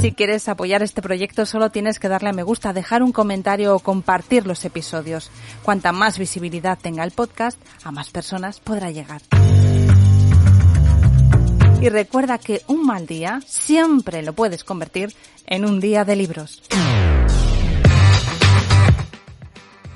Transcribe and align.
Si 0.00 0.12
quieres 0.12 0.48
apoyar 0.48 0.82
este 0.82 1.02
proyecto 1.02 1.44
solo 1.44 1.68
tienes 1.68 1.98
que 1.98 2.08
darle 2.08 2.30
a 2.30 2.32
me 2.32 2.42
gusta, 2.42 2.72
dejar 2.72 3.02
un 3.02 3.12
comentario 3.12 3.76
o 3.76 3.80
compartir 3.80 4.46
los 4.46 4.64
episodios. 4.64 5.30
Cuanta 5.62 5.92
más 5.92 6.18
visibilidad 6.18 6.78
tenga 6.80 7.04
el 7.04 7.10
podcast, 7.10 7.60
a 7.84 7.90
más 7.90 8.08
personas 8.08 8.60
podrá 8.60 8.90
llegar. 8.90 9.20
Y 11.82 11.88
recuerda 11.90 12.38
que 12.38 12.62
un 12.66 12.86
mal 12.86 13.06
día 13.06 13.42
siempre 13.46 14.22
lo 14.22 14.32
puedes 14.32 14.64
convertir 14.64 15.14
en 15.46 15.66
un 15.66 15.80
día 15.80 16.06
de 16.06 16.16
libros. 16.16 16.62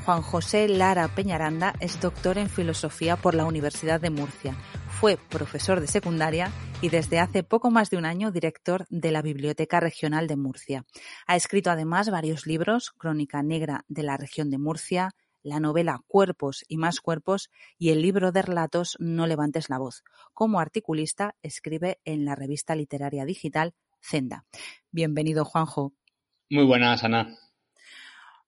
Juan 0.04 0.20
José 0.20 0.68
Lara 0.68 1.08
Peñaranda 1.08 1.72
es 1.80 1.98
doctor 1.98 2.36
en 2.36 2.50
filosofía 2.50 3.16
por 3.16 3.34
la 3.34 3.46
Universidad 3.46 4.02
de 4.02 4.10
Murcia 4.10 4.54
fue 5.04 5.18
profesor 5.18 5.82
de 5.82 5.86
secundaria 5.86 6.50
y 6.80 6.88
desde 6.88 7.18
hace 7.18 7.42
poco 7.42 7.70
más 7.70 7.90
de 7.90 7.98
un 7.98 8.06
año 8.06 8.30
director 8.30 8.86
de 8.88 9.12
la 9.12 9.20
Biblioteca 9.20 9.78
Regional 9.78 10.26
de 10.26 10.36
Murcia. 10.36 10.86
Ha 11.26 11.36
escrito 11.36 11.70
además 11.70 12.08
varios 12.08 12.46
libros, 12.46 12.90
Crónica 12.96 13.42
Negra 13.42 13.84
de 13.86 14.02
la 14.02 14.16
región 14.16 14.48
de 14.48 14.56
Murcia, 14.56 15.10
la 15.42 15.60
novela 15.60 16.00
Cuerpos 16.06 16.64
y 16.68 16.78
más 16.78 17.02
cuerpos 17.02 17.50
y 17.76 17.90
el 17.90 18.00
libro 18.00 18.32
de 18.32 18.40
relatos 18.40 18.96
No 18.98 19.26
levantes 19.26 19.68
la 19.68 19.76
voz. 19.76 20.04
Como 20.32 20.58
articulista 20.58 21.36
escribe 21.42 22.00
en 22.06 22.24
la 22.24 22.34
revista 22.34 22.74
literaria 22.74 23.26
digital 23.26 23.74
Zenda. 24.00 24.46
Bienvenido, 24.90 25.44
Juanjo. 25.44 25.92
Muy 26.48 26.64
buenas, 26.64 27.04
Ana. 27.04 27.36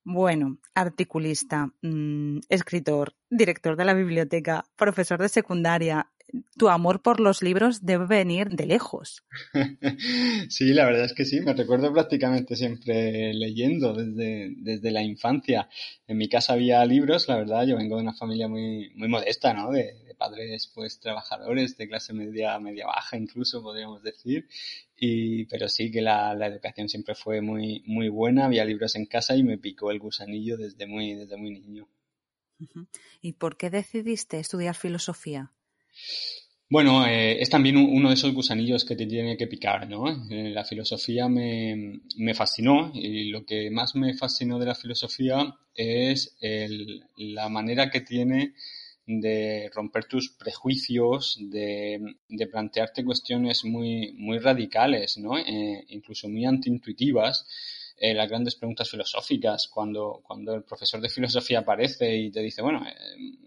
Bueno, 0.08 0.58
articulista, 0.72 1.72
mm, 1.82 2.38
escritor, 2.48 3.16
director 3.28 3.74
de 3.74 3.84
la 3.84 3.92
biblioteca, 3.92 4.64
profesor 4.76 5.20
de 5.20 5.28
secundaria, 5.28 6.12
tu 6.56 6.68
amor 6.68 7.02
por 7.02 7.18
los 7.18 7.42
libros 7.42 7.84
debe 7.84 8.06
venir 8.06 8.50
de 8.50 8.66
lejos. 8.66 9.24
sí, 10.48 10.72
la 10.74 10.84
verdad 10.84 11.06
es 11.06 11.12
que 11.12 11.24
sí, 11.24 11.40
me 11.40 11.54
recuerdo 11.54 11.92
prácticamente 11.92 12.54
siempre 12.54 13.34
leyendo 13.34 13.94
desde, 13.94 14.54
desde 14.58 14.92
la 14.92 15.02
infancia. 15.02 15.68
En 16.06 16.18
mi 16.18 16.28
casa 16.28 16.52
había 16.52 16.84
libros, 16.84 17.26
la 17.26 17.38
verdad, 17.38 17.66
yo 17.66 17.76
vengo 17.76 17.96
de 17.96 18.02
una 18.02 18.14
familia 18.14 18.46
muy, 18.46 18.92
muy 18.94 19.08
modesta, 19.08 19.54
¿no? 19.54 19.72
De, 19.72 20.05
padres 20.16 20.70
pues 20.74 21.00
trabajadores, 21.00 21.76
de 21.76 21.88
clase 21.88 22.12
media, 22.12 22.58
media 22.58 22.86
baja 22.86 23.16
incluso, 23.16 23.62
podríamos 23.62 24.02
decir. 24.02 24.48
Y, 24.96 25.44
pero 25.46 25.68
sí 25.68 25.90
que 25.90 26.02
la, 26.02 26.34
la 26.34 26.46
educación 26.46 26.88
siempre 26.88 27.14
fue 27.14 27.40
muy, 27.40 27.82
muy 27.86 28.08
buena, 28.08 28.46
había 28.46 28.64
libros 28.64 28.96
en 28.96 29.06
casa 29.06 29.36
y 29.36 29.42
me 29.42 29.58
picó 29.58 29.90
el 29.90 29.98
gusanillo 29.98 30.56
desde 30.56 30.86
muy, 30.86 31.14
desde 31.14 31.36
muy 31.36 31.50
niño. 31.50 31.88
¿Y 33.20 33.34
por 33.34 33.56
qué 33.56 33.70
decidiste 33.70 34.38
estudiar 34.38 34.74
filosofía? 34.74 35.52
Bueno, 36.68 37.06
eh, 37.06 37.40
es 37.40 37.48
también 37.48 37.76
uno 37.76 38.08
de 38.08 38.14
esos 38.14 38.34
gusanillos 38.34 38.84
que 38.84 38.96
te 38.96 39.06
tiene 39.06 39.36
que 39.36 39.46
picar, 39.46 39.88
¿no? 39.88 40.08
Eh, 40.30 40.50
la 40.50 40.64
filosofía 40.64 41.28
me, 41.28 42.00
me, 42.16 42.34
fascinó 42.34 42.90
y 42.92 43.28
lo 43.30 43.46
que 43.46 43.70
más 43.70 43.94
me 43.94 44.14
fascinó 44.14 44.58
de 44.58 44.66
la 44.66 44.74
filosofía 44.74 45.54
es 45.76 46.36
el, 46.40 47.04
la 47.16 47.48
manera 47.48 47.88
que 47.88 48.00
tiene 48.00 48.54
de 49.06 49.70
romper 49.72 50.04
tus 50.06 50.30
prejuicios, 50.30 51.38
de, 51.40 52.16
de 52.28 52.46
plantearte 52.48 53.04
cuestiones 53.04 53.64
muy, 53.64 54.12
muy 54.14 54.38
radicales, 54.38 55.16
¿no? 55.18 55.38
Eh, 55.38 55.84
incluso 55.88 56.28
muy 56.28 56.44
antiintuitivas 56.44 57.46
eh, 57.98 58.12
las 58.12 58.28
grandes 58.28 58.54
preguntas 58.56 58.90
filosóficas, 58.90 59.68
cuando, 59.68 60.20
cuando 60.22 60.54
el 60.54 60.64
profesor 60.64 61.00
de 61.00 61.08
filosofía 61.08 61.60
aparece 61.60 62.14
y 62.14 62.30
te 62.30 62.40
dice, 62.40 62.60
bueno, 62.60 62.86
eh, 62.86 62.92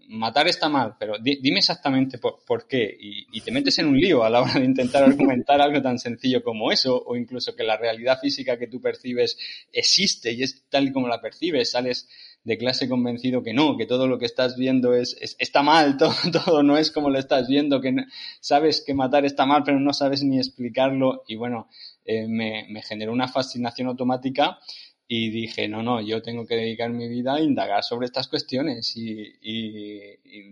matar 0.08 0.48
está 0.48 0.68
mal, 0.68 0.96
pero 0.98 1.18
dime 1.20 1.60
exactamente 1.60 2.18
por, 2.18 2.66
qué, 2.66 2.96
y, 2.98 3.40
te 3.42 3.52
metes 3.52 3.78
en 3.78 3.86
un 3.86 3.96
lío 3.96 4.24
a 4.24 4.30
la 4.30 4.42
hora 4.42 4.54
de 4.54 4.64
intentar 4.64 5.04
argumentar 5.04 5.60
algo 5.60 5.80
tan 5.80 6.00
sencillo 6.00 6.42
como 6.42 6.72
eso, 6.72 7.00
o 7.00 7.14
incluso 7.14 7.54
que 7.54 7.62
la 7.62 7.76
realidad 7.76 8.18
física 8.20 8.58
que 8.58 8.66
tú 8.66 8.80
percibes 8.80 9.38
existe 9.72 10.32
y 10.32 10.42
es 10.42 10.68
tal 10.68 10.88
y 10.88 10.92
como 10.92 11.06
la 11.06 11.20
percibes, 11.20 11.70
sales 11.70 12.08
de 12.44 12.56
clase 12.56 12.88
convencido 12.88 13.42
que 13.42 13.52
no, 13.52 13.76
que 13.76 13.86
todo 13.86 14.06
lo 14.06 14.18
que 14.18 14.26
estás 14.26 14.56
viendo 14.56 14.94
es, 14.94 15.16
está 15.38 15.62
mal, 15.62 15.96
todo, 15.98 16.14
todo, 16.32 16.62
no 16.62 16.78
es 16.78 16.90
como 16.90 17.10
lo 17.10 17.18
estás 17.18 17.48
viendo, 17.48 17.80
que 17.80 17.94
sabes 18.40 18.82
que 18.84 18.94
matar 18.94 19.24
está 19.24 19.46
mal, 19.46 19.62
pero 19.64 19.78
no 19.80 19.92
sabes 19.92 20.22
ni 20.22 20.38
explicarlo. 20.38 21.22
Y 21.26 21.36
bueno, 21.36 21.68
eh, 22.04 22.26
me, 22.26 22.82
generó 22.82 23.12
una 23.12 23.28
fascinación 23.28 23.88
automática 23.88 24.58
y 25.06 25.30
dije, 25.30 25.68
no, 25.68 25.82
no, 25.82 26.00
yo 26.00 26.22
tengo 26.22 26.46
que 26.46 26.54
dedicar 26.54 26.90
mi 26.90 27.08
vida 27.08 27.34
a 27.34 27.40
indagar 27.40 27.82
sobre 27.82 28.06
estas 28.06 28.28
cuestiones 28.28 28.96
y, 28.96 29.34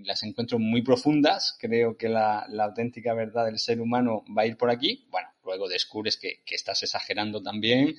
las 0.04 0.22
encuentro 0.22 0.58
muy 0.58 0.82
profundas. 0.82 1.56
Creo 1.60 1.96
que 1.96 2.08
la, 2.08 2.46
auténtica 2.60 3.14
verdad 3.14 3.46
del 3.46 3.58
ser 3.58 3.80
humano 3.80 4.24
va 4.36 4.42
a 4.42 4.46
ir 4.46 4.56
por 4.56 4.70
aquí. 4.70 5.06
Bueno, 5.10 5.28
luego 5.44 5.68
descubres 5.68 6.16
que, 6.16 6.42
estás 6.46 6.82
exagerando 6.82 7.42
también, 7.42 7.96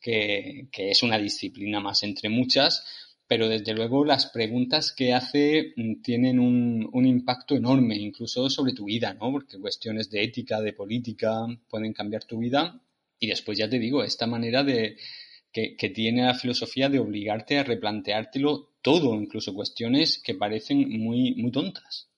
que, 0.00 0.68
es 0.72 1.02
una 1.02 1.18
disciplina 1.18 1.80
más 1.80 2.02
entre 2.02 2.28
muchas, 2.28 3.05
pero 3.28 3.48
desde 3.48 3.74
luego 3.74 4.04
las 4.04 4.26
preguntas 4.26 4.92
que 4.92 5.12
hace 5.12 5.74
mm, 5.76 6.02
tienen 6.02 6.38
un, 6.38 7.06
impacto 7.06 7.54
enorme, 7.56 7.96
incluso 7.96 8.48
sobre 8.50 8.72
tu 8.72 8.86
vida, 8.86 9.14
¿no? 9.14 9.32
Porque 9.32 9.58
cuestiones 9.58 10.10
de 10.10 10.22
ética, 10.22 10.60
de 10.60 10.72
política, 10.72 11.46
pueden 11.68 11.92
cambiar 11.92 12.24
tu 12.24 12.38
vida 12.38 12.80
y 13.18 13.28
después 13.28 13.58
ya 13.58 13.68
te 13.68 13.78
digo, 13.78 14.02
esta 14.02 14.26
manera 14.26 14.62
de 14.62 14.96
que, 15.52 15.90
tiene 15.94 16.26
la 16.26 16.34
filosofía 16.34 16.90
de 16.90 16.98
obligarte 16.98 17.58
a 17.58 17.64
replanteártelo 17.64 18.74
todo, 18.82 19.14
incluso 19.14 19.54
cuestiones 19.54 20.20
que 20.22 20.34
parecen 20.34 20.86
muy, 21.00 21.34
muy 21.34 21.50
tontas. 21.50 22.10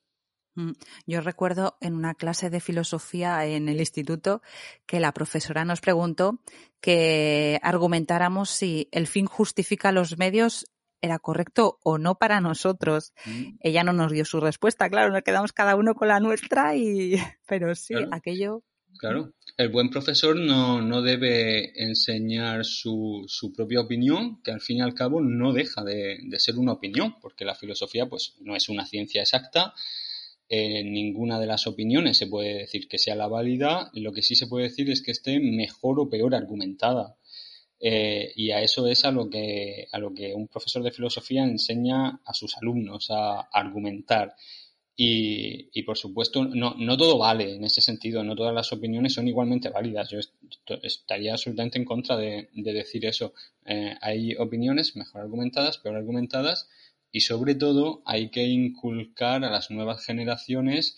Mm, 0.57 0.73
yo 1.07 1.21
recuerdo 1.21 1.77
en 1.81 1.95
una 1.95 2.15
clase 2.15 2.51
de 2.51 2.59
filosofía 2.59 3.47
en 3.47 3.69
el 3.69 3.79
instituto 3.79 4.43
que 4.87 4.99
la 4.99 5.13
profesora 5.13 5.65
nos 5.65 5.81
preguntó 5.81 6.41
que 6.81 7.61
argumentáramos 7.63 8.51
si 8.51 8.89
el 8.91 9.07
fin 9.07 9.27
justifica 9.27 9.93
los 9.93 10.19
medios 10.19 10.67
era 11.01 11.19
correcto 11.19 11.79
o 11.83 11.99
no 11.99 12.17
para 12.17 12.41
nosotros. 12.41 13.13
Mm. 13.27 13.57
Ella 13.61 13.85
no 13.85 13.93
nos 13.93 14.13
dio 14.13 14.25
su 14.25 14.41
respuesta, 14.41 14.89
claro, 14.89 15.13
nos 15.13 15.23
quedamos 15.23 15.53
cada 15.53 15.77
uno 15.77 15.95
con 15.95 16.09
la 16.09 16.21
nuestra 16.21 16.77
y 16.77 17.17
pero 17.47 17.75
sí, 17.75 17.95
aquello 18.11 18.63
Claro, 18.99 19.33
el 19.57 19.69
buen 19.69 19.91
profesor 19.91 20.35
no, 20.35 20.83
no 20.83 21.03
debe 21.03 21.73
enseñar 21.85 22.65
su, 22.65 23.25
su, 23.29 23.53
propia 23.53 23.81
opinión, 23.81 24.43
que 24.43 24.51
al 24.51 24.61
fin 24.61 24.79
y 24.79 24.81
al 24.81 24.95
cabo 24.95 25.21
no 25.21 25.53
deja 25.53 25.85
de, 25.85 26.19
de, 26.21 26.41
ser 26.41 26.59
una 26.59 26.73
opinión, 26.73 27.15
porque 27.21 27.45
la 27.45 27.55
filosofía 27.55 28.07
pues 28.07 28.35
no 28.41 28.57
es 28.57 28.69
una 28.69 28.87
ciencia 28.87 29.23
exacta, 29.23 29.73
en 30.49 30.93
ninguna 30.93 31.39
de 31.39 31.47
las 31.47 31.67
opiniones 31.67 32.17
se 32.17 32.27
puede 32.27 32.55
decir 32.55 32.89
que 32.89 32.99
sea 32.99 33.15
la 33.15 33.29
válida, 33.29 33.91
lo 33.93 34.13
que 34.13 34.23
sí 34.23 34.35
se 34.35 34.47
puede 34.47 34.69
decir 34.69 34.91
es 34.91 35.03
que 35.03 35.11
esté 35.11 35.39
mejor 35.39 36.01
o 36.01 36.09
peor 36.09 36.35
argumentada. 36.35 37.17
Eh, 37.81 38.33
y 38.35 38.51
a 38.51 38.61
eso 38.61 38.87
es 38.89 39.05
a 39.05 39.13
lo 39.13 39.31
que 39.31 39.87
a 39.93 39.99
lo 39.99 40.13
que 40.13 40.35
un 40.35 40.49
profesor 40.49 40.83
de 40.83 40.91
filosofía 40.91 41.45
enseña 41.45 42.21
a 42.25 42.35
sus 42.35 42.57
alumnos 42.57 43.09
a 43.11 43.49
argumentar 43.53 44.35
y, 45.01 45.71
y, 45.73 45.85
por 45.85 45.97
supuesto, 45.97 46.45
no, 46.45 46.75
no 46.77 46.97
todo 46.97 47.19
vale 47.19 47.55
en 47.55 47.63
ese 47.63 47.81
sentido, 47.81 48.25
no 48.25 48.35
todas 48.35 48.53
las 48.53 48.73
opiniones 48.73 49.15
son 49.15 49.29
igualmente 49.29 49.69
válidas. 49.69 50.11
Yo 50.11 50.19
estaría 50.83 51.35
absolutamente 51.35 51.79
en 51.79 51.85
contra 51.85 52.17
de, 52.17 52.49
de 52.53 52.73
decir 52.73 53.07
eso. 53.07 53.33
Eh, 53.65 53.95
hay 54.01 54.35
opiniones 54.35 54.97
mejor 54.97 55.21
argumentadas, 55.21 55.79
peor 55.79 55.95
argumentadas, 55.95 56.69
y 57.13 57.21
sobre 57.21 57.55
todo 57.55 58.03
hay 58.07 58.31
que 58.31 58.43
inculcar 58.43 59.45
a 59.45 59.51
las 59.53 59.71
nuevas 59.71 60.05
generaciones 60.05 60.97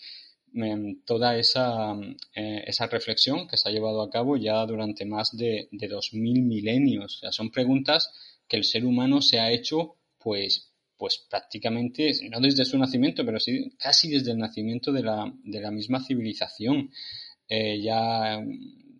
toda 1.05 1.37
esa, 1.37 1.93
eh, 2.35 2.63
esa 2.67 2.87
reflexión 2.87 3.47
que 3.47 3.57
se 3.57 3.69
ha 3.69 3.71
llevado 3.71 4.01
a 4.01 4.09
cabo 4.09 4.37
ya 4.37 4.65
durante 4.65 5.05
más 5.05 5.35
de, 5.35 5.69
de 5.71 5.87
2000 5.87 6.41
milenios. 6.43 7.21
Son 7.31 7.51
preguntas 7.51 8.11
que 8.47 8.57
el 8.57 8.63
ser 8.63 8.85
humano 8.85 9.21
se 9.21 9.39
ha 9.39 9.51
hecho 9.51 9.95
pues 10.17 10.67
pues 11.01 11.25
prácticamente, 11.27 12.11
no 12.29 12.39
desde 12.39 12.63
su 12.63 12.77
nacimiento, 12.77 13.25
pero 13.25 13.39
sí 13.39 13.71
casi 13.79 14.07
desde 14.07 14.33
el 14.33 14.37
nacimiento 14.37 14.91
de 14.91 15.01
la, 15.01 15.33
de 15.43 15.59
la 15.59 15.71
misma 15.71 15.99
civilización. 16.03 16.91
Eh, 17.49 17.81
ya 17.81 18.39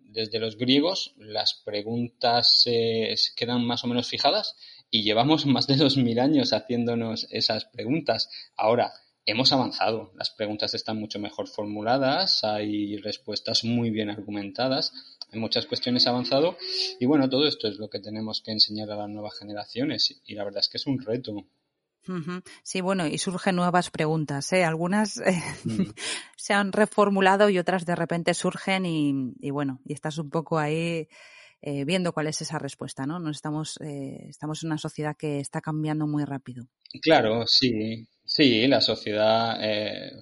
desde 0.06 0.40
los 0.40 0.58
griegos 0.58 1.14
las 1.16 1.62
preguntas 1.64 2.60
se 2.60 3.14
quedan 3.36 3.64
más 3.64 3.84
o 3.84 3.86
menos 3.86 4.08
fijadas 4.08 4.56
y 4.90 5.04
llevamos 5.04 5.46
más 5.46 5.68
de 5.68 5.76
dos 5.76 5.96
mil 5.96 6.18
años 6.18 6.52
haciéndonos 6.52 7.28
esas 7.30 7.66
preguntas. 7.66 8.28
Ahora, 8.56 8.92
hemos 9.26 9.52
avanzado, 9.52 10.12
las 10.16 10.30
preguntas 10.30 10.74
están 10.74 10.98
mucho 10.98 11.18
mejor 11.18 11.48
formuladas, 11.48 12.44
hay 12.44 12.96
respuestas 12.98 13.64
muy 13.64 13.90
bien 13.90 14.10
argumentadas, 14.10 14.92
en 15.30 15.40
muchas 15.40 15.66
cuestiones 15.66 16.06
avanzado 16.06 16.56
y 17.00 17.06
bueno, 17.06 17.28
todo 17.28 17.46
esto 17.46 17.68
es 17.68 17.78
lo 17.78 17.88
que 17.88 18.00
tenemos 18.00 18.42
que 18.42 18.52
enseñar 18.52 18.90
a 18.90 18.96
las 18.96 19.08
nuevas 19.08 19.38
generaciones 19.38 20.20
y 20.24 20.34
la 20.34 20.44
verdad 20.44 20.60
es 20.60 20.68
que 20.68 20.76
es 20.76 20.86
un 20.86 21.00
reto 21.00 21.46
Sí, 22.64 22.80
bueno, 22.80 23.06
y 23.06 23.18
surgen 23.18 23.56
nuevas 23.56 23.90
preguntas. 23.90 24.52
¿eh? 24.52 24.64
Algunas 24.64 25.18
eh, 25.18 25.40
mm. 25.64 25.82
se 26.36 26.52
han 26.52 26.72
reformulado 26.72 27.48
y 27.48 27.58
otras 27.58 27.86
de 27.86 27.94
repente 27.94 28.34
surgen 28.34 28.86
y, 28.86 29.50
bueno, 29.50 29.80
y 29.84 29.92
estás 29.92 30.18
un 30.18 30.30
poco 30.30 30.58
ahí 30.58 31.08
eh, 31.62 31.84
viendo 31.84 32.12
cuál 32.12 32.26
es 32.26 32.42
esa 32.42 32.58
respuesta, 32.58 33.06
¿no? 33.06 33.30
estamos, 33.30 33.78
eh, 33.80 34.26
estamos 34.28 34.62
en 34.62 34.68
una 34.68 34.78
sociedad 34.78 35.16
que 35.16 35.40
está 35.40 35.60
cambiando 35.60 36.06
muy 36.06 36.24
rápido. 36.24 36.66
Claro, 37.00 37.46
sí. 37.46 38.06
Sí, 38.24 38.66
la 38.66 38.80
sociedad 38.80 39.58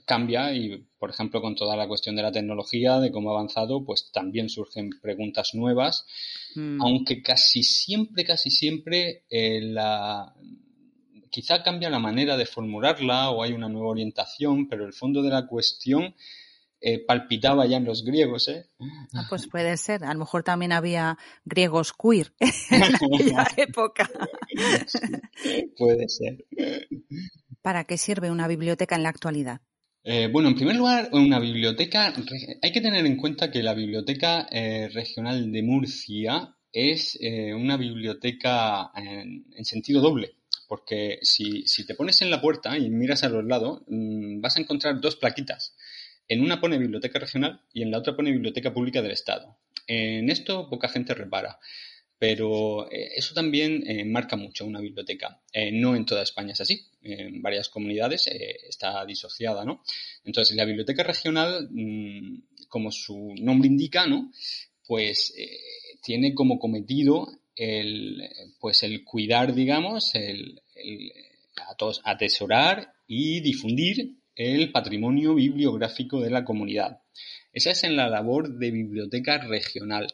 cambia 0.05 0.53
y, 0.53 0.85
por 0.99 1.11
ejemplo, 1.11 1.41
con 1.41 1.55
toda 1.55 1.77
la 1.77 1.87
cuestión 1.87 2.17
de 2.17 2.23
la 2.23 2.33
tecnología, 2.33 2.99
de 2.99 3.13
cómo 3.13 3.31
ha 3.31 3.35
avanzado, 3.35 3.85
pues 3.85 4.11
también 4.11 4.49
surgen 4.49 4.91
preguntas 5.01 5.55
nuevas, 5.55 6.07
mm. 6.57 6.83
aunque 6.83 7.23
casi 7.23 7.63
siempre, 7.63 8.25
casi 8.25 8.51
siempre 8.51 9.25
la, 9.31 10.35
quizá 11.31 11.63
cambia 11.63 11.89
la 11.89 11.99
manera 11.99 12.37
de 12.37 12.47
formularla 12.47 13.31
o 13.31 13.43
hay 13.43 13.53
una 13.53 13.69
nueva 13.69 13.89
orientación, 13.89 14.69
pero 14.69 14.85
el 14.85 14.93
fondo 14.93 15.23
de 15.23 15.31
la 15.31 15.47
cuestión 15.47 16.15
eh, 16.81 17.05
palpitaba 17.05 17.67
ya 17.67 17.77
en 17.77 17.85
los 17.85 18.05
griegos, 18.05 18.49
¿eh? 18.49 18.67
Ah, 19.15 19.27
pues 19.29 19.47
puede 19.47 19.77
ser. 19.77 20.05
A 20.05 20.13
lo 20.13 20.21
mejor 20.21 20.43
también 20.43 20.73
había 20.73 21.19
griegos 21.45 21.93
queer 21.93 22.33
en 22.71 22.83
aquella 22.83 23.47
época. 23.57 24.11
puede 25.77 26.09
ser. 26.09 26.45
¿Para 27.63 27.85
qué 27.85 27.99
sirve 27.99 28.31
una 28.31 28.49
biblioteca 28.49 28.97
en 28.97 29.03
la 29.03 29.11
actualidad? 29.11 29.61
Eh, 30.03 30.29
bueno, 30.33 30.49
en 30.49 30.55
primer 30.55 30.77
lugar, 30.77 31.11
una 31.13 31.39
biblioteca, 31.39 32.15
hay 32.63 32.73
que 32.73 32.81
tener 32.81 33.05
en 33.05 33.19
cuenta 33.19 33.51
que 33.51 33.63
la 33.63 33.75
Biblioteca 33.75 34.49
eh, 34.51 34.89
Regional 34.89 35.53
de 35.53 35.63
Murcia 35.63 36.57
es 36.73 37.19
una 37.55 37.77
biblioteca 37.77 38.93
en 38.95 39.65
sentido 39.65 40.01
doble 40.01 40.37
porque 40.71 41.19
si, 41.23 41.65
te 41.85 41.97
pones 41.97 42.23
en 42.23 42.31
la 42.31 42.41
puerta 42.41 42.79
y 42.79 42.91
miras 42.91 43.25
a 43.25 43.29
los 43.29 43.45
lados, 43.45 43.83
mm, 43.89 44.41
vas 44.41 44.57
a 44.57 44.61
encontrar 44.61 45.01
dos 45.01 45.17
plaquitas. 45.17 45.75
En 46.31 46.43
una 46.43 46.61
pone 46.61 46.79
Biblioteca 46.79 47.19
Regional 47.19 47.61
y 47.73 47.83
en 47.83 47.91
la 47.91 47.99
otra 47.99 48.15
pone 48.15 48.31
Biblioteca 48.31 48.73
Pública 48.73 49.03
del 49.03 49.11
Estado. 49.11 49.59
En 49.89 50.31
esto 50.31 50.71
poca 50.71 50.89
gente 50.89 51.13
repara, 51.13 51.59
pero 52.21 52.89
eh, 52.89 53.15
eso 53.17 53.35
también 53.35 53.83
eh, 53.85 54.05
marca 54.05 54.37
mucho 54.37 54.65
una 54.65 54.79
biblioteca. 54.79 55.43
Eh, 55.53 55.73
no 55.73 55.97
en 55.97 56.07
toda 56.07 56.23
España 56.23 56.53
es 56.53 56.61
así, 56.61 56.87
en 57.03 57.43
varias 57.43 57.69
comunidades 57.69 58.29
está 58.29 59.05
disociada, 59.05 59.65
¿no? 59.65 59.83
Entonces, 60.25 60.55
la 60.55 60.65
Biblioteca 60.65 61.03
Regional, 61.03 61.69
mm, 61.69 62.43
como 62.69 62.93
su 62.93 63.35
nombre 63.41 63.67
indica, 63.67 64.07
¿no? 64.07 64.31
Pues 64.87 65.35
tiene 66.01 66.33
como 66.33 66.61
cometido 66.61 67.27
el, 67.57 68.23
pues 68.61 68.85
el 68.85 69.03
cuidar, 69.03 69.53
digamos, 69.53 70.15
el, 70.15 70.63
atesorar 72.05 72.93
y 73.09 73.41
difundir 73.41 74.20
el 74.35 74.73
patrimonio 74.73 75.35
bibliográfico 75.35 76.21
de 76.21 76.31
la 76.31 76.45
comunidad. 76.45 77.01
Esa 77.53 77.71
es 77.73 77.85
en 77.85 77.97
la 77.97 78.09
labor 78.09 78.59
de 78.59 78.71
biblioteca 78.71 79.39
regional. 79.39 80.13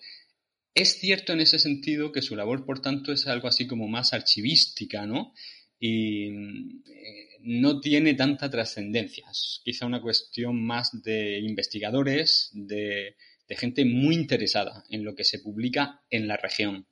Es 0.74 0.98
cierto 0.98 1.32
en 1.32 1.40
ese 1.40 1.58
sentido 1.58 2.12
que 2.12 2.22
su 2.22 2.36
labor, 2.36 2.64
por 2.64 2.80
tanto, 2.80 3.12
es 3.12 3.26
algo 3.26 3.48
así 3.48 3.66
como 3.66 3.88
más 3.88 4.12
archivística, 4.12 5.06
¿no? 5.06 5.34
Y 5.78 6.28
eh, 6.28 7.38
no 7.40 7.80
tiene 7.80 8.14
tanta 8.14 8.50
trascendencia. 8.50 9.26
Es 9.30 9.60
quizá 9.64 9.86
una 9.86 10.00
cuestión 10.00 10.62
más 10.62 11.02
de 11.02 11.38
investigadores, 11.40 12.50
de 12.52 13.14
gente 13.50 13.84
muy 13.84 14.14
interesada 14.14 14.84
en 14.90 15.04
lo 15.04 15.14
que 15.14 15.24
se 15.24 15.38
publica 15.38 16.02
en 16.10 16.26
la 16.26 16.36
región 16.36 16.86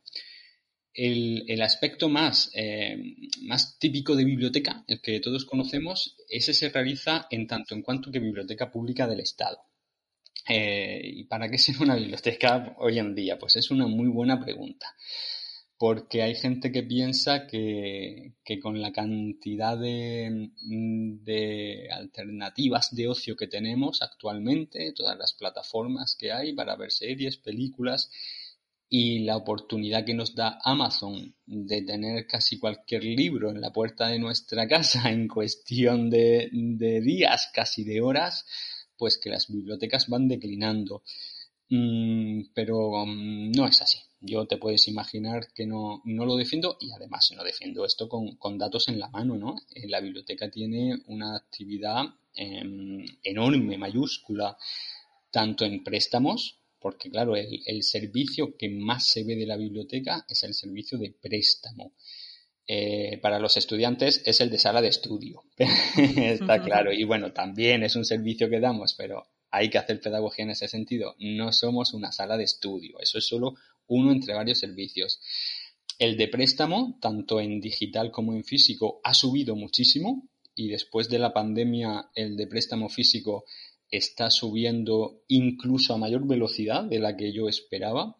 el, 0.95 1.61
aspecto 1.61 2.09
más, 2.09 2.51
eh, 2.55 2.97
más 3.43 3.79
típico 3.79 4.15
de 4.15 4.25
biblioteca, 4.25 4.85
el 4.87 5.01
que 5.01 5.21
todos 5.21 5.45
conocemos, 5.45 6.17
ese 6.29 6.55
se 6.55 6.69
realiza 6.69 7.27
en 7.31 7.47
tanto 7.47 7.75
en 7.75 7.83
cuanto 7.83 8.11
que 8.11 8.21
biblioteca 8.21 8.71
pública 8.71 9.07
del 9.09 9.21
Estado. 9.21 9.59
Eh, 10.49 11.01
¿Y 11.03 11.25
para 11.25 11.49
qué 11.49 11.59
sirve 11.59 11.85
una 11.85 11.97
biblioteca 11.97 12.77
hoy 12.79 12.99
en 12.99 13.15
día? 13.15 13.39
Pues 13.39 13.57
es 13.57 13.71
una 13.71 13.87
muy 13.87 14.09
buena 14.09 14.41
pregunta. 14.41 14.87
Porque 15.77 16.23
hay 16.23 16.37
gente 16.37 16.71
que 16.71 16.85
piensa 16.85 17.49
que, 17.49 18.35
con 18.63 18.81
la 18.81 18.93
cantidad 18.93 19.77
de, 19.77 20.51
de, 20.63 21.89
alternativas 21.91 22.95
de 22.95 23.09
ocio 23.09 23.37
que 23.37 23.49
tenemos 23.49 24.01
actualmente, 24.01 24.93
todas 24.93 25.19
las 25.19 25.35
plataformas 25.35 26.15
que 26.17 26.31
hay 26.31 26.53
para 26.55 26.77
ver 26.77 26.93
series, 26.93 27.39
películas, 27.39 28.09
y 28.97 29.19
la 29.25 29.37
oportunidad 29.37 30.05
que 30.05 30.15
nos 30.15 30.37
da 30.37 30.61
Amazon 30.63 31.35
de 31.47 31.83
tener 31.83 32.29
casi 32.29 32.61
cualquier 32.61 33.03
libro 33.03 33.51
en 33.51 33.61
la 33.61 33.73
puerta 33.73 34.07
de 34.07 34.21
nuestra 34.21 34.69
casa 34.69 35.11
en 35.11 35.27
cuestión 35.27 36.09
de, 36.11 36.49
días, 37.03 37.51
casi 37.53 37.83
de 37.83 38.01
horas, 38.01 38.47
pues 38.97 39.19
que 39.19 39.31
las 39.31 39.49
bibliotecas 39.49 40.09
van 40.09 40.29
declinando. 40.29 41.03
Mm, 41.71 42.53
pero 42.55 43.05
mm, 43.05 43.51
no 43.51 43.67
es 43.67 43.83
así. 43.83 43.99
Yo 44.21 44.47
te 44.47 44.59
puedes 44.59 44.87
imaginar 44.87 45.49
que 45.53 45.67
no, 45.67 46.01
no 46.05 46.25
lo 46.25 46.37
defiendo 46.37 46.77
y 46.79 46.93
además 46.93 47.33
no 47.37 47.43
defiendo 47.43 47.85
esto 47.85 48.09
con, 48.09 48.37
con 48.37 48.59
datos 48.59 48.87
en 48.87 49.01
la 49.01 49.09
mano, 49.09 49.37
¿no? 49.37 49.57
Eh, 49.75 49.89
la 49.89 49.99
biblioteca 49.99 50.49
tiene 50.53 51.03
una 51.09 51.35
actividad 51.35 52.05
em, 52.37 53.05
enorme, 53.25 53.77
mayúscula, 53.77 54.57
tanto 55.33 55.65
en 55.65 55.83
préstamos, 55.83 56.61
porque 56.85 57.09
claro, 57.09 57.35
el, 57.35 57.83
servicio 57.83 58.59
que 58.59 58.69
más 58.69 59.07
se 59.07 59.25
ve 59.25 59.37
de 59.37 59.47
la 59.47 59.57
biblioteca 59.57 60.27
es 60.29 60.43
el 60.43 60.53
servicio 60.53 60.99
de 60.99 61.15
préstamo. 61.19 61.95
Eh, 62.67 63.19
para 63.23 63.39
los 63.39 63.57
estudiantes 63.57 64.21
es 64.27 64.43
el 64.43 64.51
de 64.51 64.59
sala 64.59 64.83
de 64.83 64.89
estudio, 64.89 65.45
está 65.57 66.63
claro. 66.63 66.93
Y 66.93 67.05
bueno, 67.05 67.33
también 67.33 67.85
es 67.85 67.97
un 67.97 68.05
servicio 68.05 68.51
que 68.51 68.61
damos, 68.61 68.93
pero 68.99 69.25
hay 69.51 69.71
que 69.71 69.79
hacer 69.79 69.99
pedagogía 69.99 70.45
en 70.45 70.51
ese 70.51 70.69
sentido. 70.69 71.17
No 71.21 71.55
somos 71.55 71.95
una 71.95 72.13
sala 72.13 72.37
de 72.37 72.45
estudio, 72.45 73.01
eso 73.01 73.17
es 73.17 73.27
solo 73.27 73.55
uno 73.87 74.13
entre 74.13 74.35
varios 74.35 74.59
servicios. 74.59 75.23
El 75.99 76.19
de 76.19 76.29
préstamo, 76.29 76.99
tanto 77.01 77.41
en 77.41 77.63
digital 77.63 78.11
como 78.11 78.35
en 78.35 78.45
físico, 78.45 79.01
ha 79.05 79.15
subido 79.15 79.57
muchísimo 79.57 80.29
y 80.55 80.69
después 80.69 81.09
de 81.09 81.19
la 81.19 81.33
pandemia 81.33 82.11
el 82.15 82.37
de 82.37 82.47
préstamo 82.47 82.91
físico 82.91 83.47
está 83.91 84.31
subiendo 84.31 85.23
incluso 85.29 85.95
a 85.95 85.99
mayor 85.99 86.27
velocidad 86.27 86.85
de 86.85 86.99
la 86.99 87.17
que 87.17 87.33
yo 87.33 87.49
esperaba. 87.49 88.17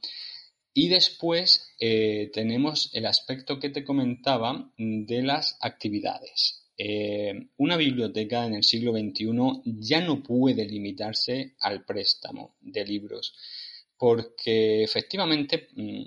Y 0.73 0.89
después 0.89 1.75
eh, 1.79 2.31
tenemos 2.33 2.91
el 2.95 3.07
aspecto 3.07 3.61
que 3.61 3.71
te 3.71 3.85
comentaba 3.85 4.73
de 4.77 5.23
las 5.23 5.57
actividades. 5.61 6.65
Eh, 6.77 7.51
una 7.59 7.77
biblioteca 7.77 8.45
en 8.47 8.55
el 8.55 8.65
siglo 8.65 8.93
XXI 8.93 9.63
ya 9.65 10.01
no 10.01 10.23
puede 10.23 10.65
limitarse 10.65 11.55
al 11.61 11.85
préstamo 11.85 12.57
de 12.61 12.85
libros, 12.85 13.37
porque 13.97 14.83
efectivamente, 14.83 15.69
mm, 15.73 16.03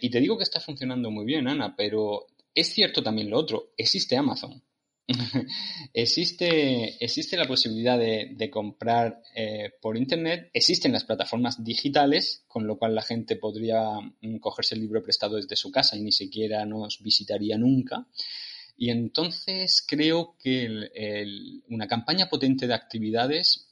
y 0.00 0.08
te 0.08 0.20
digo 0.20 0.38
que 0.38 0.44
está 0.44 0.60
funcionando 0.60 1.10
muy 1.10 1.26
bien, 1.26 1.46
Ana, 1.48 1.74
pero 1.76 2.26
es 2.54 2.68
cierto 2.68 3.02
también 3.02 3.28
lo 3.28 3.38
otro, 3.38 3.74
existe 3.76 4.16
Amazon. 4.16 4.62
existe, 5.92 7.02
existe 7.04 7.36
la 7.36 7.46
posibilidad 7.46 7.98
de, 7.98 8.50
comprar 8.50 9.22
eh, 9.34 9.70
por 9.80 9.96
Internet, 9.96 10.50
existen 10.52 10.92
las 10.92 11.04
plataformas 11.04 11.62
digitales, 11.62 12.44
con 12.48 12.66
lo 12.66 12.78
cual 12.78 12.94
la 12.94 13.02
gente 13.02 13.36
podría 13.36 14.00
mm, 14.00 14.38
cogerse 14.38 14.74
el 14.74 14.80
libro 14.80 15.02
prestado 15.02 15.36
desde 15.36 15.56
su 15.56 15.70
casa 15.70 15.96
y 15.96 16.02
ni 16.02 16.12
siquiera 16.12 16.64
nos 16.66 17.00
visitaría 17.02 17.56
nunca. 17.56 18.06
Y 18.76 18.90
entonces 18.90 19.84
creo 19.86 20.36
que 20.38 20.90
una 21.68 21.86
campaña 21.86 22.28
potente 22.28 22.66
de 22.66 22.74
actividades 22.74 23.66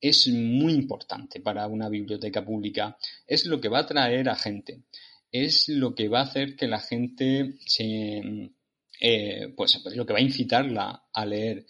es 0.00 0.26
muy 0.28 0.72
importante 0.72 1.40
para 1.40 1.68
una 1.68 1.88
biblioteca 1.88 2.44
pública. 2.44 2.96
Es 3.26 3.46
lo 3.46 3.60
que 3.60 3.68
va 3.68 3.78
a 3.78 3.82
atraer 3.82 4.28
a 4.28 4.34
gente. 4.34 4.82
Es 5.30 5.68
lo 5.68 5.94
que 5.94 6.08
va 6.08 6.20
a 6.20 6.24
hacer 6.24 6.56
que 6.56 6.66
la 6.66 6.80
gente 6.80 7.54
se 7.64 8.50
eh, 9.00 9.52
pues 9.56 9.80
lo 9.96 10.04
que 10.04 10.12
va 10.12 10.18
a 10.18 10.22
incitarla 10.22 11.04
a 11.12 11.26
leer. 11.26 11.66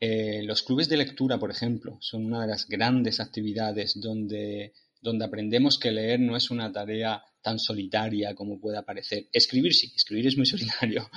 Eh, 0.00 0.42
los 0.42 0.62
clubes 0.62 0.88
de 0.88 0.96
lectura, 0.96 1.38
por 1.38 1.50
ejemplo, 1.50 1.98
son 2.00 2.24
una 2.24 2.42
de 2.42 2.48
las 2.48 2.66
grandes 2.66 3.20
actividades 3.20 4.00
donde, 4.00 4.72
donde 5.00 5.24
aprendemos 5.24 5.78
que 5.78 5.92
leer 5.92 6.18
no 6.18 6.36
es 6.36 6.50
una 6.50 6.72
tarea 6.72 7.22
tan 7.42 7.58
solitaria 7.58 8.34
como 8.34 8.58
pueda 8.58 8.82
parecer. 8.82 9.28
Escribir 9.32 9.74
sí, 9.74 9.92
escribir 9.94 10.26
es 10.26 10.36
muy 10.36 10.46
solitario, 10.46 11.08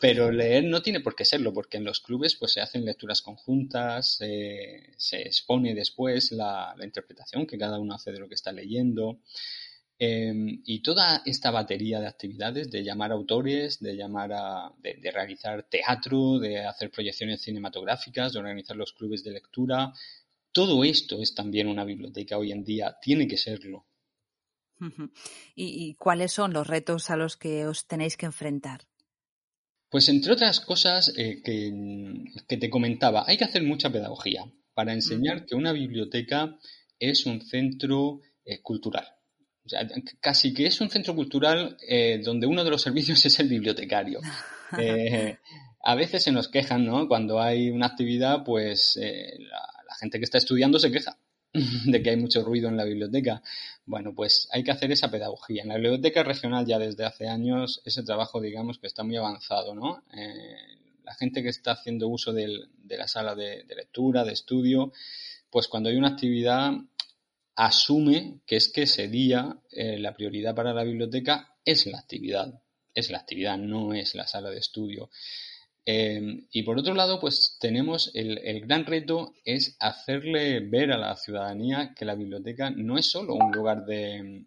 pero 0.00 0.30
leer 0.30 0.64
no 0.64 0.80
tiene 0.80 1.00
por 1.00 1.16
qué 1.16 1.24
serlo, 1.24 1.52
porque 1.52 1.78
en 1.78 1.84
los 1.84 2.00
clubes 2.00 2.36
pues 2.36 2.52
se 2.52 2.60
hacen 2.60 2.84
lecturas 2.84 3.20
conjuntas, 3.20 4.16
se 4.16 5.20
expone 5.22 5.74
después 5.74 6.32
la, 6.32 6.74
la, 6.78 6.84
interpretación 6.84 7.46
que 7.46 7.58
cada 7.58 7.78
uno 7.78 7.94
hace 7.94 8.12
de 8.12 8.20
lo 8.20 8.28
que 8.28 8.36
está 8.36 8.52
leyendo. 8.52 9.20
Em, 10.02 10.62
y 10.64 10.80
toda 10.80 11.20
esta 11.26 11.50
batería 11.50 12.00
de 12.00 12.06
actividades, 12.06 12.70
de 12.70 12.82
llamar 12.82 13.12
a 13.12 13.16
autores, 13.16 13.80
de 13.80 13.96
llamar 13.96 14.32
a, 14.32 14.72
de, 14.78 15.10
realizar 15.12 15.64
teatro, 15.64 16.38
de 16.38 16.64
hacer 16.64 16.90
proyecciones 16.90 17.42
cinematográficas, 17.42 18.32
de 18.32 18.38
organizar 18.38 18.78
los 18.78 18.94
clubes 18.94 19.22
de 19.22 19.32
lectura, 19.32 19.92
todo 20.52 20.84
esto 20.84 21.20
es 21.20 21.34
también 21.34 21.68
una 21.68 21.84
biblioteca 21.84 22.38
hoy 22.38 22.50
en 22.50 22.64
día, 22.64 22.96
tiene 23.02 23.28
que 23.28 23.36
serlo. 23.36 23.84
¿Y, 25.54 25.94
cuáles 25.96 26.32
son 26.32 26.54
los 26.54 26.66
retos 26.66 27.10
a 27.10 27.16
los 27.16 27.36
que 27.36 27.66
os 27.66 27.86
tenéis 27.86 28.16
que 28.16 28.24
enfrentar? 28.24 28.86
Pues 29.90 30.08
entre 30.08 30.32
otras 30.32 30.60
cosas 30.60 31.12
eh, 31.14 31.42
que, 31.44 32.56
te 32.56 32.70
comentaba, 32.70 33.24
hay 33.26 33.36
que 33.36 33.44
hacer 33.44 33.62
mucha 33.62 33.92
pedagogía 33.92 34.50
para 34.72 34.94
enseñar 34.94 35.44
que 35.44 35.56
una 35.56 35.74
biblioteca 35.74 36.58
es 36.98 37.26
un 37.26 37.42
centro 37.42 38.22
eh, 38.46 38.62
cultural. 38.62 39.19
O 39.64 39.68
sea, 39.68 39.86
casi 40.20 40.54
que 40.54 40.66
es 40.66 40.80
un 40.80 40.90
centro 40.90 41.14
cultural 41.14 41.76
eh, 41.86 42.20
donde 42.24 42.46
uno 42.46 42.64
de 42.64 42.70
los 42.70 42.82
servicios 42.82 43.24
es 43.24 43.38
el 43.40 43.48
bibliotecario. 43.48 44.20
a 45.82 45.94
veces 45.94 46.22
se 46.22 46.32
nos 46.32 46.48
quejan, 46.48 46.84
¿no? 46.84 47.08
Cuando 47.08 47.40
hay 47.40 47.70
una 47.70 47.86
actividad, 47.86 48.44
pues 48.44 48.98
la 48.98 49.94
gente 49.98 50.18
que 50.18 50.24
está 50.24 50.38
estudiando 50.38 50.78
se 50.78 50.90
queja 50.90 51.16
de 51.84 52.02
que 52.02 52.10
hay 52.10 52.16
mucho 52.16 52.42
ruido 52.42 52.68
en 52.68 52.76
la 52.76 52.84
biblioteca. 52.84 53.42
Bueno, 53.84 54.14
pues 54.14 54.48
hay 54.52 54.62
que 54.62 54.70
hacer 54.70 54.92
esa 54.92 55.10
pedagogía. 55.10 55.62
En 55.62 55.68
la 55.68 55.74
biblioteca 55.74 56.22
regional 56.22 56.66
ya 56.66 56.78
desde 56.78 57.04
hace 57.04 57.28
años 57.28 57.82
ese 57.84 58.02
trabajo, 58.02 58.40
digamos, 58.40 58.78
que 58.78 58.86
está 58.86 59.02
muy 59.02 59.16
avanzado, 59.16 59.74
¿no? 59.74 60.04
Eh, 60.14 60.56
la 61.04 61.14
gente 61.14 61.42
que 61.42 61.48
está 61.48 61.72
haciendo 61.72 62.08
uso 62.08 62.32
de 62.32 62.68
la 62.88 63.08
sala 63.08 63.34
de, 63.34 63.64
lectura, 63.74 64.24
de 64.24 64.32
estudio, 64.32 64.92
pues 65.50 65.66
cuando 65.66 65.88
hay 65.88 65.96
una 65.96 66.08
actividad 66.08 66.72
asume 67.60 68.40
que 68.46 68.56
es 68.56 68.72
que 68.72 68.82
ese 68.82 69.08
día 69.08 69.58
eh, 69.70 69.98
la 69.98 70.14
prioridad 70.14 70.54
para 70.54 70.72
la 70.72 70.82
biblioteca 70.82 71.54
es 71.62 71.86
la 71.86 71.98
actividad, 71.98 72.62
es 72.94 73.10
la 73.10 73.18
actividad, 73.18 73.58
no 73.58 73.92
es 73.92 74.14
la 74.14 74.26
sala 74.26 74.48
de 74.48 74.58
estudio. 74.58 75.10
Em, 75.84 76.46
y 76.50 76.62
por 76.62 76.78
otro 76.78 76.94
lado, 76.94 77.20
pues 77.20 77.58
tenemos 77.60 78.12
el, 78.14 78.60
gran 78.60 78.86
reto 78.86 79.34
es 79.44 79.76
hacerle 79.78 80.60
ver 80.60 80.90
a 80.90 80.96
la 80.96 81.14
ciudadanía 81.16 81.92
que 81.94 82.06
la 82.06 82.14
biblioteca 82.14 82.70
no 82.70 82.96
es 82.96 83.10
solo 83.10 83.34
un 83.34 83.52
lugar 83.52 83.84
de, 83.84 84.46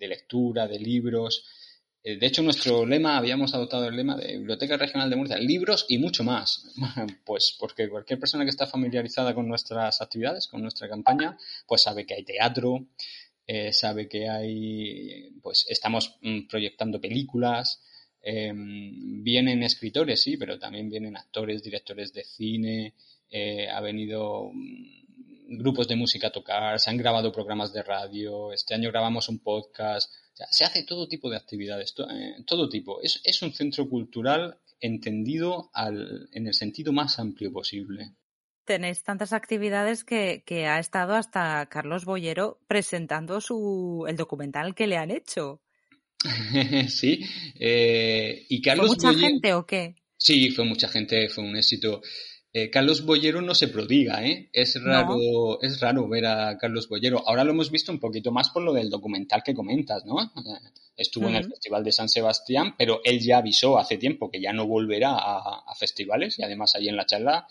lectura, 0.00 0.66
de 0.66 0.78
libros. 0.80 1.44
Eh, 2.04 2.16
de 2.16 2.26
hecho, 2.26 2.42
nuestro 2.42 2.86
lema, 2.86 3.16
habíamos 3.16 3.54
adoptado 3.54 3.88
el 3.88 3.96
lema 3.96 4.16
de 4.16 4.36
Biblioteca 4.36 4.76
Regional 4.76 5.10
de 5.10 5.16
Murcia, 5.16 5.38
libros 5.38 5.86
y 5.88 5.98
mucho 5.98 6.22
más. 6.22 6.72
Pues 7.24 7.56
porque 7.58 7.88
cualquier 7.88 8.20
persona 8.20 8.44
que 8.44 8.50
está 8.50 8.66
familiarizada 8.66 9.34
con 9.34 9.48
nuestras 9.48 10.00
actividades, 10.00 10.46
con 10.46 10.62
nuestra 10.62 10.88
campaña, 10.88 11.36
pues 11.66 11.82
sabe 11.82 12.06
que 12.06 12.14
hay 12.14 12.22
teatro, 12.22 12.86
eh, 13.46 13.72
sabe 13.72 14.08
que 14.08 14.28
hay, 14.28 15.30
pues 15.42 15.66
estamos 15.68 16.18
mm, 16.22 16.46
proyectando 16.46 17.00
películas, 17.00 17.80
Em, 18.26 19.22
vienen 19.22 19.62
escritores, 19.62 20.22
sí, 20.22 20.38
pero 20.38 20.58
también 20.58 20.88
vienen 20.88 21.14
actores, 21.14 21.62
directores 21.62 22.14
de 22.14 22.24
cine, 22.24 22.94
eh, 23.30 23.68
ha 23.68 23.82
venido 23.82 24.50
mm, 24.50 25.58
grupos 25.58 25.88
de 25.88 25.96
música 25.96 26.28
a 26.28 26.32
tocar, 26.32 26.80
se 26.80 26.88
han 26.88 26.96
grabado 26.96 27.30
programas 27.32 27.74
de 27.74 27.82
radio, 27.82 28.50
este 28.50 28.74
año 28.74 28.90
grabamos 28.90 29.28
un 29.28 29.40
podcast, 29.40 30.10
se 30.50 30.64
hace 30.64 30.82
todo 30.82 31.08
tipo 31.08 31.30
de 31.30 31.36
actividades, 31.36 31.94
eh, 32.10 32.42
todo 32.46 32.68
tipo. 32.68 33.00
Es, 33.00 33.20
es, 33.24 33.42
un 33.42 33.52
centro 33.52 33.88
cultural 33.88 34.58
entendido 34.80 35.70
al, 35.72 36.28
en 36.32 36.46
el 36.46 36.54
sentido 36.54 36.92
más 36.92 37.18
amplio 37.18 37.52
posible. 37.52 38.12
Tenéis 38.64 39.02
tantas 39.02 39.32
actividades 39.32 40.04
que, 40.04 40.42
que 40.46 40.66
ha 40.66 40.78
estado 40.78 41.14
hasta 41.14 41.66
Carlos 41.66 42.04
Boyero 42.04 42.60
presentando 42.66 43.40
su, 43.40 44.06
el 44.08 44.16
documental 44.16 44.74
que 44.74 44.86
le 44.86 44.96
han 44.96 45.10
hecho. 45.10 45.60
sí. 46.88 47.20
Eh, 47.58 48.46
y 48.48 48.62
Carlos 48.62 48.86
¿Fue 48.86 48.96
mucha 48.96 49.18
gente 49.18 49.54
o 49.54 49.66
qué? 49.66 49.96
Sí, 50.16 50.50
fue 50.50 50.64
mucha 50.64 50.88
gente, 50.88 51.28
fue 51.28 51.44
un 51.44 51.56
éxito. 51.56 52.00
Eh, 52.56 52.70
Carlos 52.70 53.04
Boyero 53.04 53.42
no 53.42 53.52
se 53.52 53.66
prodiga, 53.66 54.24
¿eh? 54.24 54.48
Es 54.52 54.80
raro, 54.80 55.60
es 55.60 55.80
raro 55.80 56.08
ver 56.08 56.24
a 56.26 56.56
Carlos 56.56 56.88
Boyero. 56.88 57.20
Ahora 57.26 57.42
lo 57.42 57.50
hemos 57.50 57.68
visto 57.68 57.90
un 57.90 57.98
poquito 57.98 58.30
más 58.30 58.50
por 58.50 58.62
lo 58.62 58.72
del 58.72 58.90
documental 58.90 59.42
que 59.42 59.54
comentas, 59.54 60.04
¿no? 60.06 60.18
Estuvo 60.96 61.28
en 61.28 61.34
el 61.34 61.48
Festival 61.48 61.82
de 61.82 61.90
San 61.90 62.08
Sebastián, 62.08 62.76
pero 62.78 63.00
él 63.02 63.18
ya 63.18 63.38
avisó 63.38 63.76
hace 63.76 63.98
tiempo 63.98 64.30
que 64.30 64.40
ya 64.40 64.52
no 64.52 64.68
volverá 64.68 65.10
a, 65.10 65.64
a 65.66 65.74
festivales 65.74 66.38
y 66.38 66.44
además 66.44 66.76
ahí 66.76 66.88
en 66.88 66.96
la 66.96 67.06
charla 67.06 67.48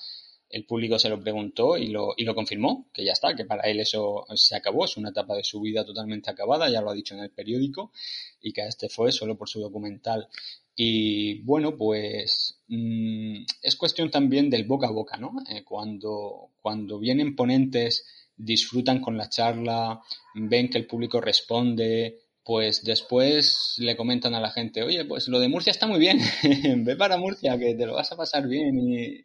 el 0.53 0.65
público 0.65 1.00
se 1.00 1.10
lo 1.10 1.19
preguntó 1.19 1.77
y 1.77 1.88
lo, 1.88 2.13
y 2.15 2.24
lo 2.24 2.36
confirmó, 2.36 2.88
que 2.93 3.03
ya 3.03 3.13
está, 3.13 3.36
que 3.36 3.43
para 3.43 3.63
él 3.63 3.79
eso 3.79 4.24
se 4.36 4.55
acabó, 4.55 4.86
es 4.86 4.95
una 4.98 5.10
etapa 5.10 5.36
de 5.36 5.43
su 5.43 5.60
vida 5.60 5.83
totalmente 5.83 6.29
acabada, 6.29 6.69
ya 6.69 6.79
lo 6.79 6.91
ha 6.91 6.93
dicho 6.93 7.15
en 7.15 7.22
el 7.22 7.31
periódico, 7.31 7.91
y 8.39 8.53
que 8.53 8.62
este 8.67 8.88
fue 8.88 9.12
solo 9.12 9.36
por 9.36 9.50
su 9.50 9.60
documental. 9.60 10.27
Y 10.75 11.41
bueno, 11.43 11.77
pues 11.77 12.61
mm, 12.67 13.43
es 13.61 13.75
cuestión 13.75 14.09
también 14.09 14.49
del 14.49 14.65
boca 14.65 14.87
a 14.87 14.91
boca, 14.91 15.17
¿no? 15.17 15.33
Eh, 15.49 15.63
cuando, 15.63 16.51
cuando 16.61 16.99
vienen 16.99 17.35
ponentes, 17.35 18.05
disfrutan 18.35 18.99
con 19.01 19.17
la 19.17 19.29
charla, 19.29 20.01
ven 20.35 20.69
que 20.69 20.79
el 20.79 20.87
público 20.87 21.21
responde, 21.21 22.23
pues 22.43 22.83
después 22.83 23.75
le 23.77 23.95
comentan 23.95 24.33
a 24.35 24.41
la 24.41 24.51
gente, 24.51 24.83
oye, 24.83 25.05
pues 25.05 25.27
lo 25.27 25.39
de 25.39 25.47
Murcia 25.47 25.71
está 25.71 25.87
muy 25.87 25.99
bien, 25.99 26.19
ve 26.85 26.95
para 26.95 27.17
Murcia, 27.17 27.57
que 27.57 27.73
te 27.73 27.85
lo 27.85 27.93
vas 27.93 28.11
a 28.11 28.17
pasar 28.17 28.47
bien 28.47 28.77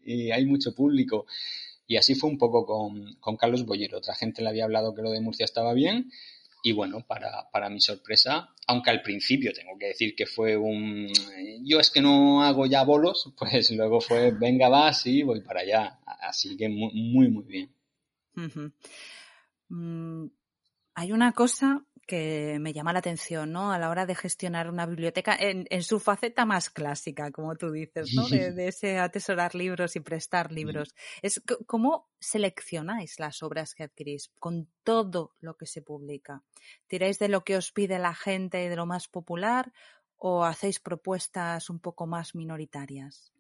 y, 0.05 0.31
hay 0.31 0.45
mucho 0.47 0.75
público. 0.75 1.27
Y 1.87 1.97
así 1.97 2.15
fue 2.15 2.31
un 2.31 2.39
poco 2.39 2.67
con, 2.67 3.37
Carlos 3.39 3.65
Bollero. 3.65 3.99
Otra 3.99 4.15
gente 4.15 4.43
le 4.43 4.51
había 4.51 4.65
hablado 4.65 4.95
que 4.95 5.03
lo 5.03 5.11
de 5.11 5.21
Murcia 5.21 5.45
estaba 5.45 5.73
bien. 5.73 6.11
Y 6.63 6.73
bueno, 6.73 7.05
para, 7.07 7.49
para 7.51 7.71
mi 7.71 7.81
sorpresa, 7.81 8.55
aunque 8.67 8.91
al 8.91 9.03
principio 9.03 9.53
tengo 9.53 9.79
que 9.79 9.87
decir 9.89 10.15
que 10.15 10.27
fue 10.27 10.57
un... 10.57 11.09
Yo 11.65 11.81
es 11.81 11.91
que 11.91 12.01
no 12.01 12.43
hago 12.43 12.67
ya 12.67 12.83
bolos, 12.85 13.33
pues 13.39 13.71
luego 13.71 14.01
fue, 14.01 14.33
venga, 14.33 14.69
va, 14.69 14.93
sí, 14.93 15.23
voy 15.23 15.41
para 15.41 15.61
allá. 15.61 15.99
Así 16.05 16.57
que 16.57 16.69
muy, 16.69 17.29
muy, 17.29 17.45
bien. 17.45 17.71
Mm, 19.69 20.27
hay 20.95 21.13
una 21.13 21.33
cosa 21.33 21.85
que 22.09 22.57
me 22.59 22.73
llama 22.73 22.95
la 22.95 23.01
atención, 23.01 23.53
¿no? 23.53 23.71
A 23.71 23.79
la 23.79 23.91
hora 23.91 24.07
de 24.07 24.15
gestionar 24.15 24.71
una 24.71 24.87
biblioteca 24.87 25.37
en, 25.39 25.83
su 25.83 26.01
faceta 26.01 26.47
más 26.47 26.71
clásica, 26.71 27.31
como 27.31 27.55
tú 27.55 27.71
dices, 27.71 28.15
¿no? 28.15 28.27
De, 28.27 28.67
ese 28.67 28.99
atesorar 28.99 29.55
libros 29.55 29.95
y 29.95 30.01
prestar 30.01 30.51
libros. 30.51 30.95
Es 31.21 31.43
cómo 31.67 32.09
seleccionáis 32.19 33.21
las 33.21 33.43
obras 33.43 33.75
que 33.75 33.83
adquirís 33.83 34.31
con 34.39 34.69
todo 34.85 35.35
lo 35.41 35.59
que 35.59 35.67
se 35.67 35.83
publica. 35.83 36.43
¿Tiráis 36.87 37.19
de 37.19 37.29
lo 37.29 37.45
que 37.45 37.59
os 37.59 37.73
pide 37.73 37.99
la 37.99 38.15
gente 38.15 38.65
y 38.65 38.69
de 38.69 38.77
lo 38.77 38.87
más 38.87 39.07
popular 39.07 39.71
o 40.17 40.45
hacéis 40.45 40.81
propuestas 40.81 41.69
un 41.69 41.79
poco 41.79 42.07
más 42.07 42.35
minoritarias? 42.35 43.35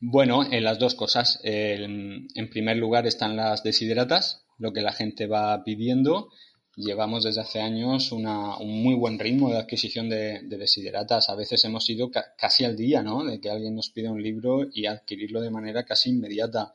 Bueno, 0.00 0.50
en 0.50 0.64
las 0.64 0.78
dos 0.78 0.94
cosas. 0.94 1.38
en 1.44 2.48
primer 2.50 2.78
lugar 2.78 3.06
están 3.06 3.36
las 3.36 3.62
desideratas, 3.62 4.46
lo 4.56 4.72
que 4.72 4.80
la 4.80 4.92
gente 4.92 5.26
va 5.26 5.62
pidiendo 5.64 6.30
llevamos 6.80 7.24
desde 7.24 7.40
hace 7.40 7.60
años 7.60 8.12
una, 8.12 8.58
un 8.58 8.82
muy 8.82 8.94
buen 8.94 9.18
ritmo 9.18 9.50
de 9.50 9.58
adquisición 9.58 10.08
de, 10.08 10.40
desideratas. 10.42 11.28
A 11.28 11.34
veces 11.34 11.64
hemos 11.64 11.88
ido 11.88 12.10
casi 12.10 12.64
al 12.64 12.76
día, 12.76 13.02
¿no? 13.02 13.24
De 13.24 13.40
que 13.40 13.50
alguien 13.50 13.74
nos 13.74 13.90
pide 13.90 14.08
un 14.08 14.22
libro 14.22 14.68
y 14.72 14.86
adquirirlo 14.86 15.40
de 15.40 15.50
manera 15.50 15.84
casi 15.84 16.10
inmediata. 16.10 16.72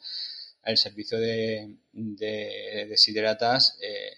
El 0.63 0.77
servicio 0.77 1.19
de, 1.19 1.75
de 1.91 2.85
desideratas 2.89 3.77
eh, 3.81 4.13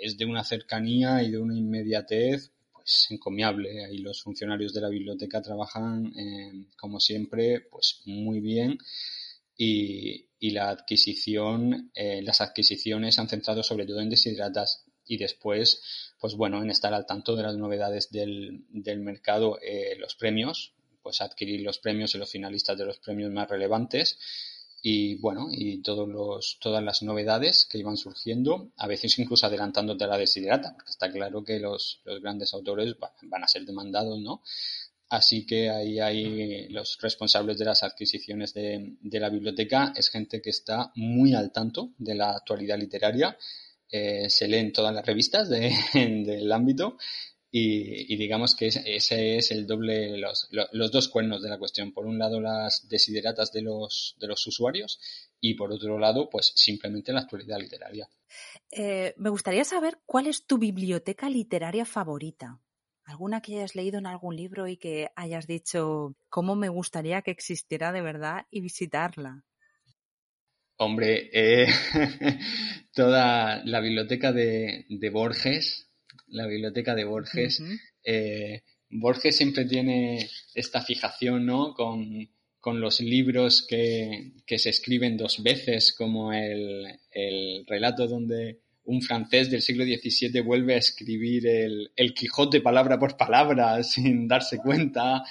es 0.00 0.16
de 0.16 0.24
una 0.24 0.44
cercanía 0.44 1.22
y 1.22 1.30
de 1.30 1.38
una 1.38 1.56
inmediatez 1.56 2.50
pues 2.72 3.06
encomiable. 3.10 3.92
Y 3.92 3.98
los 3.98 4.22
funcionarios 4.22 4.72
de 4.72 4.80
la 4.80 4.88
biblioteca 4.88 5.40
trabajan, 5.40 6.12
eh, 6.16 6.66
como 6.76 7.00
siempre, 7.00 7.60
pues 7.70 8.02
muy 8.06 8.40
bien. 8.40 8.78
Y, 9.56 10.26
y 10.40 10.50
la 10.50 10.68
adquisición, 10.68 11.90
eh, 11.94 12.20
las 12.22 12.40
adquisiciones 12.40 13.18
han 13.18 13.28
centrado 13.28 13.62
sobre 13.62 13.86
todo 13.86 14.00
en 14.00 14.10
desideratas 14.10 14.84
y 15.06 15.16
después, 15.16 15.82
pues 16.18 16.34
bueno, 16.34 16.62
en 16.62 16.70
estar 16.70 16.94
al 16.94 17.06
tanto 17.06 17.36
de 17.36 17.42
las 17.42 17.56
novedades 17.56 18.10
del, 18.10 18.64
del 18.70 19.00
mercado, 19.00 19.58
eh, 19.62 19.96
los 19.98 20.14
premios, 20.14 20.72
pues 21.02 21.20
adquirir 21.20 21.60
los 21.60 21.78
premios 21.78 22.14
y 22.14 22.18
los 22.18 22.30
finalistas 22.30 22.78
de 22.78 22.86
los 22.86 22.98
premios 22.98 23.30
más 23.30 23.48
relevantes 23.48 24.18
y 24.86 25.14
bueno, 25.14 25.48
y 25.50 25.80
todos 25.80 26.06
los, 26.06 26.58
todas 26.60 26.84
las 26.84 27.02
novedades 27.02 27.64
que 27.64 27.78
iban 27.78 27.96
surgiendo, 27.96 28.70
a 28.76 28.86
veces 28.86 29.18
incluso 29.18 29.46
adelantándote 29.46 30.04
a 30.04 30.08
la 30.08 30.18
desiderata, 30.18 30.74
porque 30.74 30.90
está 30.90 31.10
claro 31.10 31.42
que 31.42 31.58
los, 31.58 32.02
los 32.04 32.20
grandes 32.20 32.52
autores 32.52 32.94
van 33.22 33.42
a 33.42 33.48
ser 33.48 33.64
demandados, 33.64 34.20
¿no? 34.20 34.42
Así 35.08 35.46
que 35.46 35.70
ahí 35.70 36.00
hay 36.00 36.68
los 36.68 36.98
responsables 37.00 37.56
de 37.56 37.64
las 37.64 37.82
adquisiciones 37.82 38.52
de, 38.52 38.96
de 39.00 39.20
la 39.20 39.30
biblioteca, 39.30 39.94
es 39.96 40.10
gente 40.10 40.42
que 40.42 40.50
está 40.50 40.92
muy 40.96 41.34
al 41.34 41.50
tanto 41.50 41.92
de 41.96 42.14
la 42.14 42.32
actualidad 42.32 42.78
literaria 42.78 43.38
eh, 43.96 44.28
se 44.28 44.48
leen 44.48 44.72
todas 44.72 44.92
las 44.92 45.06
revistas 45.06 45.48
del 45.94 46.50
ámbito 46.50 46.96
y, 47.48 48.16
digamos 48.16 48.56
que 48.56 48.66
ese 48.66 49.36
es 49.36 49.52
el 49.52 49.68
doble, 49.68 50.18
los, 50.18 50.48
dos 50.90 51.08
cuernos 51.08 51.40
de 51.40 51.48
la 51.48 51.60
cuestión. 51.60 51.92
Por 51.92 52.04
un 52.04 52.18
lado, 52.18 52.40
las 52.40 52.88
desideratas 52.88 53.52
de 53.52 53.62
los, 53.62 54.16
de 54.18 54.26
los 54.26 54.44
usuarios 54.48 54.98
y 55.40 55.54
por 55.54 55.70
otro 55.70 56.00
lado, 56.00 56.28
pues 56.28 56.52
simplemente 56.56 57.12
la 57.12 57.20
actualidad 57.20 57.60
literaria. 57.60 58.08
Eh, 58.72 59.14
me 59.16 59.30
gustaría 59.30 59.64
saber 59.64 60.00
cuál 60.06 60.26
es 60.26 60.44
tu 60.44 60.58
biblioteca 60.58 61.30
literaria 61.30 61.84
favorita. 61.84 62.60
¿Alguna 63.04 63.42
que 63.42 63.58
hayas 63.58 63.76
leído 63.76 63.98
en 63.98 64.06
algún 64.06 64.34
libro 64.34 64.66
y 64.66 64.76
que 64.76 65.10
hayas 65.14 65.46
dicho 65.46 66.16
cómo 66.28 66.56
me 66.56 66.68
gustaría 66.68 67.22
que 67.22 67.30
existiera 67.30 67.92
de 67.92 68.02
verdad 68.02 68.46
y 68.50 68.60
visitarla? 68.60 69.44
Hombre, 70.76 71.30
eh, 71.32 71.66
toda 72.94 73.64
la 73.64 73.80
biblioteca 73.80 74.32
de, 74.32 74.86
Borges, 75.12 75.88
la 76.26 76.46
biblioteca 76.46 76.94
de 76.94 77.04
Borges, 77.04 77.62
eh, 78.02 78.62
Borges 78.90 79.36
siempre 79.36 79.64
tiene 79.64 80.28
esta 80.54 80.82
fijación, 80.82 81.46
¿no? 81.46 81.74
Con, 81.74 82.28
los 82.80 83.00
libros 83.00 83.66
que, 83.68 84.32
se 84.46 84.70
escriben 84.70 85.16
dos 85.16 85.42
veces, 85.42 85.92
como 85.92 86.32
el, 86.32 86.86
relato 87.66 88.08
donde 88.08 88.60
un 88.84 89.00
francés 89.00 89.50
del 89.50 89.62
siglo 89.62 89.84
XVII 89.84 90.40
vuelve 90.40 90.74
a 90.74 90.78
escribir 90.78 91.46
el, 91.46 91.90
el 91.94 92.14
Quijote 92.14 92.60
palabra 92.60 92.98
por 92.98 93.16
palabra 93.16 93.82
sin 93.84 94.26
darse 94.26 94.58
cuenta, 94.58 95.22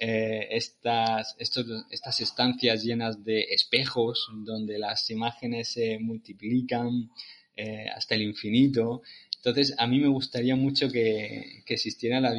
eh, 0.00 0.46
estas, 0.50 1.34
estas 1.38 2.20
estancias 2.20 2.84
llenas 2.84 3.24
de 3.24 3.40
espejos 3.50 4.28
donde 4.32 4.78
las 4.78 5.10
imágenes 5.10 5.72
se 5.72 5.98
multiplican 5.98 7.10
eh, 7.56 7.86
hasta 7.92 8.14
el 8.14 8.22
infinito. 8.22 9.02
Entonces, 9.38 9.74
a 9.76 9.88
mí 9.88 9.98
me 9.98 10.06
gustaría 10.06 10.54
mucho 10.54 10.92
que, 10.92 11.64
existiera 11.66 12.20
la, 12.20 12.32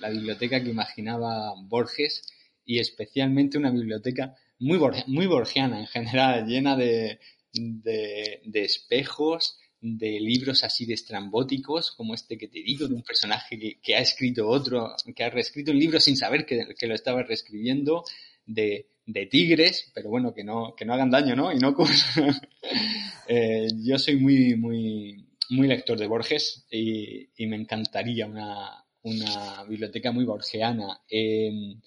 la, 0.00 0.10
biblioteca 0.10 0.60
que 0.60 0.70
imaginaba 0.70 1.54
Borges 1.62 2.22
y 2.64 2.80
especialmente 2.80 3.56
una 3.56 3.70
biblioteca 3.70 4.34
muy, 4.58 4.80
muy 5.06 5.26
borgiana 5.26 5.78
en 5.78 5.86
general, 5.86 6.46
llena 6.46 6.76
de, 6.76 7.20
de 7.52 8.64
espejos, 8.64 9.59
de 9.80 10.20
libros 10.20 10.62
así 10.62 10.84
de 10.84 10.94
estrambóticos, 10.94 11.92
como 11.92 12.14
este 12.14 12.36
que 12.36 12.48
te 12.48 12.62
digo, 12.62 12.86
de 12.86 12.94
un 12.94 13.02
personaje 13.02 13.78
que, 13.82 13.96
ha 13.96 14.00
escrito 14.00 14.46
otro, 14.46 14.94
que 15.14 15.24
ha 15.24 15.30
reescrito 15.30 15.72
un 15.72 15.78
libro 15.78 15.98
sin 16.00 16.16
saber 16.16 16.44
que, 16.44 16.86
lo 16.86 16.94
estaba 16.94 17.22
reescribiendo, 17.22 18.04
de, 18.44 18.86
tigres, 19.30 19.90
pero 19.94 20.10
bueno, 20.10 20.34
que 20.34 20.44
no, 20.44 20.74
que 20.76 20.84
no 20.84 20.94
hagan 20.94 21.10
daño, 21.10 21.34
¿no? 21.34 21.52
Y 21.52 21.58
no 21.58 21.74
eh, 23.28 23.68
yo 23.82 23.98
soy 23.98 24.16
muy, 24.16 24.54
muy, 24.54 25.26
muy 25.50 25.66
lector 25.66 25.98
de 25.98 26.06
Borges 26.06 26.66
y, 26.70 27.28
me 27.46 27.56
encantaría 27.56 28.26
una, 28.26 28.84
una, 29.02 29.64
biblioteca 29.64 30.12
muy 30.12 30.24
borgiana. 30.24 31.00
Em, 31.08 31.80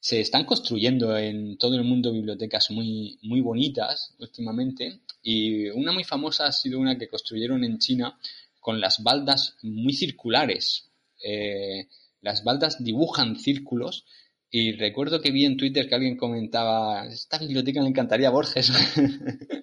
se 0.00 0.20
están 0.20 0.44
construyendo 0.46 1.16
en 1.16 1.58
todo 1.58 1.76
el 1.76 1.84
mundo 1.84 2.10
bibliotecas 2.10 2.70
muy, 2.70 3.18
muy 3.22 3.42
bonitas 3.42 4.14
últimamente 4.18 5.00
y 5.22 5.68
una 5.68 5.92
muy 5.92 6.04
famosa 6.04 6.46
ha 6.46 6.52
sido 6.52 6.78
una 6.78 6.96
que 6.96 7.08
construyeron 7.08 7.62
en 7.64 7.78
China 7.78 8.18
con 8.58 8.80
las 8.80 9.02
baldas 9.02 9.56
muy 9.62 9.92
circulares. 9.92 10.90
Eh, 11.22 11.88
las 12.22 12.44
baldas 12.44 12.82
dibujan 12.82 13.36
círculos 13.36 14.06
y 14.50 14.72
recuerdo 14.72 15.20
que 15.20 15.30
vi 15.30 15.44
en 15.44 15.58
Twitter 15.58 15.88
que 15.88 15.94
alguien 15.94 16.16
comentaba, 16.16 17.06
esta 17.06 17.38
biblioteca 17.38 17.82
me 17.82 17.88
encantaría 17.88 18.28
a 18.28 18.32
Borges. 18.32 18.72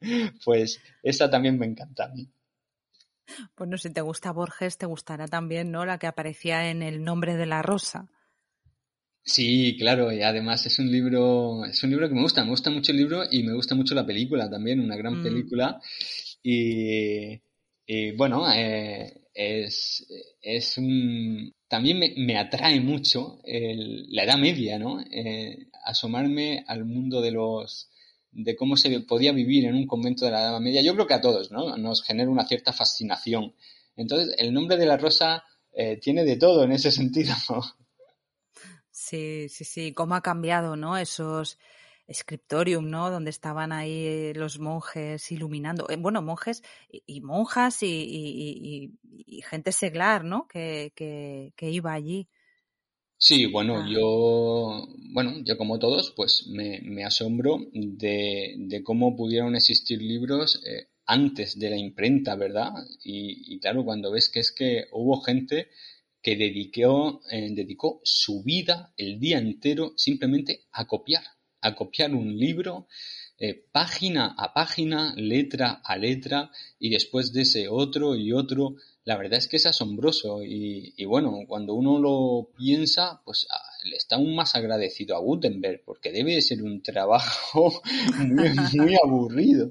pues 0.44 0.80
esa 1.02 1.28
también 1.28 1.58
me 1.58 1.66
encanta 1.66 2.04
a 2.04 2.08
mí. 2.08 2.30
Bueno, 3.56 3.76
si 3.76 3.90
te 3.90 4.00
gusta 4.00 4.32
Borges, 4.32 4.78
te 4.78 4.86
gustará 4.86 5.26
también, 5.26 5.70
¿no? 5.70 5.84
La 5.84 5.98
que 5.98 6.06
aparecía 6.06 6.70
en 6.70 6.82
El 6.82 7.02
nombre 7.02 7.36
de 7.36 7.46
la 7.46 7.60
rosa. 7.60 8.08
Sí, 9.28 9.76
claro, 9.78 10.10
y 10.10 10.22
además 10.22 10.64
es 10.64 10.78
un 10.78 10.90
libro, 10.90 11.64
es 11.66 11.82
un 11.82 11.90
libro 11.90 12.08
que 12.08 12.14
me 12.14 12.22
gusta, 12.22 12.42
me 12.44 12.50
gusta 12.50 12.70
mucho 12.70 12.92
el 12.92 12.98
libro 12.98 13.24
y 13.30 13.42
me 13.42 13.52
gusta 13.52 13.74
mucho 13.74 13.94
la 13.94 14.06
película 14.06 14.48
también, 14.48 14.80
una 14.80 14.96
gran 14.96 15.20
mm. 15.20 15.22
película. 15.22 15.80
Y, 16.42 17.38
bueno, 18.16 18.50
eh, 18.50 19.20
es, 19.34 20.06
es 20.40 20.78
un, 20.78 21.54
también 21.68 21.98
me, 22.16 22.38
atrae 22.38 22.80
mucho 22.80 23.38
la 23.44 24.24
Edad 24.24 24.38
Media, 24.38 24.78
¿no? 24.78 25.00
Eh, 25.00 25.66
asomarme 25.84 26.64
al 26.66 26.86
mundo 26.86 27.20
de 27.20 27.32
los, 27.32 27.90
de 28.32 28.56
cómo 28.56 28.76
se 28.76 28.98
podía 29.00 29.32
vivir 29.32 29.66
en 29.66 29.74
un 29.74 29.86
convento 29.86 30.24
de 30.24 30.30
la 30.30 30.40
Edad 30.40 30.60
Media. 30.60 30.80
Yo 30.80 30.94
creo 30.94 31.06
que 31.06 31.14
a 31.14 31.20
todos, 31.20 31.50
¿no? 31.50 31.76
Nos 31.76 32.02
genera 32.02 32.30
una 32.30 32.46
cierta 32.46 32.72
fascinación. 32.72 33.54
Entonces, 33.94 34.34
el 34.38 34.54
nombre 34.54 34.78
de 34.78 34.86
la 34.86 34.96
rosa 34.96 35.44
eh, 35.74 35.98
tiene 36.00 36.24
de 36.24 36.36
todo 36.36 36.64
en 36.64 36.72
ese 36.72 36.90
sentido. 36.92 37.34
Sí, 39.08 39.48
sí, 39.48 39.64
sí, 39.64 39.92
cómo 39.92 40.16
ha 40.16 40.20
cambiado, 40.20 40.76
¿no? 40.76 40.98
Esos 40.98 41.58
scriptorium, 42.12 42.90
¿no? 42.90 43.10
Donde 43.10 43.30
estaban 43.30 43.72
ahí 43.72 44.34
los 44.34 44.58
monjes 44.58 45.32
iluminando, 45.32 45.88
eh, 45.88 45.96
bueno, 45.96 46.20
monjes 46.20 46.62
y, 46.90 47.22
monjas 47.22 47.78
y, 47.82 48.92
gente 49.48 49.72
seglar, 49.72 50.24
¿no? 50.24 50.46
Que, 50.46 50.92
que, 50.94 51.70
iba 51.70 51.94
allí. 51.94 52.28
Sí, 53.16 53.46
bueno, 53.46 53.78
ah. 53.78 53.86
yo, 53.90 54.86
bueno, 55.14 55.36
yo 55.42 55.56
como 55.56 55.78
todos, 55.78 56.12
pues 56.14 56.46
me, 56.48 56.80
me 56.82 57.04
asombro 57.04 57.58
de, 57.72 58.56
de, 58.58 58.82
cómo 58.82 59.16
pudieron 59.16 59.56
existir 59.56 60.02
libros 60.02 60.62
eh, 60.66 60.88
antes 61.06 61.58
de 61.58 61.70
la 61.70 61.78
imprenta, 61.78 62.36
¿verdad? 62.36 62.72
Y, 63.02 63.54
y, 63.54 63.58
claro, 63.58 63.86
cuando 63.86 64.12
ves 64.12 64.28
que 64.28 64.40
es 64.40 64.52
que 64.52 64.84
hubo 64.92 65.22
gente 65.22 65.68
que 66.28 66.36
dedicó, 66.36 67.22
eh, 67.30 67.48
dedicó 67.52 68.02
su 68.04 68.42
vida 68.42 68.92
el 68.98 69.18
día 69.18 69.38
entero 69.38 69.94
simplemente 69.96 70.66
a 70.72 70.86
copiar, 70.86 71.22
a 71.62 71.74
copiar 71.74 72.14
un 72.14 72.36
libro 72.36 72.86
eh, 73.38 73.64
página 73.72 74.34
a 74.36 74.52
página, 74.52 75.14
letra 75.16 75.80
a 75.82 75.96
letra 75.96 76.50
y 76.78 76.90
después 76.90 77.32
de 77.32 77.42
ese 77.42 77.68
otro 77.68 78.14
y 78.14 78.32
otro. 78.32 78.74
La 79.04 79.16
verdad 79.16 79.38
es 79.38 79.48
que 79.48 79.56
es 79.56 79.64
asombroso 79.64 80.42
y, 80.44 81.02
bueno, 81.06 81.32
cuando 81.48 81.72
uno 81.72 81.98
lo 81.98 82.50
piensa, 82.54 83.22
pues 83.24 83.46
ah, 83.50 83.62
le 83.84 83.96
está 83.96 84.16
aún 84.16 84.34
más 84.34 84.54
agradecido 84.54 85.16
a 85.16 85.20
Gutenberg 85.20 85.82
porque 85.82 86.12
debe 86.12 86.34
de 86.34 86.42
ser 86.42 86.62
un 86.62 86.82
trabajo 86.82 87.80
muy 88.74 88.96
aburrido. 89.02 89.70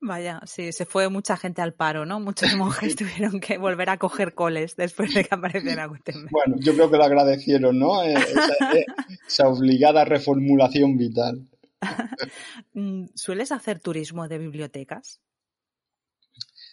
Vaya, 0.00 0.40
sí, 0.46 0.72
se 0.72 0.86
fue 0.86 1.08
mucha 1.08 1.36
gente 1.36 1.62
al 1.62 1.74
paro, 1.74 2.06
¿no? 2.06 2.20
Muchos 2.20 2.54
monjes 2.56 2.96
tuvieron 2.96 3.40
que 3.40 3.58
volver 3.58 3.90
a 3.90 3.98
coger 3.98 4.34
coles 4.34 4.76
después 4.76 5.14
de 5.14 5.24
que 5.24 5.34
apareciera 5.34 5.86
Gutenberg. 5.86 6.30
Bueno, 6.30 6.56
yo 6.60 6.74
creo 6.74 6.90
que 6.90 6.96
lo 6.96 7.04
agradecieron, 7.04 7.78
¿no? 7.78 8.02
Eh, 8.02 8.14
eh, 8.76 8.86
esa, 9.26 9.48
obligada 9.48 10.04
reformulación 10.04 10.96
vital. 10.96 11.46
Mm, 12.72 13.06
¿Sueles 13.14 13.50
hacer 13.52 13.80
turismo 13.80 14.28
de 14.28 14.38
bibliotecas? 14.38 15.20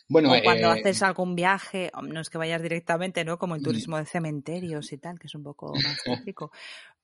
Bueno, 0.07 0.31
o 0.31 0.43
cuando 0.43 0.67
eh, 0.67 0.79
haces 0.79 1.01
algún 1.01 1.33
viaje, 1.33 1.91
no 2.03 2.19
es 2.19 2.29
que 2.29 2.37
vayas 2.37 2.61
directamente, 2.61 3.25
¿no? 3.25 3.39
Como 3.39 3.55
el 3.55 3.63
turismo 3.63 3.97
de 3.97 4.05
cementerios 4.05 4.91
y 4.91 4.97
tal, 4.97 5.17
que 5.17 5.25
es 5.27 5.33
un 5.33 5.43
poco 5.43 5.73
más 5.73 6.03
típico, 6.03 6.51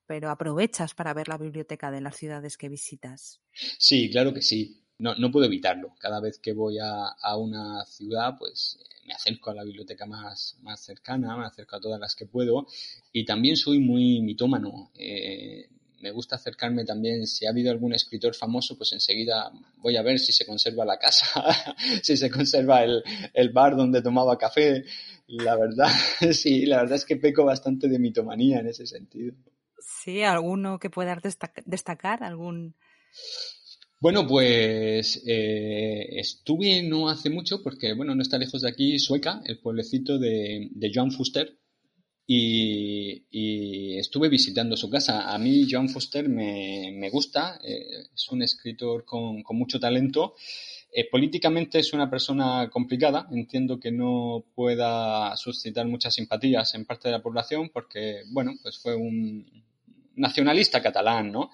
pero 0.06 0.30
aprovechas 0.30 0.94
para 0.94 1.12
ver 1.12 1.28
la 1.28 1.38
biblioteca 1.38 1.90
de 1.90 2.02
las 2.02 2.16
ciudades 2.16 2.56
que 2.56 2.68
visitas. 2.68 3.40
Sí, 3.52 4.10
claro 4.10 4.32
que 4.32 4.42
sí 4.42 4.83
no, 4.98 5.14
no 5.16 5.30
puedo 5.30 5.46
evitarlo. 5.46 5.94
Cada 5.98 6.20
vez 6.20 6.38
que 6.38 6.52
voy 6.52 6.78
a, 6.78 7.08
a 7.08 7.36
una 7.36 7.84
ciudad, 7.84 8.36
pues 8.38 8.78
me 9.06 9.14
acerco 9.14 9.50
a 9.50 9.54
la 9.54 9.64
biblioteca 9.64 10.06
más, 10.06 10.56
más 10.62 10.80
cercana, 10.80 11.36
me 11.36 11.46
acerco 11.46 11.76
a 11.76 11.80
todas 11.80 12.00
las 12.00 12.14
que 12.14 12.26
puedo 12.26 12.66
y 13.12 13.24
también 13.24 13.56
soy 13.56 13.78
muy 13.78 14.20
mitómano. 14.22 14.90
Eh, 14.98 15.68
me 16.00 16.10
gusta 16.10 16.36
acercarme 16.36 16.84
también, 16.84 17.26
si 17.26 17.46
ha 17.46 17.50
habido 17.50 17.70
algún 17.70 17.94
escritor 17.94 18.34
famoso, 18.34 18.76
pues 18.76 18.92
enseguida 18.92 19.50
voy 19.78 19.96
a 19.96 20.02
ver 20.02 20.18
si 20.18 20.32
se 20.32 20.44
conserva 20.44 20.84
la 20.84 20.98
casa, 20.98 21.26
si 22.02 22.16
se 22.16 22.30
conserva 22.30 22.84
el, 22.84 23.02
el, 23.32 23.50
bar 23.50 23.74
donde 23.74 24.02
tomaba 24.02 24.36
café. 24.36 24.84
La 25.26 25.56
verdad, 25.56 25.88
sí, 26.32 26.66
la 26.66 26.78
verdad 26.78 26.96
es 26.96 27.06
que 27.06 27.16
peco 27.16 27.44
bastante 27.44 27.88
de 27.88 27.98
mitomanía 27.98 28.60
en 28.60 28.66
ese 28.66 28.86
sentido. 28.86 29.34
Sí, 29.78 30.22
¿alguno 30.22 30.78
que 30.78 30.90
puedas 30.90 31.22
destacar? 31.64 32.22
¿Algún 32.22 32.74
bueno, 34.00 34.26
pues 34.26 35.22
eh, 35.26 36.06
estuve 36.18 36.82
no 36.82 37.08
hace 37.08 37.30
mucho, 37.30 37.62
porque 37.62 37.94
bueno, 37.94 38.14
no 38.14 38.22
está 38.22 38.38
lejos 38.38 38.62
de 38.62 38.68
aquí, 38.68 38.98
Sueca, 38.98 39.42
el 39.46 39.60
pueblecito 39.60 40.18
de, 40.18 40.68
de 40.70 40.90
Joan 40.94 41.10
Fuster, 41.10 41.58
y, 42.26 43.98
estuve 43.98 44.28
visitando 44.28 44.76
su 44.76 44.90
casa. 44.90 45.32
A 45.32 45.38
mí 45.38 45.66
Joan 45.70 45.88
Fuster 45.88 46.28
me, 46.28 47.08
gusta, 47.10 47.58
eh, 47.62 48.06
es 48.14 48.28
un 48.30 48.42
escritor 48.42 49.04
con, 49.04 49.42
mucho 49.50 49.78
talento. 49.78 50.34
Eh, 50.92 51.08
políticamente 51.10 51.80
es 51.80 51.92
una 51.92 52.08
persona 52.08 52.70
complicada, 52.70 53.28
entiendo 53.32 53.80
que 53.80 53.90
no 53.90 54.44
pueda 54.54 55.36
suscitar 55.36 55.86
muchas 55.86 56.14
simpatías 56.14 56.74
en 56.74 56.84
parte 56.84 57.08
de 57.08 57.12
la 57.12 57.22
población 57.22 57.70
porque, 57.72 58.22
bueno, 58.30 58.52
pues 58.62 58.78
fue 58.78 58.94
un 58.94 59.44
nacionalista 60.14 60.80
catalán, 60.80 61.32
¿no? 61.32 61.50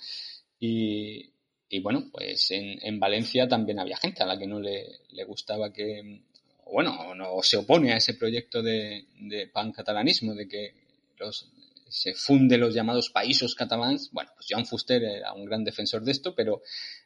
Y, 0.58 1.32
y 1.70 1.78
bueno, 1.78 2.08
pues 2.10 2.50
en, 2.50 2.78
en, 2.82 2.98
Valencia 2.98 3.46
también 3.48 3.78
había 3.78 3.96
gente 3.96 4.24
a 4.24 4.26
la 4.26 4.36
que 4.36 4.48
no 4.48 4.58
le, 4.58 4.86
le 5.10 5.24
gustaba 5.24 5.72
que, 5.72 6.20
bueno, 6.66 7.14
no 7.14 7.42
se 7.42 7.58
opone 7.58 7.92
a 7.92 7.96
ese 7.96 8.14
proyecto 8.14 8.60
de, 8.60 9.06
de 9.20 9.46
pancatalanismo, 9.46 10.34
de 10.34 10.48
que 10.48 10.74
los, 11.16 11.48
se 11.88 12.14
funde 12.14 12.58
los 12.58 12.74
llamados 12.74 13.10
países 13.10 13.54
catalans. 13.54 14.10
Bueno, 14.12 14.30
pues 14.34 14.46
Joan 14.50 14.66
Fuster 14.66 15.00
era 15.02 15.32
un 15.32 15.44
gran 15.44 15.62
defensor 15.62 16.02
de 16.02 16.10
esto, 16.10 16.34
pero 16.34 16.62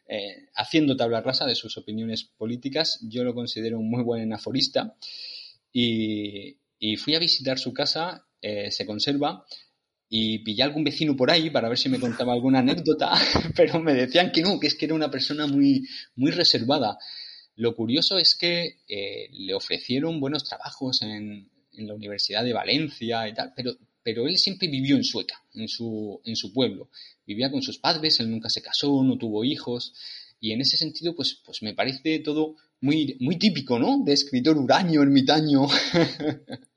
eh, 0.09 0.48
haciendo 0.55 0.96
tabla 0.96 1.20
rasa 1.20 1.44
de 1.44 1.55
sus 1.55 1.77
opiniones 1.77 2.24
políticas, 2.24 3.00
yo 3.03 3.22
lo 3.22 3.35
considero 3.35 3.79
un 3.79 3.90
muy 3.90 4.03
buen 4.03 4.33
aforista. 4.33 4.94
Y, 5.74 6.57
y 6.79 6.96
fui 6.96 7.14
a 7.14 7.18
visitar 7.18 7.59
su 7.59 7.74
casa, 7.74 8.27
eh, 8.40 8.70
se 8.70 8.87
conserva, 8.87 9.44
y 10.16 10.38
pillé 10.38 10.62
a 10.62 10.66
algún 10.66 10.85
vecino 10.85 11.16
por 11.16 11.29
ahí 11.29 11.50
para 11.50 11.68
ver 11.68 11.77
si 11.77 11.88
me 11.88 11.98
contaba 11.98 12.35
alguna 12.35 12.61
anécdota, 12.61 13.11
pero 13.57 13.81
me 13.81 13.94
decían 13.94 14.31
que 14.31 14.42
no, 14.42 14.61
que 14.61 14.68
es 14.68 14.77
que 14.77 14.85
era 14.85 14.94
una 14.94 15.11
persona 15.11 15.48
muy, 15.48 15.88
muy 16.14 16.31
reservada. 16.31 16.98
Lo 17.57 17.74
curioso 17.74 18.16
es 18.16 18.37
que 18.37 18.77
eh, 18.87 19.29
le 19.33 19.55
ofrecieron 19.55 20.20
buenos 20.20 20.44
trabajos 20.44 21.03
en, 21.03 21.50
en 21.72 21.88
la 21.88 21.94
Universidad 21.94 22.44
de 22.44 22.53
Valencia 22.53 23.27
y 23.27 23.35
tal, 23.35 23.53
pero, 23.57 23.72
pero 24.05 24.29
él 24.29 24.38
siempre 24.38 24.68
vivió 24.68 24.94
en 24.94 25.03
Sueca, 25.03 25.42
en 25.53 25.66
su, 25.66 26.20
en 26.24 26.37
su 26.37 26.53
pueblo. 26.53 26.90
Vivía 27.27 27.50
con 27.50 27.62
sus 27.62 27.81
padres, 27.81 28.20
él 28.20 28.31
nunca 28.31 28.48
se 28.48 28.62
casó, 28.62 29.03
no 29.03 29.18
tuvo 29.18 29.42
hijos. 29.44 29.94
Y 30.38 30.53
en 30.53 30.61
ese 30.61 30.77
sentido, 30.77 31.16
pues, 31.16 31.40
pues 31.44 31.61
me 31.61 31.74
parece 31.74 32.20
todo 32.20 32.55
muy, 32.81 33.16
muy 33.18 33.37
típico, 33.37 33.81
¿no? 33.81 34.05
De 34.05 34.12
escritor 34.12 34.59
huraño, 34.59 35.03
ermitaño. 35.03 35.66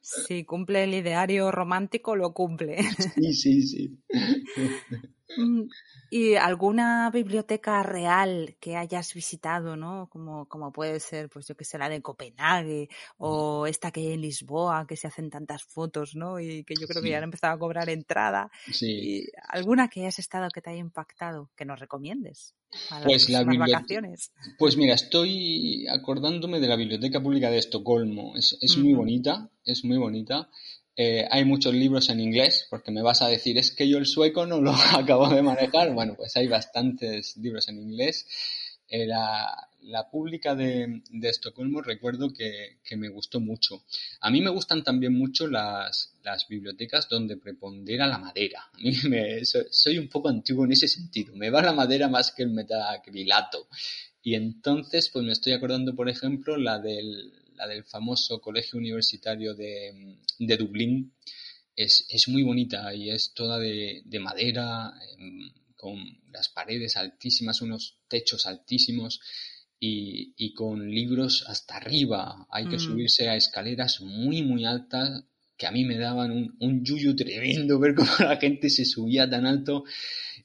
Si 0.00 0.44
cumple 0.44 0.84
el 0.84 0.94
ideario 0.94 1.50
romántico, 1.50 2.16
lo 2.16 2.32
cumple. 2.32 2.82
Sí, 2.92 3.32
sí, 3.34 3.62
sí. 3.62 3.98
Mm, 5.36 5.62
¿Y 6.10 6.34
alguna 6.36 7.10
biblioteca 7.10 7.82
real 7.82 8.56
que 8.60 8.76
hayas 8.76 9.12
visitado, 9.12 9.76
¿no? 9.76 10.08
Como, 10.08 10.46
como 10.46 10.72
puede 10.72 11.00
ser, 11.00 11.28
pues 11.28 11.46
yo 11.48 11.56
que 11.56 11.64
sé, 11.64 11.78
la 11.78 11.88
de 11.88 12.02
Copenhague 12.02 12.88
o 13.18 13.66
esta 13.66 13.90
que 13.90 14.00
hay 14.00 14.12
en 14.12 14.20
Lisboa, 14.20 14.86
que 14.86 14.96
se 14.96 15.08
hacen 15.08 15.30
tantas 15.30 15.64
fotos, 15.64 16.14
¿no? 16.14 16.38
Y 16.38 16.64
que 16.64 16.74
yo 16.80 16.86
creo 16.86 17.02
que 17.02 17.10
ya 17.10 17.18
han 17.18 17.24
empezado 17.24 17.54
a 17.54 17.58
cobrar 17.58 17.88
entrada. 17.88 18.50
Sí. 18.72 18.86
Y 18.86 19.26
¿Alguna 19.48 19.88
que 19.88 20.00
hayas 20.00 20.18
estado 20.18 20.48
que 20.50 20.62
te 20.62 20.70
haya 20.70 20.80
impactado, 20.80 21.50
que 21.56 21.64
nos 21.64 21.80
recomiendes? 21.80 22.54
Para 22.88 23.04
Pues 23.04 23.28
la 23.28 23.42
las 23.42 23.58
vacaciones. 23.58 24.32
Pues 24.58 24.76
mira, 24.76 24.94
estoy 24.94 25.86
acordándome 25.88 26.60
de 26.60 26.68
la 26.68 26.76
Biblioteca 26.76 27.22
Pública 27.22 27.50
de 27.50 27.58
Estocolmo. 27.58 28.36
Es, 28.36 28.58
es 28.60 28.76
muy 28.76 28.94
bonita, 28.94 29.50
es 29.64 29.84
muy 29.84 29.98
bonita. 29.98 30.48
Eh, 30.96 31.26
hay 31.30 31.44
muchos 31.44 31.74
libros 31.74 32.08
en 32.08 32.20
inglés, 32.20 32.66
porque 32.70 32.90
me 32.90 33.02
vas 33.02 33.20
a 33.22 33.28
decir, 33.28 33.58
es 33.58 33.70
que 33.70 33.88
yo 33.88 33.98
el 33.98 34.06
sueco 34.06 34.46
no 34.46 34.60
lo 34.60 34.72
acabo 34.94 35.28
de 35.28 35.42
manejar. 35.42 35.92
Bueno, 35.92 36.14
pues 36.16 36.36
hay 36.36 36.48
bastantes 36.48 37.36
libros 37.36 37.68
en 37.68 37.78
inglés. 37.80 38.26
Eh, 38.88 39.04
la, 39.06 39.68
la 39.82 40.08
pública 40.08 40.54
de, 40.54 41.02
de 41.10 41.28
Estocolmo 41.28 41.82
recuerdo 41.82 42.32
que, 42.32 42.78
que 42.84 42.96
me 42.96 43.08
gustó 43.08 43.40
mucho. 43.40 43.82
A 44.20 44.30
mí 44.30 44.40
me 44.40 44.50
gustan 44.50 44.84
también 44.84 45.12
mucho 45.12 45.48
las, 45.48 46.14
las 46.22 46.46
bibliotecas 46.48 47.08
donde 47.08 47.36
prepondera 47.36 48.06
la 48.06 48.18
madera. 48.18 48.62
A 48.72 48.78
mí 48.78 48.92
me- 49.08 49.44
so- 49.44 49.66
soy 49.70 49.98
un 49.98 50.08
poco 50.08 50.28
antiguo 50.28 50.64
en 50.64 50.72
ese 50.72 50.88
sentido. 50.88 51.34
Me 51.36 51.50
va 51.50 51.62
la 51.62 51.72
madera 51.72 52.08
más 52.08 52.30
que 52.32 52.44
el 52.44 52.50
metacrilato. 52.50 53.68
Y 54.22 54.34
entonces, 54.34 55.10
pues 55.12 55.24
me 55.24 55.32
estoy 55.32 55.52
acordando, 55.52 55.94
por 55.94 56.08
ejemplo, 56.08 56.56
la 56.56 56.78
del, 56.78 57.32
la 57.56 57.66
del 57.66 57.84
famoso 57.84 58.40
colegio 58.40 58.78
universitario 58.78 59.54
de, 59.54 60.18
de 60.38 60.56
Dublín. 60.56 61.12
Es, 61.74 62.06
es 62.08 62.28
muy 62.28 62.42
bonita 62.42 62.94
y 62.94 63.10
es 63.10 63.34
toda 63.34 63.58
de, 63.58 64.02
de 64.04 64.18
madera, 64.20 64.94
em, 65.18 65.50
con 65.76 65.98
las 66.32 66.48
paredes 66.48 66.96
altísimas, 66.96 67.60
unos 67.60 67.98
techos 68.08 68.46
altísimos 68.46 69.20
y, 69.78 70.32
y 70.38 70.54
con 70.54 70.90
libros 70.90 71.44
hasta 71.46 71.76
arriba. 71.76 72.46
Hay 72.50 72.66
que 72.66 72.76
Mm. 72.76 72.80
subirse 72.80 73.28
a 73.28 73.36
escaleras 73.36 74.00
muy, 74.00 74.42
muy 74.42 74.64
altas 74.64 75.24
que 75.58 75.66
a 75.66 75.70
mí 75.70 75.84
me 75.84 75.96
daban 75.98 76.30
un, 76.32 76.56
un 76.60 76.84
yuyu 76.84 77.14
tremendo 77.16 77.78
ver 77.78 77.94
cómo 77.94 78.10
la 78.20 78.36
gente 78.38 78.70
se 78.70 78.84
subía 78.84 79.28
tan 79.28 79.46
alto. 79.46 79.84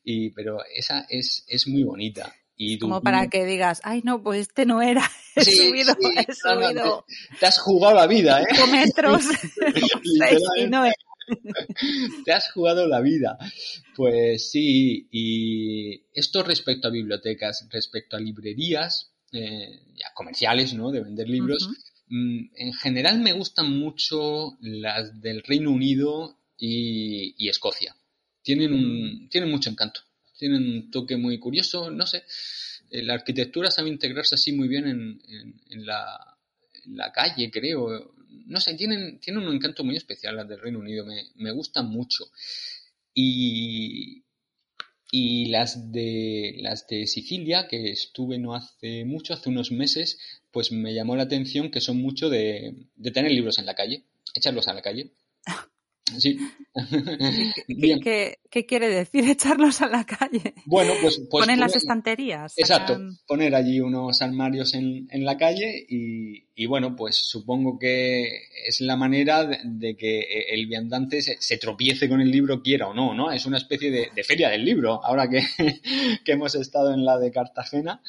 Y, 0.03 0.31
pero 0.31 0.63
esa 0.73 1.05
es, 1.09 1.45
es 1.47 1.67
muy 1.67 1.83
bonita. 1.83 2.33
Y 2.63 2.77
Como 2.77 3.01
para 3.01 3.27
que 3.27 3.45
digas, 3.45 3.81
ay 3.83 4.01
no, 4.03 4.21
pues 4.21 4.41
este 4.41 4.65
no 4.67 4.81
era, 4.81 5.09
he 5.35 5.43
Sí, 5.43 5.55
subido, 5.67 5.95
sí, 5.99 6.13
he 6.27 6.33
subido 6.33 7.05
te 7.39 7.45
has 7.47 7.57
jugado 7.59 7.95
la 7.95 8.07
vida, 8.07 8.41
¿eh? 8.41 8.45
cinco 8.49 8.67
metros, 8.67 9.23
no 9.61 10.27
sé, 10.27 10.39
y 10.57 10.67
no 10.67 10.85
era. 10.85 10.95
Te 12.25 12.33
has 12.33 12.51
jugado 12.51 12.87
la 12.87 13.01
vida. 13.01 13.37
Pues 13.95 14.51
sí, 14.51 15.07
y 15.11 16.03
esto 16.13 16.43
respecto 16.43 16.87
a 16.87 16.91
bibliotecas, 16.91 17.67
respecto 17.71 18.15
a 18.15 18.19
librerías, 18.19 19.11
eh, 19.31 19.81
ya 19.95 20.13
comerciales, 20.13 20.73
¿no? 20.73 20.91
De 20.91 21.01
vender 21.01 21.29
libros. 21.29 21.69
Mm, 22.07 22.45
En 22.55 22.73
general 22.73 23.19
me 23.19 23.33
gustan 23.33 23.71
mucho 23.79 24.57
las 24.61 25.19
del 25.21 25.43
Reino 25.43 25.71
Unido 25.71 26.37
y, 26.57 27.33
y 27.37 27.49
Escocia. 27.49 27.95
Tienen, 28.43 28.73
un, 28.73 29.29
tienen 29.29 29.49
mucho 29.51 29.69
encanto. 29.69 30.01
Tienen 30.41 30.63
un 30.63 30.89
toque 30.89 31.17
muy 31.17 31.37
curioso, 31.37 31.91
no 31.91 32.07
sé. 32.07 32.23
eh, 32.89 33.03
La 33.03 33.13
arquitectura 33.13 33.69
sabe 33.69 33.89
integrarse 33.89 34.33
así 34.33 34.51
muy 34.53 34.67
bien 34.67 34.87
en, 34.87 35.85
la 35.85 37.11
calle, 37.13 37.51
creo. 37.51 38.15
No 38.47 38.59
sé, 38.59 38.73
tienen, 38.73 39.19
tienen 39.19 39.43
un 39.47 39.53
encanto 39.53 39.83
muy 39.83 39.95
especial 39.97 40.35
las 40.37 40.47
del 40.49 40.59
Reino 40.59 40.79
Unido. 40.79 41.05
Me, 41.05 41.25
me 41.35 41.51
gustan 41.51 41.89
mucho. 41.89 42.25
Y, 43.13 44.23
y 45.11 45.45
las 45.49 45.91
de, 45.91 46.55
las 46.57 46.87
de 46.87 47.05
Sicilia, 47.05 47.67
que 47.67 47.91
estuve 47.91 48.39
no 48.39 48.55
hace 48.55 49.05
mucho, 49.05 49.35
hace 49.35 49.49
unos 49.49 49.71
meses, 49.71 50.17
pues 50.49 50.71
me 50.71 50.95
llamó 50.95 51.15
la 51.15 51.23
atención 51.23 51.69
que 51.69 51.81
son 51.81 51.97
mucho 51.97 52.29
de, 52.29 52.87
de 52.95 53.11
tener 53.11 53.31
libros 53.31 53.59
en 53.59 53.67
la 53.67 53.75
calle, 53.75 54.05
echarlos 54.33 54.67
a 54.67 54.73
la 54.73 54.81
calle. 54.81 55.11
Sí. 56.17 56.37
¿Qué, 56.73 57.51
Bien. 57.67 57.99
qué- 58.01 58.39
qué 58.49 58.65
quiere 58.65 58.87
decir 58.89 59.23
echarlos 59.29 59.81
a 59.81 59.87
la 59.87 60.05
calle? 60.05 60.53
Bueno, 60.65 60.93
pues, 61.01 61.17
pues 61.29 61.45
Ponen 61.45 61.59
las 61.59 61.71
poner- 61.71 61.77
estanterías. 61.77 62.53
Exacto, 62.57 62.93
sacan- 62.93 63.17
poner 63.27 63.55
allí 63.55 63.79
unos 63.79 64.21
armarios 64.21 64.73
en, 64.73 65.07
en 65.11 65.25
la 65.25 65.37
calle 65.37 65.85
y, 65.87 66.45
y 66.55 66.65
bueno, 66.65 66.95
pues 66.95 67.15
supongo 67.17 67.77
que 67.79 68.29
es 68.67 68.81
la 68.81 68.95
manera 68.95 69.45
de, 69.45 69.59
de 69.63 69.95
que 69.95 70.21
el 70.51 70.65
viandante 70.67 71.21
se, 71.21 71.37
se 71.41 71.57
tropiece 71.57 72.07
con 72.09 72.21
el 72.21 72.31
libro, 72.31 72.61
quiera 72.61 72.87
o 72.87 72.93
no, 72.93 73.13
¿no? 73.13 73.31
Es 73.31 73.45
una 73.45 73.57
especie 73.57 73.91
de, 73.91 74.09
de 74.15 74.23
feria 74.23 74.49
del 74.49 74.63
libro. 74.65 75.03
Ahora 75.03 75.29
que, 75.29 75.41
que 76.25 76.31
hemos 76.31 76.55
estado 76.55 76.93
en 76.93 77.03
la 77.05 77.17
de 77.17 77.31
Cartagena, 77.31 78.01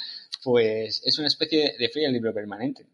pues 0.42 1.02
es 1.04 1.18
una 1.18 1.28
especie 1.28 1.74
de 1.78 1.88
feria 1.88 2.08
del 2.08 2.14
libro 2.14 2.34
permanente. 2.34 2.84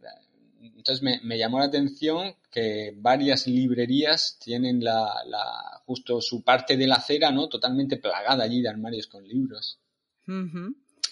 Entonces 0.61 1.03
me, 1.03 1.21
me 1.23 1.39
llamó 1.39 1.59
la 1.59 1.67
atención 1.67 2.35
que 2.51 2.93
varias 2.97 3.47
librerías 3.47 4.39
tienen 4.43 4.83
la, 4.83 5.13
la- 5.27 5.83
justo 5.87 6.21
su 6.21 6.43
parte 6.43 6.77
de 6.77 6.87
la 6.87 6.97
acera, 6.97 7.31
¿no? 7.31 7.49
Totalmente 7.49 7.97
plagada 7.97 8.45
allí 8.45 8.61
de 8.63 8.69
armarios 8.69 9.07
con 9.07 9.27
libros. 9.27 9.79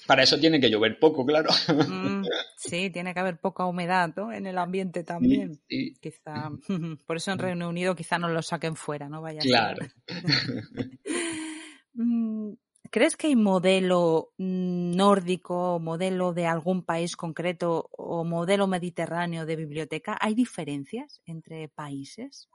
Para 0.07 0.23
eso 0.23 0.39
tiene 0.39 0.61
que 0.61 0.71
llover 0.71 0.99
poco, 0.99 1.25
claro. 1.27 1.51
Mm, 1.89 2.25
sí, 2.57 2.91
tiene 2.91 3.15
que 3.15 3.21
haber 3.21 3.39
poca 3.41 3.65
humedad 3.67 4.13
¿no? 4.17 4.33
en 4.33 4.47
el 4.47 4.59
ambiente 4.59 5.05
también. 5.05 5.61
Sí, 5.69 5.95
Quizá, 6.01 6.51
por 7.07 7.17
eso 7.17 7.33
en 7.33 7.39
Reino 7.39 7.69
Unido 7.69 7.95
quizá 7.95 8.19
no 8.19 8.29
lo 8.29 8.43
saquen 8.43 8.77
fuera, 8.77 9.09
¿no? 9.09 9.23
Vaya 9.23 9.41
claro. 9.41 9.87
¿Crees 12.91 13.17
que 13.17 13.29
hay 13.29 13.37
modelo 13.37 14.33
nórdico, 14.39 15.79
modelo 15.81 16.33
de 16.33 16.47
algún 16.47 16.83
país 16.83 17.17
concreto 17.17 17.89
o 17.93 18.25
modelo 18.25 18.67
mediterráneo 18.67 19.47
de 19.47 19.57
biblioteca? 19.57 20.17
¿Hay 20.21 20.35
diferencias 20.35 21.21
entre 21.27 21.69
países? 21.69 22.49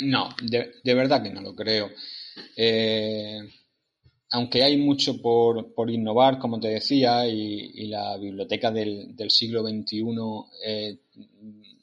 No, 0.00 0.28
de, 0.42 0.94
verdad 0.94 1.22
que 1.22 1.30
no 1.30 1.40
lo 1.40 1.54
creo. 1.54 1.90
Eh, 2.56 3.40
aunque 4.30 4.62
hay 4.62 4.76
mucho 4.76 5.20
por, 5.20 5.74
por 5.74 5.90
innovar, 5.90 6.38
como 6.38 6.60
te 6.60 6.68
decía, 6.68 7.26
y, 7.26 7.70
y 7.74 7.86
la 7.86 8.16
biblioteca 8.18 8.70
del, 8.70 9.16
del 9.16 9.30
siglo 9.30 9.62
XXI 9.62 10.04
eh, 10.64 10.98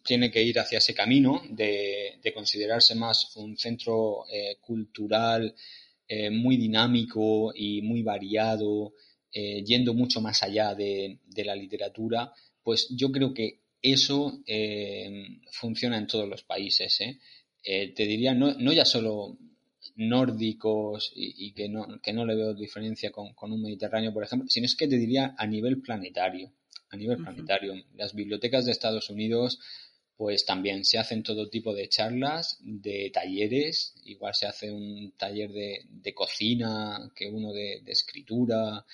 tiene 0.04 0.30
que 0.30 0.44
ir 0.44 0.60
hacia 0.60 0.78
ese 0.78 0.94
camino 0.94 1.42
de, 1.50 2.20
de 2.22 2.34
considerarse 2.34 2.96
más 2.96 3.36
un 3.36 3.58
centro 3.58 4.26
eh, 4.32 4.58
cultural 4.62 5.56
eh, 6.08 6.30
muy 6.30 6.58
dinámico 6.58 7.52
y 7.56 7.82
muy 7.82 8.04
variado, 8.04 8.94
eh, 9.32 9.64
yendo 9.64 9.94
mucho 9.94 10.22
más 10.22 10.44
allá 10.44 10.76
de, 10.76 11.20
de 11.26 11.46
la 11.46 11.56
literatura, 11.56 12.32
pues 12.64 12.88
yo 12.92 13.12
creo 13.12 13.34
que 13.34 13.62
eso 13.82 14.42
eh, 14.48 15.40
funciona 15.52 15.98
en 15.98 16.08
todos 16.08 16.28
los 16.28 16.44
países. 16.44 16.98
te 17.64 18.06
diría, 18.06 18.34
no, 18.34 18.54
no 18.54 18.72
ya 18.72 18.86
solo 18.86 19.38
nórdicos 19.96 21.12
y, 21.16 21.48
y 21.48 21.54
que, 21.54 21.70
no, 21.70 22.00
que 22.02 22.14
no 22.14 22.26
le 22.26 22.36
veo 22.36 22.54
diferencia 22.54 23.12
con, 23.12 23.34
con, 23.34 23.52
un 23.52 23.62
Mediterráneo, 23.62 24.14
por 24.14 24.24
ejemplo, 24.24 24.48
sino 24.50 24.66
es 24.66 24.76
que 24.76 24.88
te 24.88 24.98
diría 24.98 25.36
a 25.38 25.46
nivel 25.48 25.82
planetario. 25.82 26.52
A 26.90 26.98
nivel 26.98 27.18
planetario. 27.18 27.74
Uh 27.74 27.78
-huh. 27.78 27.86
Las 27.96 28.14
bibliotecas 28.14 28.66
de 28.66 28.72
Estados 28.72 29.10
Unidos, 29.10 29.60
pues 30.18 30.46
también 30.46 30.86
se 30.86 30.98
hacen 30.98 31.24
todo 31.24 31.50
tipo 31.50 31.74
de 31.74 31.90
charlas, 31.90 32.58
de 32.62 33.12
talleres, 33.14 33.96
igual 34.06 34.34
se 34.34 34.48
hace 34.48 34.72
un 34.72 35.14
taller 35.18 35.52
de, 35.52 35.82
de 35.90 36.14
cocina, 36.14 37.12
que 37.16 37.28
uno 37.28 37.52
de, 37.52 37.82
de 37.84 37.92
escritura, 37.92 38.86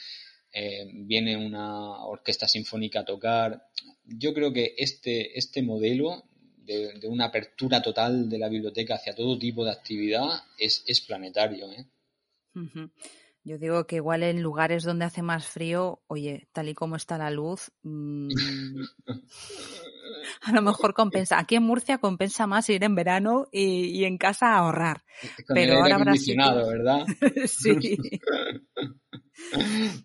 eh, 0.53 0.89
viene 0.91 1.37
una 1.37 2.05
orquesta 2.05 2.47
sinfónica 2.47 3.01
a 3.01 3.05
tocar. 3.05 3.69
Yo 4.03 4.33
creo 4.33 4.51
que 4.51 4.73
este, 4.77 5.37
este 5.37 5.61
modelo 5.61 6.23
de, 6.57 6.99
de, 6.99 7.07
una 7.07 7.25
apertura 7.25 7.81
total 7.81 8.29
de 8.29 8.37
la 8.37 8.49
biblioteca 8.49 8.95
hacia 8.95 9.15
todo 9.15 9.37
tipo 9.37 9.63
de 9.63 9.71
actividad 9.71 10.43
es, 10.57 10.83
es 10.87 11.01
planetario. 11.01 11.71
¿eh? 11.71 11.85
Uh 12.55 12.59
-huh. 12.61 12.91
Yo 13.43 13.57
digo 13.57 13.87
que 13.87 13.95
igual 13.95 14.21
en 14.21 14.43
lugares 14.43 14.83
donde 14.83 15.05
hace 15.05 15.23
más 15.23 15.47
frío, 15.47 16.03
oye, 16.07 16.47
tal 16.51 16.69
y 16.69 16.75
como 16.75 16.95
está 16.95 17.17
la 17.17 17.31
luz, 17.31 17.71
mmm, 17.81 18.29
a 20.41 20.51
lo 20.51 20.61
mejor 20.61 20.93
compensa. 20.93 21.39
Aquí 21.39 21.55
en 21.55 21.63
Murcia 21.63 21.97
compensa 21.97 22.47
más 22.47 22.69
ir 22.69 22.83
en 22.83 22.95
verano 22.95 23.47
y, 23.51 23.85
y 23.85 24.05
en 24.05 24.17
casa 24.17 24.55
ahorrar. 24.55 25.03
Con 25.47 25.55
Pero 25.55 25.73
el 25.73 25.77
aire 25.77 25.93
ahora 25.93 25.95
acondicionado, 25.95 26.67
¿verdad? 26.67 27.05
sí. 27.47 27.75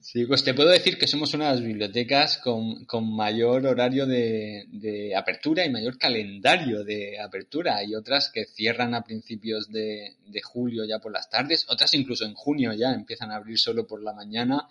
Sí, 0.01 0.25
pues 0.25 0.45
te 0.45 0.55
puedo 0.55 0.71
decir 0.71 0.99
que 0.99 1.07
somos 1.07 1.35
una 1.35 1.47
de 1.47 1.51
las 1.53 1.63
bibliotecas 1.63 2.39
con, 2.39 3.15
mayor 3.15 3.67
horario 3.67 4.07
de, 4.07 5.13
apertura 5.17 5.65
y 5.65 5.71
mayor 5.71 5.99
calendario 5.99 6.85
de 6.85 7.21
apertura. 7.21 7.77
Hay 7.77 7.95
otras 7.95 8.31
que 8.31 8.45
cierran 8.45 8.95
a 8.95 9.05
principios 9.05 9.71
de, 9.71 10.17
de, 10.27 10.43
julio 10.43 10.85
ya 10.85 10.99
por 10.99 11.13
las 11.13 11.29
tardes, 11.29 11.67
otras 11.69 11.95
incluso 11.95 12.25
en 12.25 12.35
junio 12.35 12.73
ya 12.73 12.93
empiezan 12.93 13.31
a 13.31 13.37
abrir 13.37 13.59
solo 13.59 13.87
por 13.87 14.03
la 14.03 14.13
mañana 14.13 14.69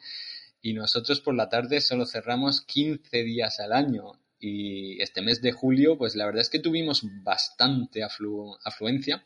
y 0.62 0.74
nosotros 0.74 1.22
por 1.22 1.36
la 1.36 1.48
tarde 1.48 1.80
solo 1.80 2.06
cerramos 2.06 2.62
15 2.62 3.24
días 3.24 3.60
al 3.60 3.74
año. 3.74 4.14
Y 4.40 5.02
este 5.02 5.22
mes 5.22 5.42
de 5.42 5.52
julio, 5.52 5.98
pues 5.98 6.16
la 6.16 6.26
verdad 6.26 6.42
es 6.42 6.50
que 6.50 6.60
tuvimos 6.60 7.04
bastante 7.24 8.04
afluencia 8.04 9.24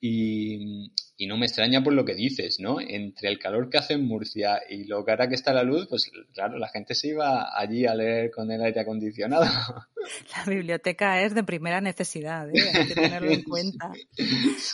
y, 0.00 0.90
no 1.28 1.36
me 1.36 1.44
extraña 1.44 1.82
por 1.82 1.92
lo 1.92 2.06
que 2.06 2.14
dices, 2.14 2.58
¿no? 2.58 2.80
Entre 2.80 3.28
el 3.28 3.38
calor 3.38 3.68
que 3.68 3.76
hace 3.76 3.94
en 3.94 4.06
Murcia 4.06 4.62
y 4.68 4.84
lo 4.84 5.04
cara 5.04 5.28
que 5.28 5.34
está 5.34 5.52
la 5.52 5.62
luz, 5.62 5.86
pues 5.88 6.10
claro, 6.32 6.58
la 6.58 6.68
gente 6.68 6.94
se 6.94 7.08
iba 7.08 7.56
allí 7.56 7.84
a 7.84 7.94
leer 7.94 8.30
con 8.30 8.50
el 8.50 8.62
aire 8.62 8.80
acondicionado. 8.80 9.44
La 10.34 10.44
biblioteca 10.46 11.22
es 11.22 11.34
de 11.34 11.44
primera 11.44 11.82
necesidad, 11.82 12.48
¿eh? 12.48 12.62
hay 12.74 12.88
que 12.88 12.94
tenerlo 12.94 13.30
en 13.30 13.42
cuenta. 13.44 13.92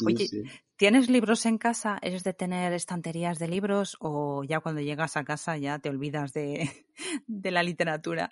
Oye, 0.06 0.28
¿tienes 0.76 1.10
libros 1.10 1.44
en 1.46 1.58
casa? 1.58 1.98
¿Eres 2.00 2.22
de 2.22 2.32
tener 2.32 2.72
estanterías 2.72 3.40
de 3.40 3.48
libros 3.48 3.96
o 3.98 4.44
ya 4.44 4.60
cuando 4.60 4.80
llegas 4.80 5.16
a 5.16 5.24
casa 5.24 5.58
ya 5.58 5.80
te 5.80 5.88
olvidas 5.88 6.32
de 6.32 6.70
la 7.26 7.64
literatura? 7.64 8.30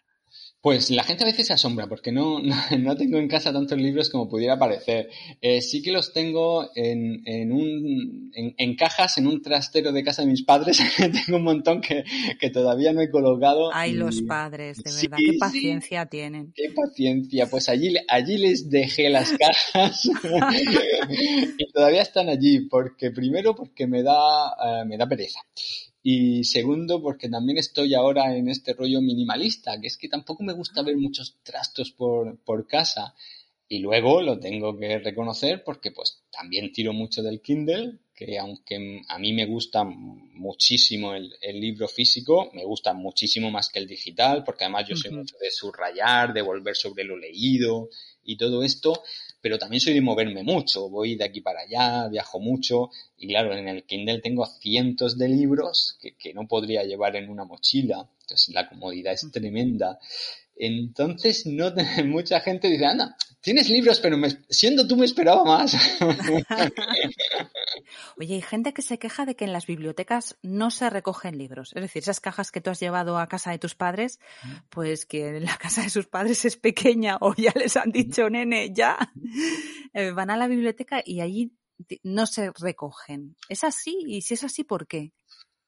Pues 0.64 0.88
la 0.88 1.04
gente 1.04 1.24
a 1.24 1.26
veces 1.26 1.48
se 1.48 1.52
asombra 1.52 1.86
porque 1.88 2.10
no, 2.12 2.40
no, 2.40 2.96
tengo 2.96 3.18
en 3.18 3.28
casa 3.28 3.52
tantos 3.52 3.76
libros 3.78 4.08
como 4.08 4.30
pudiera 4.30 4.58
parecer. 4.58 5.10
Eh, 5.42 5.60
sí 5.60 5.82
que 5.82 5.92
los 5.92 6.14
tengo 6.14 6.70
en, 6.74 7.20
en, 7.26 7.52
un, 7.52 8.32
en, 8.34 8.74
cajas, 8.74 9.18
en 9.18 9.26
un 9.26 9.42
trastero 9.42 9.92
de 9.92 10.02
casa 10.02 10.22
de 10.22 10.28
mis 10.28 10.42
padres. 10.42 10.80
tengo 10.96 11.36
un 11.36 11.44
montón 11.44 11.82
que, 11.82 12.04
que, 12.40 12.48
todavía 12.48 12.94
no 12.94 13.02
he 13.02 13.10
colocado. 13.10 13.74
Ay, 13.74 13.92
los 13.92 14.22
padres, 14.22 14.82
de 14.82 14.90
verdad, 14.90 15.18
qué 15.18 15.36
paciencia 15.38 16.06
tienen. 16.06 16.54
Qué 16.54 16.72
paciencia. 16.74 17.46
Pues 17.46 17.68
allí, 17.68 17.94
allí 18.08 18.38
les 18.38 18.70
dejé 18.70 19.10
las 19.10 19.32
cajas 19.38 20.08
y 21.58 21.72
todavía 21.74 22.00
están 22.00 22.30
allí 22.30 22.60
porque 22.70 23.10
primero 23.10 23.54
porque 23.54 23.86
me 23.86 24.02
da, 24.02 24.54
eh, 24.64 24.84
me 24.86 24.96
da 24.96 25.06
pereza. 25.06 25.40
Y 26.06 26.44
segundo, 26.44 27.00
porque 27.00 27.30
también 27.30 27.56
estoy 27.56 27.94
ahora 27.94 28.36
en 28.36 28.50
este 28.50 28.74
rollo 28.74 29.00
minimalista, 29.00 29.80
que 29.80 29.86
es 29.86 29.96
que 29.96 30.10
tampoco 30.10 30.42
me 30.42 30.52
gusta 30.52 30.82
ver 30.82 30.98
muchos 30.98 31.38
trastos 31.42 31.92
por, 31.92 32.36
por 32.44 32.66
casa. 32.66 33.14
Y 33.70 33.78
luego 33.78 34.20
lo 34.20 34.38
tengo 34.38 34.78
que 34.78 34.98
reconocer 34.98 35.64
porque 35.64 35.92
pues 35.92 36.22
también 36.30 36.70
tiro 36.72 36.92
mucho 36.92 37.22
del 37.22 37.40
Kindle, 37.40 38.00
que 38.14 38.38
aunque 38.38 39.00
a 39.08 39.18
mí 39.18 39.32
me 39.32 39.46
gusta 39.46 39.82
muchísimo 39.82 41.14
el, 41.14 41.32
libro 41.58 41.88
físico, 41.88 42.50
me 42.52 42.64
gusta 42.64 42.92
muchísimo 42.92 43.50
más 43.50 43.70
que 43.70 43.78
el 43.78 43.86
digital, 43.86 44.44
porque 44.44 44.64
además 44.64 44.86
yo 44.86 44.96
soy 44.96 45.10
mucho 45.10 45.36
de 45.38 45.50
subrayar, 45.50 46.34
de 46.34 46.42
volver 46.42 46.76
sobre 46.76 47.04
lo 47.04 47.16
leído 47.16 47.88
y 48.22 48.36
todo 48.36 48.62
esto, 48.62 49.02
pero 49.44 49.58
también 49.58 49.82
soy 49.82 49.92
de 49.92 50.00
moverme 50.00 50.42
mucho, 50.42 50.88
voy 50.88 51.16
de 51.16 51.24
aquí 51.24 51.42
para 51.42 51.60
allá, 51.60 52.08
viajo 52.08 52.40
mucho 52.40 52.88
y 53.18 53.28
claro, 53.28 53.54
en 53.54 53.68
el 53.68 53.84
Kindle 53.84 54.20
tengo 54.20 54.46
cientos 54.46 55.18
de 55.18 55.28
libros 55.28 55.98
que, 56.00 56.32
no 56.32 56.48
podría 56.48 56.82
llevar 56.82 57.14
en 57.16 57.28
una 57.28 57.44
mochila, 57.44 58.08
entonces 58.22 58.54
la 58.54 58.66
comodidad 58.66 59.12
es 59.12 59.30
tremenda. 59.30 59.98
Entonces, 60.56 61.46
no 61.46 61.72
mucha 62.04 62.40
gente 62.40 62.68
dice, 62.68 62.86
anda, 62.86 63.16
tienes 63.40 63.68
libros, 63.68 64.00
pero 64.00 64.16
siendo 64.48 64.86
tú 64.86 64.96
me 64.96 65.04
esperaba 65.04 65.44
más. 65.44 65.76
Oye, 68.18 68.34
hay 68.34 68.42
gente 68.42 68.72
que 68.72 68.82
se 68.82 68.98
queja 68.98 69.26
de 69.26 69.36
que 69.36 69.44
en 69.44 69.52
las 69.52 69.66
bibliotecas 69.66 70.36
no 70.42 70.70
se 70.70 70.90
recogen 70.90 71.38
libros. 71.38 71.72
Es 71.74 71.82
decir, 71.82 72.02
esas 72.02 72.20
cajas 72.20 72.52
que 72.52 72.60
tú 72.60 72.70
has 72.70 72.80
llevado 72.80 73.18
a 73.18 73.28
casa 73.28 73.50
de 73.50 73.58
tus 73.58 73.74
padres, 73.74 74.20
pues 74.70 75.06
que 75.06 75.40
la 75.40 75.56
casa 75.56 75.82
de 75.82 75.90
sus 75.90 76.06
padres 76.06 76.44
es 76.44 76.56
pequeña 76.56 77.18
o 77.20 77.34
ya 77.34 77.52
les 77.54 77.76
han 77.76 77.90
dicho, 77.90 78.30
nene, 78.30 78.72
ya, 78.72 79.12
eh, 79.92 80.12
van 80.12 80.30
a 80.30 80.36
la 80.36 80.46
biblioteca 80.46 81.02
y 81.04 81.20
allí 81.20 81.52
no 82.02 82.26
se 82.26 82.50
recogen. 82.58 83.36
¿Es 83.48 83.64
así? 83.64 83.98
Y 84.06 84.22
si 84.22 84.34
es 84.34 84.44
así, 84.44 84.64
¿por 84.64 84.86
qué? 84.86 85.12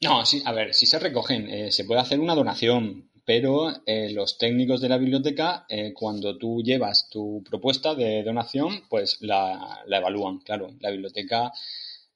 No, 0.01 0.25
sí, 0.27 0.43
a 0.45 0.53
ver, 0.53 0.75
si 0.75 0.87
se 0.87 0.99
recogen, 0.99 1.49
eh, 1.49 1.73
se 1.73 1.85
puede 1.85 2.01
hacer 2.01 2.21
una 2.21 2.35
donación, 2.35 3.11
pero 3.27 3.83
eh, 3.85 4.11
los 4.13 4.39
técnicos 4.39 4.81
de 4.81 4.89
la 4.89 4.99
biblioteca, 4.99 5.67
cuando 5.95 6.39
tú 6.39 6.63
llevas 6.63 7.11
tu 7.11 7.43
propuesta 7.43 7.95
de 7.95 8.23
donación, 8.23 8.85
pues 8.89 9.19
la, 9.21 9.83
la 9.87 9.99
evalúan, 9.99 10.39
claro. 10.39 10.71
La 10.81 10.91
biblioteca 10.91 11.53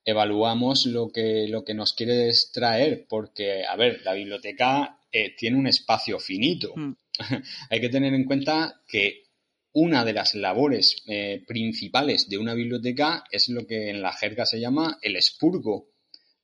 evaluamos 0.04 0.86
lo 0.86 1.10
que, 1.10 1.46
lo 1.48 1.64
que 1.64 1.74
nos 1.74 1.92
quiere 1.92 2.30
traer, 2.52 3.06
porque, 3.08 3.64
a 3.64 3.76
ver, 3.76 4.00
la 4.04 4.14
biblioteca 4.14 4.98
eh, 5.12 5.34
tiene 5.36 5.56
un 5.56 5.66
espacio 5.66 6.18
finito. 6.18 6.72
Mm. 6.76 6.92
Hay 7.70 7.80
que 7.80 7.88
tener 7.88 8.14
en 8.14 8.24
cuenta 8.24 8.80
que 8.88 9.24
una 9.72 10.04
de 10.04 10.12
las 10.12 10.34
labores 10.34 11.02
eh, 11.06 11.42
principales 11.46 12.28
de 12.28 12.38
una 12.38 12.54
biblioteca 12.54 13.24
es 13.30 13.48
lo 13.48 13.66
que 13.66 13.90
en 13.90 14.02
la 14.02 14.12
jerga 14.12 14.46
se 14.46 14.60
llama 14.60 14.98
el 15.02 15.16
expurgo. 15.16 15.90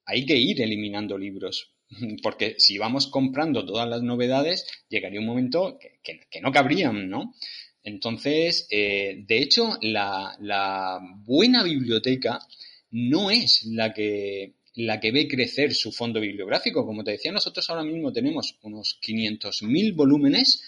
Hay 0.04 0.24
que 0.24 0.36
ir 0.36 0.62
eliminando 0.62 1.18
libros, 1.18 1.72
porque 2.22 2.56
si 2.58 2.78
vamos 2.78 3.06
comprando 3.06 3.64
todas 3.64 3.88
las 3.88 4.02
novedades, 4.02 4.66
llegaría 4.88 5.20
un 5.20 5.26
momento 5.26 5.78
que, 5.78 6.40
no 6.40 6.52
cabrían, 6.52 7.08
¿no? 7.08 7.34
Entonces, 7.82 8.66
eh, 8.70 9.24
de 9.26 9.38
hecho, 9.38 9.78
la, 9.80 11.00
buena 11.24 11.62
biblioteca 11.62 12.40
no 12.90 13.30
es 13.30 13.64
la 13.66 13.92
que, 13.92 14.54
la 14.74 14.98
que 14.98 15.12
ve 15.12 15.28
crecer 15.28 15.72
su 15.72 15.92
fondo 15.92 16.20
bibliográfico. 16.20 16.84
Como 16.84 17.04
te 17.04 17.12
decía, 17.12 17.30
nosotros 17.30 17.68
ahora 17.70 17.84
mismo 17.84 18.12
tenemos 18.12 18.58
unos 18.62 18.98
500.000 19.00 19.94
volúmenes 19.94 20.62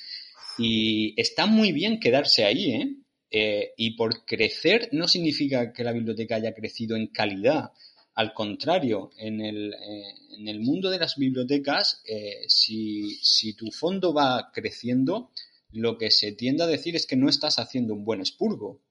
y 0.59 1.21
está 1.21 1.47
muy 1.47 1.73
bien 1.73 1.99
quedarse 1.99 2.45
ahí, 2.45 2.71
¿eh? 2.71 2.97
¿eh? 3.31 3.73
Y 3.77 3.97
por 3.97 4.25
crecer 4.25 4.89
no 4.93 5.09
significa 5.09 5.73
que 5.73 5.85
la 5.85 5.93
biblioteca 5.93 6.37
haya 6.37 6.55
crecido 6.55 6.97
en 6.97 7.09
calidad. 7.09 7.73
Al 8.19 8.35
contrario, 8.35 9.13
en 9.17 9.41
el, 9.41 9.75
eh, 9.75 10.15
en 10.37 10.49
el 10.49 10.59
mundo 10.59 10.91
de 10.91 10.99
las 10.99 11.15
bibliotecas, 11.15 12.03
eh, 12.05 12.47
si, 12.49 13.17
si 13.23 13.55
tu 13.55 13.71
fondo 13.71 14.13
va 14.13 14.51
creciendo, 14.53 15.31
lo 15.71 15.97
que 15.97 16.11
se 16.11 16.33
tiende 16.33 16.65
a 16.65 16.67
decir 16.67 16.97
es 16.97 17.07
que 17.07 17.15
no 17.15 17.29
estás 17.29 17.61
haciendo 17.61 17.95
un 17.95 18.05
buen 18.05 18.19
expurgo. 18.19 18.83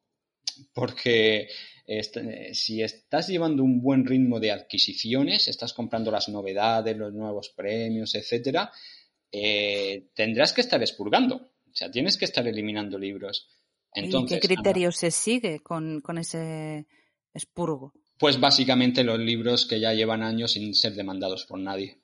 Porque 0.73 1.49
eh, 1.85 2.53
si 2.53 2.81
estás 2.81 3.27
llevando 3.27 3.65
un 3.65 3.81
buen 3.81 4.05
ritmo 4.05 4.39
de 4.39 4.53
adquisiciones, 4.53 5.49
estás 5.49 5.73
comprando 5.73 6.09
las 6.09 6.29
novedades, 6.29 6.95
los 6.95 7.13
nuevos 7.13 7.49
premios, 7.49 8.15
etcétera, 8.15 8.71
eh, 9.29 10.07
tendrás 10.15 10.53
que 10.53 10.61
estar 10.61 10.79
expurgando. 10.79 11.35
O 11.35 11.75
sea, 11.75 11.91
tienes 11.91 12.15
que 12.15 12.23
estar 12.23 12.47
eliminando 12.47 12.97
libros. 12.97 13.49
Entonces, 13.93 14.37
¿Y 14.37 14.39
qué 14.39 14.47
criterio 14.47 14.93
se 14.93 15.11
sigue 15.11 15.59
con, 15.59 15.99
con 15.99 16.17
ese 16.17 16.87
expurgo? 17.33 17.91
Pues 18.17 18.39
básicamente 18.39 19.03
los 19.03 19.19
libros 19.19 19.65
que 19.67 19.79
ya 19.79 19.93
llevan 19.93 20.23
años 20.23 20.53
sin 20.53 20.73
ser 20.73 20.93
demandados 20.93 21.45
por 21.45 21.59
nadie. 21.59 21.99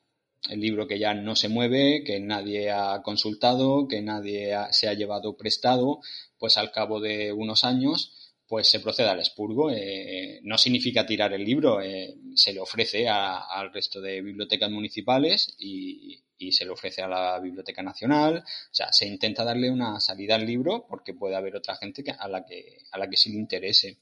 El 0.49 0.60
libro 0.60 0.88
que 0.88 0.99
ya 0.99 1.13
no 1.13 1.36
se 1.36 1.49
mueve, 1.49 2.04
que 2.06 2.19
nadie 2.19 2.69
ha 2.69 3.02
consultado, 3.02 3.88
que 3.88 4.02
nadie 4.02 4.54
se 4.71 4.89
ha 4.89 4.93
llevado 4.93 5.38
prestado, 5.38 6.02
pues 6.38 6.58
al 6.58 6.71
cabo 6.71 6.99
de 6.99 7.32
unos 7.32 7.63
años 7.63 8.34
pues 8.54 8.69
se 8.69 8.80
procede 8.80 9.10
al 9.10 9.17
expurgo. 9.17 9.71
Eh, 9.71 10.39
no 10.43 10.60
significa 10.60 11.06
tirar 11.08 11.34
el 11.34 11.43
libro, 11.43 11.82
eh, 11.82 12.13
se 12.36 12.54
le 12.54 12.60
ofrece 12.60 13.08
al 13.10 13.73
resto 13.73 13.99
de 13.99 14.21
bibliotecas 14.21 14.69
municipales 14.69 15.56
y, 15.58 16.19
se 16.52 16.65
le 16.65 16.71
ofrece 16.71 17.02
a 17.02 17.08
la 17.08 17.39
Biblioteca 17.39 17.82
Nacional. 17.82 18.39
O 18.39 18.73
sea, 18.76 18.91
se 18.91 19.08
intenta 19.08 19.45
darle 19.45 19.71
una 19.71 19.99
salida 20.02 20.36
al 20.36 20.45
libro 20.45 20.86
porque 20.88 21.13
puede 21.13 21.38
haber 21.38 21.56
otra 21.56 21.78
gente 21.78 22.04
a, 22.19 22.28
la 22.28 22.43
que, 22.43 22.80
a 22.91 22.97
la 22.97 23.10
que 23.10 23.15
sí 23.15 23.32
le 23.32 23.39
interese. 23.39 23.99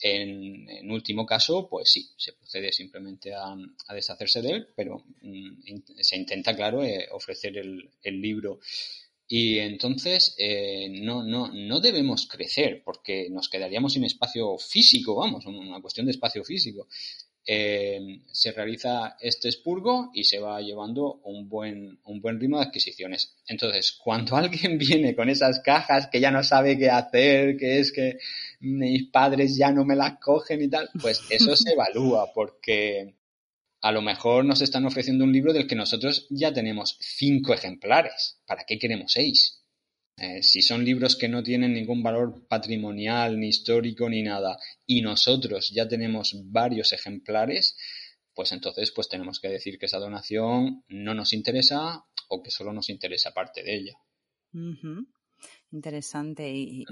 En, 0.00 0.90
último 0.90 1.26
caso, 1.26 1.68
pues 1.68 1.90
sí, 1.90 2.10
se 2.16 2.32
procede 2.32 2.72
simplemente 2.72 3.34
a, 3.34 3.56
deshacerse 3.92 4.40
de 4.42 4.50
él, 4.50 4.68
pero 4.76 5.04
mm, 5.22 5.80
se 6.00 6.16
intenta, 6.16 6.54
claro, 6.54 6.84
eh, 6.84 7.08
ofrecer 7.10 7.56
el, 7.58 8.20
libro. 8.20 8.60
Y 9.26 9.58
entonces 9.58 10.34
eh, 10.38 10.88
no, 10.88 11.22
no, 11.22 11.52
no 11.52 11.80
debemos 11.80 12.26
crecer 12.26 12.82
porque 12.82 13.28
nos 13.30 13.48
quedaríamos 13.48 13.92
sin 13.92 14.04
espacio 14.04 14.56
físico, 14.56 15.16
vamos, 15.16 15.44
una 15.46 15.82
cuestión 15.82 16.06
de 16.06 16.12
espacio 16.12 16.44
físico. 16.44 16.88
Eh, 17.50 18.20
se 18.30 18.52
realiza 18.52 19.16
este 19.18 19.48
expurgo 19.48 20.10
y 20.12 20.24
se 20.24 20.38
va 20.38 20.60
llevando 20.60 21.14
un 21.24 21.48
buen, 21.48 21.98
un 22.04 22.20
buen 22.20 22.38
ritmo 22.38 22.58
de 22.58 22.66
adquisiciones. 22.66 23.38
Entonces, 23.46 23.92
cuando 24.04 24.36
alguien 24.36 24.76
viene 24.76 25.16
con 25.16 25.30
esas 25.30 25.60
cajas 25.60 26.08
que 26.12 26.20
ya 26.20 26.30
no 26.30 26.44
sabe 26.44 26.76
qué 26.76 26.90
hacer, 26.90 27.56
que 27.56 27.78
es 27.78 27.90
que 27.90 28.18
mis 28.60 29.08
padres 29.08 29.56
ya 29.56 29.72
no 29.72 29.86
me 29.86 29.96
las 29.96 30.18
cogen 30.18 30.60
y 30.60 30.68
tal, 30.68 30.90
pues 31.00 31.22
eso 31.30 31.56
se 31.56 31.72
evalúa 31.72 32.30
porque 32.34 33.14
a 33.80 33.92
lo 33.92 34.02
mejor 34.02 34.44
nos 34.44 34.60
están 34.60 34.84
ofreciendo 34.84 35.24
un 35.24 35.32
libro 35.32 35.54
del 35.54 35.66
que 35.66 35.74
nosotros 35.74 36.26
ya 36.28 36.52
tenemos 36.52 36.98
cinco 37.00 37.54
ejemplares. 37.54 38.42
¿Para 38.46 38.64
qué 38.64 38.78
queremos 38.78 39.12
seis? 39.12 39.62
Eh, 40.20 40.42
si 40.42 40.62
son 40.62 40.84
libros 40.84 41.16
que 41.16 41.28
no 41.28 41.42
tienen 41.42 41.74
ningún 41.74 42.02
valor 42.02 42.46
patrimonial, 42.48 43.38
ni 43.38 43.48
histórico, 43.48 44.08
ni 44.08 44.22
nada, 44.22 44.58
y 44.86 45.00
nosotros 45.00 45.70
ya 45.72 45.86
tenemos 45.86 46.34
varios 46.46 46.92
ejemplares, 46.92 47.76
pues 48.34 48.52
entonces 48.52 48.90
pues 48.90 49.08
tenemos 49.08 49.40
que 49.40 49.48
decir 49.48 49.78
que 49.78 49.86
esa 49.86 49.98
donación 49.98 50.84
no 50.88 51.14
nos 51.14 51.32
interesa 51.32 52.04
o 52.28 52.42
que 52.42 52.50
solo 52.50 52.72
nos 52.72 52.88
interesa 52.90 53.32
parte 53.32 53.62
de 53.62 53.76
ella. 53.76 53.92
Interesante. 55.70 56.50
Y, 56.50 56.84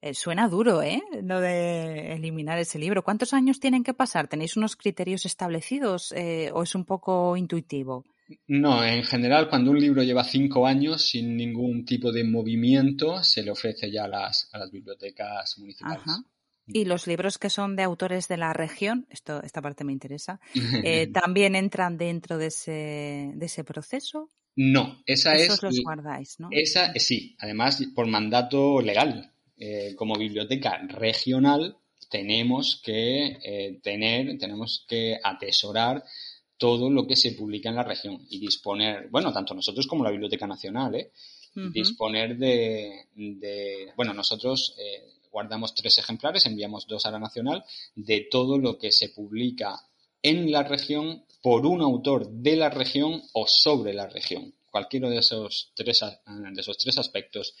eh, 0.00 0.14
suena 0.14 0.48
duro, 0.48 0.82
¿eh? 0.82 1.02
Lo 1.22 1.40
de 1.40 2.12
eliminar 2.12 2.58
ese 2.58 2.78
libro. 2.78 3.02
¿Cuántos 3.02 3.32
años 3.32 3.60
tienen 3.60 3.84
que 3.84 3.94
pasar? 3.94 4.28
¿Tenéis 4.28 4.56
unos 4.56 4.76
criterios 4.76 5.24
establecidos 5.24 6.12
eh, 6.12 6.50
o 6.52 6.62
es 6.62 6.74
un 6.74 6.84
poco 6.84 7.36
intuitivo? 7.36 8.04
No, 8.48 8.84
en 8.84 9.04
general, 9.04 9.48
cuando 9.48 9.70
un 9.70 9.78
libro 9.78 10.02
lleva 10.02 10.24
cinco 10.24 10.66
años 10.66 11.08
sin 11.08 11.36
ningún 11.36 11.84
tipo 11.84 12.10
de 12.10 12.24
movimiento, 12.24 13.22
se 13.22 13.42
le 13.42 13.50
ofrece 13.50 13.90
ya 13.90 14.04
a 14.04 14.08
las, 14.08 14.48
a 14.52 14.58
las 14.58 14.70
bibliotecas 14.70 15.58
municipales. 15.58 16.02
Ajá. 16.06 16.24
Y 16.68 16.84
los 16.84 17.06
libros 17.06 17.38
que 17.38 17.48
son 17.48 17.76
de 17.76 17.84
autores 17.84 18.26
de 18.26 18.36
la 18.36 18.52
región, 18.52 19.06
esto, 19.10 19.40
esta 19.42 19.62
parte 19.62 19.84
me 19.84 19.92
interesa, 19.92 20.40
eh, 20.84 21.06
¿también 21.08 21.54
entran 21.54 21.96
dentro 21.96 22.38
de 22.38 22.46
ese, 22.46 23.30
de 23.34 23.46
ese 23.46 23.62
proceso? 23.62 24.30
No, 24.56 25.02
esa 25.06 25.34
Esos 25.34 25.62
los 25.62 25.80
guardáis, 25.82 26.40
¿no? 26.40 26.48
Esa 26.50 26.92
sí, 26.94 27.36
además 27.38 27.82
por 27.94 28.06
mandato 28.06 28.80
legal. 28.80 29.32
Eh, 29.58 29.94
como 29.96 30.16
biblioteca 30.16 30.78
regional 30.88 31.78
tenemos 32.10 32.80
que 32.84 33.38
eh, 33.42 33.80
tener, 33.82 34.38
tenemos 34.38 34.84
que 34.88 35.18
atesorar 35.22 36.02
todo 36.56 36.90
lo 36.90 37.06
que 37.06 37.16
se 37.16 37.32
publica 37.32 37.68
en 37.68 37.76
la 37.76 37.82
región 37.82 38.26
y 38.30 38.38
disponer, 38.38 39.08
bueno, 39.10 39.32
tanto 39.32 39.54
nosotros 39.54 39.86
como 39.86 40.04
la 40.04 40.10
Biblioteca 40.10 40.46
Nacional, 40.46 40.94
¿eh? 40.94 41.12
disponer 41.72 42.36
de, 42.36 43.06
de, 43.14 43.92
bueno, 43.96 44.12
nosotros 44.12 44.74
eh, 44.78 45.16
guardamos 45.30 45.74
tres 45.74 45.98
ejemplares, 45.98 46.44
enviamos 46.44 46.86
dos 46.86 47.06
a 47.06 47.10
la 47.10 47.18
Nacional, 47.18 47.64
de 47.94 48.28
todo 48.30 48.58
lo 48.58 48.78
que 48.78 48.92
se 48.92 49.08
publica 49.08 49.80
en 50.22 50.50
la 50.50 50.62
región 50.62 51.24
por 51.42 51.64
un 51.66 51.80
autor 51.80 52.28
de 52.30 52.56
la 52.56 52.70
región 52.70 53.22
o 53.32 53.46
sobre 53.46 53.94
la 53.94 54.06
región. 54.06 54.54
Cualquiera 54.70 55.08
de 55.08 55.18
esos 55.18 55.72
tres, 55.74 56.00
de 56.00 56.60
esos 56.60 56.76
tres 56.78 56.98
aspectos. 56.98 57.54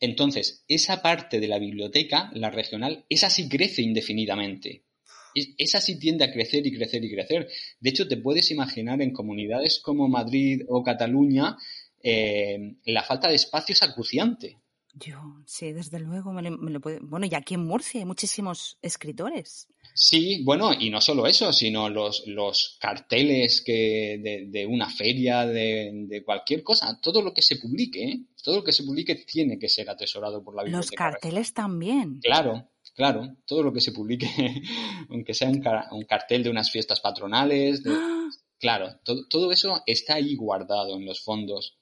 Entonces, 0.00 0.64
esa 0.68 1.02
parte 1.02 1.40
de 1.40 1.48
la 1.48 1.58
biblioteca, 1.58 2.30
la 2.34 2.50
regional, 2.50 3.04
esa 3.08 3.30
sí 3.30 3.48
crece 3.48 3.82
indefinidamente. 3.82 4.84
Esa 5.34 5.80
sí 5.80 5.98
tiende 5.98 6.24
a 6.24 6.32
crecer 6.32 6.66
y 6.66 6.72
crecer 6.76 7.04
y 7.04 7.12
crecer. 7.12 7.48
De 7.80 7.90
hecho, 7.90 8.08
te 8.08 8.16
puedes 8.16 8.50
imaginar 8.50 9.02
en 9.02 9.12
comunidades 9.12 9.80
como 9.80 10.08
Madrid 10.08 10.62
o 10.68 10.82
Cataluña, 10.82 11.56
eh, 12.02 12.76
la 12.84 13.02
falta 13.02 13.28
de 13.28 13.34
espacio 13.34 13.72
es 13.72 13.82
acuciante. 13.82 14.58
Yo, 14.96 15.18
sí, 15.44 15.72
desde 15.72 15.98
luego 15.98 16.32
me 16.32 16.42
lo, 16.42 16.80
puedo... 16.80 17.00
Bueno, 17.02 17.26
y 17.26 17.34
aquí 17.34 17.54
en 17.54 17.64
Murcia 17.64 18.00
hay 18.00 18.04
muchísimos 18.04 18.78
escritores. 18.80 19.66
Sí, 19.92 20.42
bueno, 20.44 20.72
y 20.72 20.88
no 20.88 21.00
solo 21.00 21.26
eso, 21.26 21.52
sino 21.52 21.88
los, 21.88 22.24
los 22.26 22.78
carteles 22.80 23.62
que 23.64 24.20
de, 24.22 24.46
de 24.46 24.66
una 24.66 24.88
feria, 24.88 25.46
de, 25.46 25.90
de, 26.06 26.22
cualquier 26.22 26.62
cosa, 26.62 27.00
todo 27.02 27.22
lo 27.22 27.34
que 27.34 27.42
se 27.42 27.56
publique, 27.56 28.04
¿eh? 28.04 28.20
todo 28.40 28.56
lo 28.56 28.64
que 28.64 28.72
se 28.72 28.84
publique 28.84 29.16
tiene 29.16 29.58
que 29.58 29.68
ser 29.68 29.90
atesorado 29.90 30.44
por 30.44 30.54
la 30.54 30.62
biblioteca. 30.62 31.06
Los 31.06 31.12
carteles 31.12 31.54
también. 31.54 32.20
Claro, 32.20 32.68
claro, 32.94 33.36
todo 33.46 33.62
lo 33.62 33.72
que 33.72 33.80
se 33.80 33.92
publique, 33.92 34.26
aunque 35.10 35.34
sea 35.34 35.48
un, 35.48 35.62
un 35.92 36.04
cartel 36.04 36.42
de 36.42 36.50
unas 36.50 36.70
fiestas 36.70 37.00
patronales, 37.00 37.82
¡Ah! 37.86 38.28
claro, 38.58 39.00
todo, 39.04 39.26
todo 39.28 39.52
eso 39.52 39.82
está 39.86 40.14
ahí 40.14 40.34
guardado 40.36 40.96
en 40.96 41.04
los 41.04 41.20
fondos. 41.22 41.78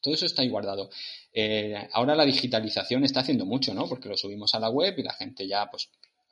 Todo 0.00 0.14
eso 0.14 0.26
está 0.26 0.42
ahí 0.42 0.50
guardado. 0.50 0.90
Eh, 1.32 1.88
ahora 1.92 2.14
la 2.14 2.26
digitalización 2.26 3.04
está 3.04 3.20
haciendo 3.20 3.46
mucho, 3.46 3.72
¿no? 3.72 3.88
Porque 3.88 4.10
lo 4.10 4.16
subimos 4.18 4.54
a 4.54 4.60
la 4.60 4.68
web 4.68 4.94
y 4.98 5.02
la 5.02 5.14
gente 5.14 5.48
ya, 5.48 5.70
pues, 5.70 5.88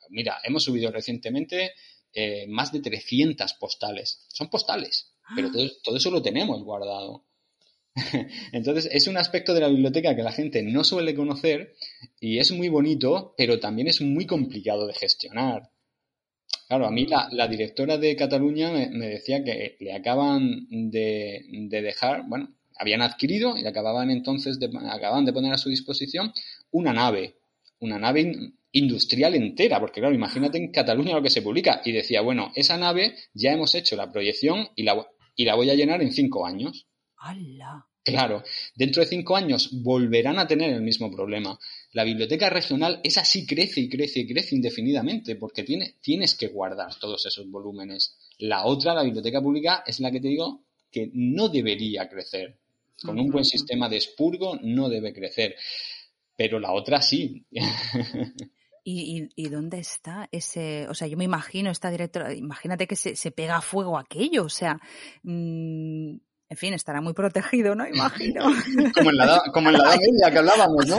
mira, 0.09 0.37
hemos 0.43 0.63
subido 0.63 0.91
recientemente 0.91 1.73
eh, 2.13 2.45
más 2.47 2.71
de 2.71 2.81
300 2.81 3.53
postales. 3.55 4.25
Son 4.27 4.47
postales, 4.49 5.15
pero 5.35 5.51
todo, 5.51 5.67
todo 5.83 5.97
eso 5.97 6.11
lo 6.11 6.21
tenemos 6.21 6.61
guardado. 6.63 7.25
Entonces, 8.51 8.89
es 8.91 9.07
un 9.07 9.17
aspecto 9.17 9.53
de 9.53 9.61
la 9.61 9.67
biblioteca 9.67 10.15
que 10.15 10.23
la 10.23 10.31
gente 10.31 10.63
no 10.63 10.83
suele 10.83 11.15
conocer 11.15 11.73
y 12.19 12.39
es 12.39 12.51
muy 12.51 12.69
bonito, 12.69 13.33
pero 13.37 13.59
también 13.59 13.87
es 13.87 14.01
muy 14.01 14.25
complicado 14.25 14.87
de 14.87 14.93
gestionar. 14.93 15.69
Claro, 16.67 16.87
a 16.87 16.91
mí 16.91 17.05
la, 17.05 17.47
directora 17.47 17.97
de 17.97 18.15
Cataluña 18.15 18.71
me, 18.71 19.07
decía 19.07 19.43
que 19.43 19.77
le 19.79 19.93
acaban 19.93 20.67
de, 20.69 21.45
de 21.49 21.81
dejar, 21.81 22.23
bueno, 22.27 22.55
habían 22.77 23.01
adquirido 23.01 23.57
y 23.57 23.65
acababan 23.65 24.09
entonces 24.09 24.59
de, 24.59 24.71
acababan 24.89 25.25
de 25.25 25.33
poner 25.33 25.53
a 25.53 25.57
su 25.57 25.69
disposición 25.69 26.33
una 26.71 26.93
nave, 26.93 27.35
una 27.79 27.99
nave 27.99 28.53
industrial 28.71 29.35
entera, 29.35 29.79
porque 29.79 29.99
claro, 29.99 30.15
imagínate 30.15 30.57
en 30.57 30.71
Cataluña 30.71 31.13
lo 31.13 31.21
que 31.21 31.29
se 31.29 31.41
publica 31.41 31.81
y 31.85 31.91
decía, 31.91 32.21
bueno, 32.21 32.51
esa 32.55 32.77
nave 32.77 33.15
ya 33.33 33.51
hemos 33.51 33.75
hecho 33.75 33.95
la 33.95 34.11
proyección 34.11 34.67
y 34.75 34.83
la, 34.83 35.05
y 35.35 35.45
la 35.45 35.55
voy 35.55 35.69
a 35.69 35.75
llenar 35.75 36.01
en 36.01 36.11
cinco 36.11 36.45
años. 36.45 36.87
¡Hala! 37.23 37.87
Claro, 38.03 38.43
dentro 38.75 39.01
de 39.01 39.07
cinco 39.07 39.37
años 39.37 39.69
volverán 39.81 40.37
a 40.37 40.45
tener 40.45 40.73
el 40.73 40.81
mismo 40.81 41.09
problema. 41.09 41.57
La 41.93 42.03
biblioteca 42.03 42.49
regional, 42.49 42.99
esa 43.01 43.23
sí 43.23 43.45
crece 43.47 43.79
y 43.79 43.87
crece 43.87 44.19
y 44.19 44.27
crece 44.27 44.55
indefinidamente, 44.55 45.37
porque 45.37 45.63
tiene, 45.63 45.95
tienes 46.01 46.35
que 46.35 46.47
guardar 46.47 46.93
todos 46.99 47.25
esos 47.25 47.49
volúmenes. 47.49 48.17
La 48.39 48.65
otra, 48.65 48.93
la 48.93 49.03
biblioteca 49.03 49.41
pública, 49.41 49.85
es 49.87 50.01
la 50.01 50.11
que 50.11 50.19
te 50.19 50.27
digo 50.27 50.65
que 50.91 51.11
no 51.13 51.47
debería 51.47 52.09
crecer. 52.09 52.57
Con 53.01 53.19
un 53.19 53.29
buen 53.29 53.45
sistema 53.45 53.87
de 53.87 53.97
expurgo 53.97 54.57
no 54.61 54.89
debe 54.89 55.13
crecer, 55.13 55.55
pero 56.35 56.59
la 56.59 56.73
otra 56.73 57.01
sí. 57.01 57.45
¿Y, 58.85 59.29
y, 59.33 59.47
dónde 59.47 59.79
está 59.79 60.27
ese? 60.29 60.89
O 60.89 60.93
sea, 60.93 61.07
yo 61.07 61.15
me 61.15 61.23
imagino 61.23 61.71
esta 61.71 61.89
directora, 61.89 62.33
imagínate 62.33 62.85
que 62.85 62.97
se, 62.97 63.15
se 63.15 63.31
pega 63.31 63.55
a 63.55 63.61
fuego 63.61 63.97
aquello, 63.97 64.43
o 64.43 64.49
sea, 64.49 64.77
mmm, 65.23 66.17
en 66.53 66.57
fin, 66.57 66.75
estará 66.75 67.01
muy 67.01 67.13
protegido, 67.13 67.73
¿no? 67.73 67.87
Imagino. 67.87 68.43
como 68.93 69.09
en 69.09 69.17
la, 69.17 69.41
como 69.51 69.69
en 69.69 69.73
la 69.73 69.85
edad 69.85 69.95
media 69.95 70.31
que 70.31 70.37
hablábamos, 70.37 70.87
¿no? 70.87 70.97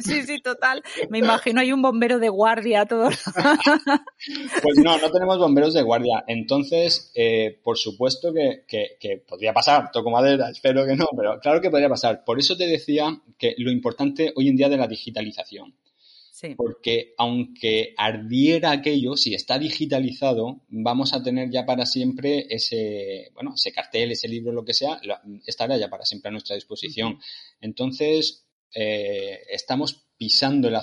sí, 0.00 0.22
sí, 0.22 0.40
total. 0.40 0.82
Me 1.10 1.18
imagino 1.18 1.60
hay 1.60 1.72
un 1.72 1.82
bombero 1.82 2.18
de 2.18 2.30
guardia 2.30 2.86
todo. 2.86 3.10
pues 4.62 4.78
no, 4.78 4.96
no 4.96 5.10
tenemos 5.10 5.38
bomberos 5.38 5.74
de 5.74 5.82
guardia. 5.82 6.24
Entonces, 6.26 7.12
eh, 7.14 7.60
por 7.62 7.76
supuesto 7.76 8.32
que, 8.32 8.64
que, 8.66 8.96
que, 8.98 9.18
podría 9.18 9.52
pasar, 9.52 9.90
toco 9.92 10.10
madera, 10.10 10.48
espero 10.48 10.86
que 10.86 10.96
no, 10.96 11.06
pero 11.14 11.38
claro 11.38 11.60
que 11.60 11.68
podría 11.68 11.90
pasar. 11.90 12.24
Por 12.24 12.38
eso 12.38 12.56
te 12.56 12.66
decía 12.66 13.20
que 13.36 13.54
lo 13.58 13.70
importante 13.70 14.32
hoy 14.36 14.48
en 14.48 14.56
día 14.56 14.70
de 14.70 14.78
la 14.78 14.88
digitalización. 14.88 15.74
Porque 16.56 17.14
aunque 17.16 17.94
ardiera 17.96 18.72
aquello, 18.72 19.16
si 19.16 19.34
está 19.34 19.58
digitalizado, 19.58 20.62
vamos 20.68 21.12
a 21.12 21.22
tener 21.22 21.50
ya 21.50 21.64
para 21.64 21.86
siempre 21.86 22.46
ese, 22.50 23.30
bueno, 23.34 23.52
ese 23.54 23.72
cartel, 23.72 24.10
ese 24.10 24.26
libro, 24.28 24.52
lo 24.52 24.64
que 24.64 24.74
sea, 24.74 25.00
estará 25.46 25.76
ya 25.76 25.88
para 25.88 26.04
siempre 26.04 26.30
a 26.30 26.32
nuestra 26.32 26.56
disposición. 26.56 27.20
Entonces, 27.60 28.46
eh, 28.74 29.42
estamos 29.48 30.04
pisando 30.16 30.68
el, 30.68 30.74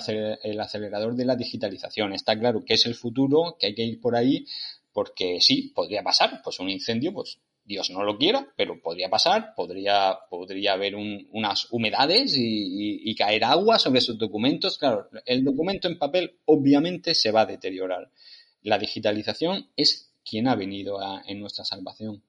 acelerador 0.60 1.14
de 1.14 1.24
la 1.24 1.36
digitalización. 1.36 2.14
Está 2.14 2.38
claro 2.38 2.64
que 2.64 2.74
es 2.74 2.86
el 2.86 2.94
futuro, 2.94 3.56
que 3.58 3.66
hay 3.66 3.74
que 3.74 3.84
ir 3.84 4.00
por 4.00 4.16
ahí, 4.16 4.46
porque 4.92 5.40
sí, 5.40 5.72
podría 5.74 6.02
pasar, 6.02 6.40
pues 6.42 6.60
un 6.60 6.70
incendio, 6.70 7.12
pues 7.12 7.38
Dios 7.64 7.90
no 7.90 8.02
lo 8.02 8.18
quiera, 8.18 8.46
pero 8.56 8.80
podría 8.80 9.08
pasar, 9.08 9.54
podría, 9.54 10.18
podría 10.28 10.72
haber 10.72 10.96
un, 10.96 11.28
unas 11.30 11.68
humedades 11.70 12.36
y, 12.36 13.00
y, 13.08 13.14
caer 13.14 13.44
agua 13.44 13.78
sobre 13.78 14.00
esos 14.00 14.18
documentos. 14.18 14.78
Claro, 14.78 15.08
el 15.24 15.44
documento 15.44 15.88
en 15.88 15.98
papel 15.98 16.38
obviamente 16.44 17.14
se 17.14 17.30
va 17.30 17.42
a 17.42 17.46
deteriorar. 17.46 18.10
La 18.62 18.78
digitalización 18.78 19.68
es 19.76 20.12
quien 20.24 20.48
ha 20.48 20.56
venido 20.56 21.00
a, 21.00 21.22
en 21.26 21.40
nuestra 21.40 21.64
salvación. 21.64 22.22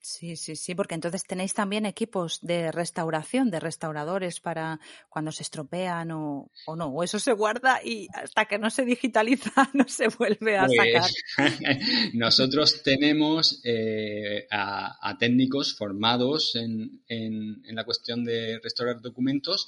Sí, 0.00 0.36
sí, 0.36 0.54
sí, 0.54 0.74
porque 0.74 0.94
entonces 0.94 1.24
tenéis 1.24 1.54
también 1.54 1.84
equipos 1.84 2.38
de 2.40 2.70
restauración, 2.70 3.50
de 3.50 3.58
restauradores 3.58 4.40
para 4.40 4.78
cuando 5.08 5.32
se 5.32 5.42
estropean 5.42 6.12
o, 6.12 6.50
no, 6.76 6.86
o 6.86 7.02
eso 7.02 7.18
se 7.18 7.32
guarda 7.32 7.80
y 7.84 8.06
hasta 8.14 8.44
que 8.44 8.58
no 8.58 8.70
se 8.70 8.84
digitaliza 8.84 9.50
no 9.74 9.88
se 9.88 10.08
vuelve 10.08 10.56
a 10.56 10.66
pues, 10.66 11.20
sacar. 11.36 11.80
nosotros 12.14 12.82
tenemos 12.84 13.60
eh, 13.64 14.46
a, 14.50 14.96
a, 15.08 15.18
técnicos 15.18 15.76
formados 15.76 16.54
en, 16.54 17.02
en, 17.08 17.62
en, 17.66 17.74
la 17.74 17.84
cuestión 17.84 18.24
de 18.24 18.60
restaurar 18.62 19.00
documentos 19.00 19.66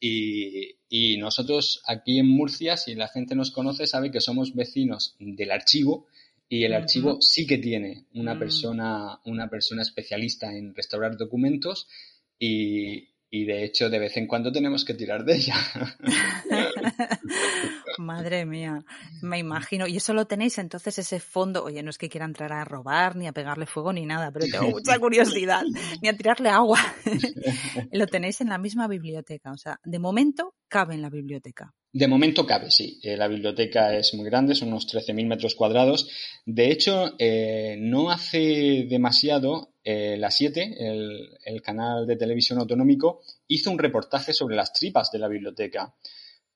y, 0.00 0.76
y 0.88 1.16
nosotros 1.18 1.82
aquí 1.86 2.18
en 2.18 2.28
Murcia, 2.28 2.76
si 2.76 2.94
la 2.94 3.08
gente 3.08 3.36
nos 3.36 3.52
conoce, 3.52 3.86
sabe 3.86 4.10
que 4.10 4.20
somos 4.20 4.54
vecinos 4.54 5.14
del 5.18 5.52
archivo 5.52 6.06
y 6.48 6.64
el 6.64 6.72
archivo 6.72 7.18
sí 7.20 7.46
que 7.46 7.58
tiene 7.58 8.06
una 8.14 8.34
mm. 8.34 8.38
persona, 8.38 9.20
una 9.24 9.48
persona 9.48 9.82
especialista 9.82 10.54
en 10.54 10.74
restaurar 10.74 11.16
documentos 11.16 11.88
y, 12.38 13.08
y 13.30 13.44
de 13.44 13.64
hecho 13.64 13.90
de 13.90 13.98
vez 13.98 14.16
en 14.16 14.26
cuando 14.26 14.50
tenemos 14.50 14.84
que 14.84 14.94
tirar 14.94 15.24
de 15.24 15.36
ella. 15.36 15.56
Madre 17.98 18.44
mía, 18.44 18.84
me 19.22 19.38
imagino. 19.38 19.86
Y 19.86 19.96
eso 19.96 20.14
lo 20.14 20.26
tenéis 20.26 20.58
entonces, 20.58 20.98
ese 20.98 21.20
fondo. 21.20 21.64
Oye, 21.64 21.82
no 21.82 21.90
es 21.90 21.98
que 21.98 22.08
quiera 22.08 22.26
entrar 22.26 22.52
a 22.52 22.64
robar, 22.64 23.16
ni 23.16 23.26
a 23.26 23.32
pegarle 23.32 23.66
fuego, 23.66 23.92
ni 23.92 24.06
nada, 24.06 24.30
pero 24.30 24.46
tengo 24.50 24.70
mucha 24.70 24.98
curiosidad, 25.00 25.62
ni 26.02 26.08
a 26.08 26.16
tirarle 26.16 26.48
agua. 26.48 26.78
lo 27.92 28.06
tenéis 28.06 28.40
en 28.40 28.48
la 28.48 28.58
misma 28.58 28.88
biblioteca. 28.88 29.52
O 29.52 29.58
sea, 29.58 29.80
de 29.84 29.98
momento 29.98 30.54
cabe 30.68 30.94
en 30.94 31.02
la 31.02 31.10
biblioteca. 31.10 31.74
De 31.92 32.06
momento 32.06 32.46
cabe, 32.46 32.70
sí. 32.70 33.00
Eh, 33.02 33.16
la 33.16 33.28
biblioteca 33.28 33.96
es 33.96 34.12
muy 34.12 34.26
grande, 34.26 34.54
son 34.54 34.68
unos 34.68 34.86
13.000 34.86 35.26
metros 35.26 35.54
cuadrados. 35.54 36.08
De 36.44 36.70
hecho, 36.70 37.14
eh, 37.18 37.76
no 37.78 38.10
hace 38.10 38.86
demasiado, 38.88 39.72
eh, 39.82 40.16
la 40.18 40.30
7, 40.30 40.76
el, 40.78 41.30
el, 41.44 41.62
canal 41.62 42.06
de 42.06 42.16
televisión 42.16 42.58
autonómico, 42.58 43.22
hizo 43.46 43.70
un 43.70 43.78
reportaje 43.78 44.34
sobre 44.34 44.54
las 44.54 44.74
tripas 44.74 45.10
de 45.10 45.18
la 45.18 45.28
biblioteca. 45.28 45.94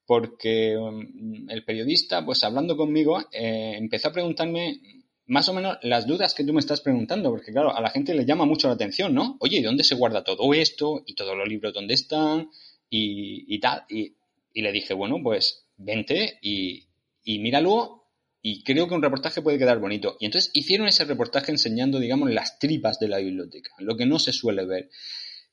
Porque 0.05 0.77
um, 0.77 1.49
el 1.49 1.63
periodista, 1.63 2.25
pues 2.25 2.43
hablando 2.43 2.75
conmigo, 2.75 3.21
empezó 3.31 4.09
a 4.09 4.13
preguntarme 4.13 4.81
más 5.25 5.47
o 5.47 5.53
menos 5.53 5.77
las 5.81 6.05
dudas 6.05 6.33
que 6.33 6.43
tú 6.43 6.51
me 6.51 6.59
estás 6.59 6.81
preguntando, 6.81 7.29
porque 7.29 7.53
claro, 7.53 7.75
a 7.75 7.79
la 7.79 7.89
gente 7.89 8.13
le 8.13 8.25
llama 8.25 8.45
mucho 8.45 8.67
la 8.67 8.73
atención, 8.73 9.13
¿no? 9.13 9.37
Oye, 9.39 9.61
¿dónde 9.61 9.85
se 9.85 9.95
guarda 9.95 10.23
todo 10.23 10.53
esto? 10.53 11.03
¿Y 11.05 11.15
todos 11.15 11.37
los 11.37 11.47
libros 11.47 11.73
dónde 11.73 11.93
están? 11.93 12.49
Y, 12.89 13.45
y 13.47 13.59
tal. 13.59 13.83
Y 13.89 14.15
y 14.53 14.61
le 14.61 14.71
dije, 14.71 14.93
bueno, 14.93 15.19
pues 15.21 15.65
vente 15.77 16.37
y, 16.41 16.87
y 17.23 17.39
míralo 17.39 18.03
y 18.41 18.63
creo 18.63 18.87
que 18.87 18.93
un 18.93 19.01
reportaje 19.01 19.41
puede 19.41 19.57
quedar 19.57 19.79
bonito. 19.79 20.17
Y 20.19 20.25
entonces 20.25 20.51
hicieron 20.53 20.87
ese 20.87 21.05
reportaje 21.05 21.51
enseñando, 21.51 21.99
digamos, 21.99 22.29
las 22.29 22.59
tripas 22.59 22.99
de 22.99 23.07
la 23.07 23.17
biblioteca, 23.17 23.71
lo 23.79 23.97
que 23.97 24.05
no 24.05 24.19
se 24.19 24.33
suele 24.33 24.65
ver. 24.65 24.89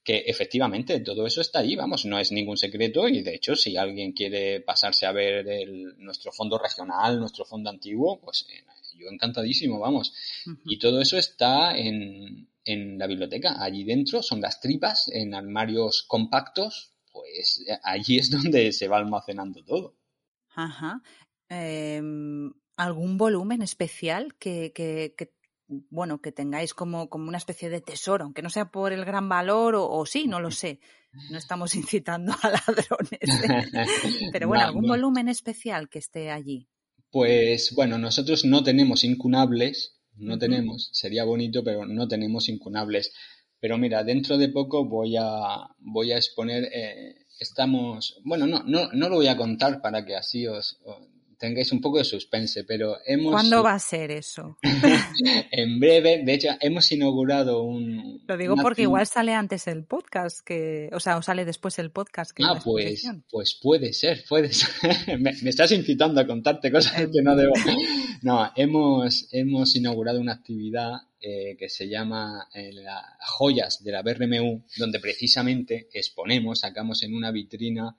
Que 0.02 0.18
efectivamente 0.26 1.00
todo 1.00 1.26
eso 1.26 1.40
está 1.40 1.60
ahí, 1.60 1.76
vamos, 1.76 2.06
no 2.06 2.18
es 2.18 2.32
ningún 2.32 2.56
secreto 2.56 3.06
y 3.06 3.22
de 3.22 3.34
hecho 3.34 3.54
si 3.54 3.76
alguien 3.76 4.12
quiere 4.12 4.60
pasarse 4.60 5.04
a 5.06 5.12
ver 5.12 5.46
el, 5.46 5.94
nuestro 5.98 6.32
fondo 6.32 6.58
regional, 6.58 7.20
nuestro 7.20 7.44
fondo 7.44 7.68
antiguo, 7.68 8.18
pues 8.20 8.46
eh, 8.50 8.64
yo 8.98 9.08
encantadísimo, 9.08 9.78
vamos. 9.78 10.12
Y 10.64 10.78
todo 10.78 11.00
eso 11.00 11.18
está 11.18 11.76
en, 11.76 12.48
en 12.64 12.98
la 12.98 13.06
biblioteca. 13.06 13.62
Allí 13.62 13.84
dentro 13.84 14.22
son 14.22 14.40
las 14.40 14.60
tripas 14.60 15.08
en 15.12 15.34
armarios 15.34 16.04
compactos 16.08 16.90
pues 17.12 17.64
eh, 17.68 17.78
allí 17.82 18.18
es 18.18 18.30
donde 18.52 18.72
se 18.72 18.88
va 18.88 18.98
almacenando 18.98 19.64
todo. 19.64 19.96
Ajá. 20.54 21.02
Em, 21.48 22.52
¿Algún 22.76 23.18
volumen 23.18 23.62
especial 23.62 24.34
que, 24.36 24.72
que, 24.72 25.14
bueno, 25.90 26.20
que 26.20 26.32
tengáis 26.32 26.74
como, 26.74 27.08
como 27.08 27.28
una 27.28 27.38
especie 27.38 27.70
de 27.70 27.80
tesoro, 27.80 28.24
aunque 28.24 28.42
no 28.42 28.50
sea 28.50 28.70
por 28.70 28.92
el 28.92 29.04
gran 29.04 29.28
valor 29.28 29.74
o, 29.76 30.04
sí, 30.06 30.26
no 30.26 30.40
lo 30.40 30.50
sé. 30.50 30.80
No 31.30 31.38
estamos 31.38 31.74
incitando 31.76 32.32
a 32.42 32.50
ladrones. 32.50 33.20
Pero 34.32 34.48
bueno, 34.48 34.64
algún 34.64 34.86
volumen 34.86 35.28
especial 35.28 35.88
que 35.88 35.98
esté 35.98 36.30
allí. 36.30 36.68
Pues 37.10 37.74
bueno, 37.74 37.98
nosotros 37.98 38.44
no 38.44 38.62
tenemos 38.62 39.02
incunables, 39.02 39.96
no 40.14 40.38
tenemos, 40.38 40.90
sería 40.92 41.24
bonito, 41.24 41.64
pero 41.64 41.84
no 41.84 42.06
tenemos 42.06 42.48
incunables. 42.48 43.12
Pero 43.58 43.78
mira, 43.78 44.04
dentro 44.04 44.38
de 44.38 44.48
poco 44.48 44.84
voy 44.84 45.16
a, 45.18 45.66
voy 45.78 46.12
a 46.12 46.16
exponer, 46.16 46.68
eh, 46.72 47.16
estamos, 47.40 48.20
bueno, 48.24 48.46
no, 48.46 48.62
no, 48.62 48.92
no 48.92 49.08
lo 49.08 49.16
voy 49.16 49.26
a 49.26 49.36
contar 49.36 49.80
para 49.82 50.04
que 50.04 50.14
así 50.14 50.46
os, 50.46 50.78
tengáis 51.40 51.72
un 51.72 51.80
poco 51.80 51.96
de 51.98 52.04
suspense, 52.04 52.64
pero 52.64 52.98
hemos... 53.06 53.32
¿Cuándo 53.32 53.62
va 53.62 53.72
a 53.72 53.78
ser 53.78 54.10
eso? 54.10 54.58
en 55.50 55.80
breve, 55.80 56.22
de 56.22 56.34
hecho, 56.34 56.48
hemos 56.60 56.92
inaugurado 56.92 57.62
un... 57.62 58.22
Lo 58.28 58.36
digo 58.36 58.56
porque 58.56 58.82
igual 58.82 59.06
sale 59.06 59.32
antes 59.32 59.66
el 59.66 59.84
podcast, 59.84 60.40
que, 60.44 60.90
o 60.92 61.00
sea, 61.00 61.16
o 61.16 61.22
sale 61.22 61.46
después 61.46 61.78
el 61.78 61.90
podcast. 61.90 62.32
Que 62.32 62.44
ah, 62.44 62.60
pues, 62.62 63.08
pues 63.30 63.58
puede 63.60 63.94
ser, 63.94 64.22
puede 64.28 64.52
ser. 64.52 65.18
me, 65.18 65.30
estás 65.30 65.72
incitando 65.72 66.20
a 66.20 66.26
contarte 66.26 66.70
cosas 66.70 67.08
que 67.10 67.22
no 67.22 67.34
debo. 67.34 67.54
no, 68.22 68.52
hemos, 68.54 69.28
hemos 69.32 69.74
inaugurado 69.74 70.20
una 70.20 70.34
actividad 70.34 70.92
eh, 71.22 71.56
que 71.58 71.70
se 71.70 71.88
llama 71.88 72.48
eh, 72.52 72.70
las 72.74 73.02
Joyas 73.18 73.82
de 73.82 73.92
la 73.92 74.02
BRMU, 74.02 74.62
donde 74.76 75.00
precisamente 75.00 75.88
exponemos, 75.94 76.60
sacamos 76.60 77.02
en 77.02 77.14
una 77.14 77.30
vitrina 77.30 77.96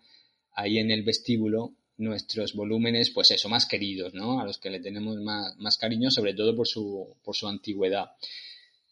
ahí 0.54 0.78
en 0.78 0.92
el 0.92 1.02
vestíbulo 1.02 1.74
nuestros 2.02 2.54
volúmenes, 2.54 3.12
pues 3.12 3.32
eso, 3.32 3.48
más 3.48 3.66
queridos, 3.66 4.14
¿no? 4.14 4.42
A 4.42 4.46
los 4.46 4.58
que 4.58 4.70
le 4.70 4.80
tenemos 4.80 5.18
más, 5.18 5.56
más 5.58 5.78
cariño, 5.78 6.12
sobre 6.12 6.34
todo 6.34 6.56
por 6.56 6.68
su, 6.68 7.16
por 7.24 7.36
su 7.36 7.48
antigüedad. 7.48 8.12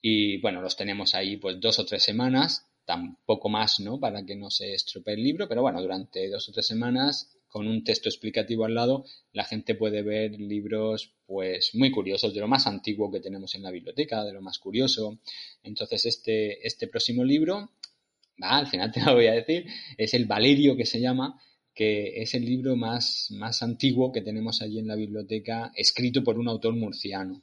Y 0.01 0.39
bueno, 0.41 0.62
los 0.62 0.78
tenemos 0.78 1.16
ahí 1.16 1.38
pues 1.38 1.60
dos 1.60 1.80
o 1.80 1.86
tres 1.86 2.03
semanas, 2.03 2.68
tampoco 2.86 3.49
más, 3.49 3.80
¿no? 3.80 3.99
Para 3.99 4.26
que 4.26 4.36
no 4.36 4.49
se 4.49 4.74
estropee 4.74 5.16
el 5.16 5.24
libro, 5.24 5.47
pero 5.47 5.62
bueno, 5.62 5.82
durante 5.82 6.30
dos 6.30 6.47
o 6.49 6.51
tres 6.51 6.68
semanas, 6.68 7.36
con 7.49 7.68
un 7.68 7.84
texto 7.84 8.10
explicativo 8.10 8.66
al 8.66 8.76
lado, 8.76 9.05
la 9.34 9.43
gente 9.43 9.76
puede 9.76 10.03
ver 10.03 10.39
libros 10.39 11.14
pues 11.26 11.72
muy 11.74 11.91
curiosos, 11.91 12.34
de 12.34 12.39
lo 12.39 12.47
más 12.47 12.68
antiguo 12.68 13.12
que 13.12 13.20
tenemos 13.20 13.55
en 13.55 13.64
la 13.64 13.72
biblioteca, 13.72 14.24
de 14.24 14.34
lo 14.34 14.41
más 14.41 14.60
curioso. 14.60 15.20
Entonces, 15.64 16.05
este, 16.05 16.66
este 16.66 16.88
próximo 16.88 17.24
libro, 17.24 17.72
al 18.39 18.68
final 18.68 18.91
te 18.91 19.01
lo 19.01 19.16
voy 19.16 19.28
a 19.28 19.34
decir, 19.34 19.66
es 19.97 20.14
el 20.14 20.26
Valerio 20.26 20.78
que 20.78 20.86
se 20.86 21.01
llama, 21.01 21.39
que 21.80 22.21
es 22.21 22.34
el 22.34 22.43
libro 22.43 22.75
más, 22.75 23.27
más 23.32 23.63
antiguo 23.63 24.11
que 24.11 24.19
tenemos 24.19 24.61
allí 24.61 24.80
en 24.80 24.88
la 24.89 24.97
biblioteca, 24.97 25.71
escrito 25.73 26.25
por 26.25 26.38
un 26.38 26.49
autor 26.49 26.75
murciano. 26.75 27.41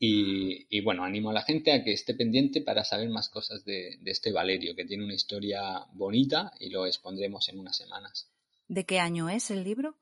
Y, 0.00 0.80
bueno, 0.80 1.04
animo 1.04 1.30
a 1.30 1.34
la 1.34 1.42
gente 1.42 1.70
a 1.70 1.84
que 1.84 1.92
esté 1.92 2.14
pendiente 2.14 2.60
para 2.60 2.82
saber 2.82 3.08
más 3.08 3.28
cosas 3.28 3.64
de, 3.64 4.00
este 4.04 4.32
Valerio, 4.32 4.74
que 4.74 4.84
tiene 4.84 5.04
una 5.04 5.14
historia 5.14 5.62
bonita 5.92 6.52
y 6.58 6.70
lo 6.70 6.86
expondremos 6.86 7.48
en 7.50 7.60
unas 7.60 7.76
semanas. 7.76 8.28
¿De 8.66 8.84
qué 8.84 8.98
año 8.98 9.28
es 9.28 9.52
el 9.52 9.62
libro? 9.62 9.94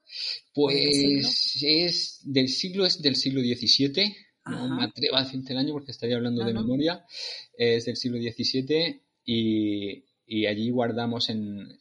Pues 0.55 1.61
es 1.63 2.21
del 2.25 2.49
siglo, 2.49 2.87
es 2.87 3.03
del 3.03 3.17
siglo 3.17 3.43
XVII. 3.43 4.17
No 4.47 4.75
me 4.75 4.85
atrevo 4.85 5.17
a 5.17 5.25
decirte 5.25 5.53
el 5.53 5.59
año 5.59 5.75
porque 5.75 5.91
estaría 5.91 6.17
hablando 6.17 6.47
de 6.47 6.55
memoria. 6.55 7.05
Es 7.59 7.85
del 7.85 7.97
siglo 7.99 8.17
XVII 8.17 9.03
y, 9.27 10.07
y 10.25 10.47
allí 10.47 10.71
guardamos 10.71 11.29
en, 11.29 11.79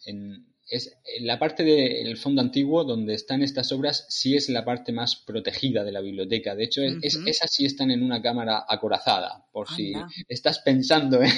es 0.70 0.97
la 1.22 1.39
parte 1.39 1.63
del 1.63 2.18
fondo 2.18 2.41
antiguo 2.41 2.84
donde 2.84 3.13
están 3.13 3.41
estas 3.41 3.72
obras 3.72 4.05
sí 4.09 4.36
es 4.36 4.49
la 4.49 4.65
parte 4.65 4.91
más 4.91 5.15
protegida 5.15 5.84
de 5.84 5.91
la 5.91 6.01
biblioteca. 6.01 6.55
De 6.55 6.65
hecho, 6.65 6.82
es, 6.82 7.20
esas 7.26 7.51
sí 7.53 7.65
están 7.65 7.89
en 7.91 8.03
una 8.03 8.22
cámara 8.22 8.65
acorazada, 8.68 9.45
por 9.51 9.70
si 9.70 9.93
estás 10.28 10.59
pensando. 10.59 11.22
¿eh? 11.22 11.32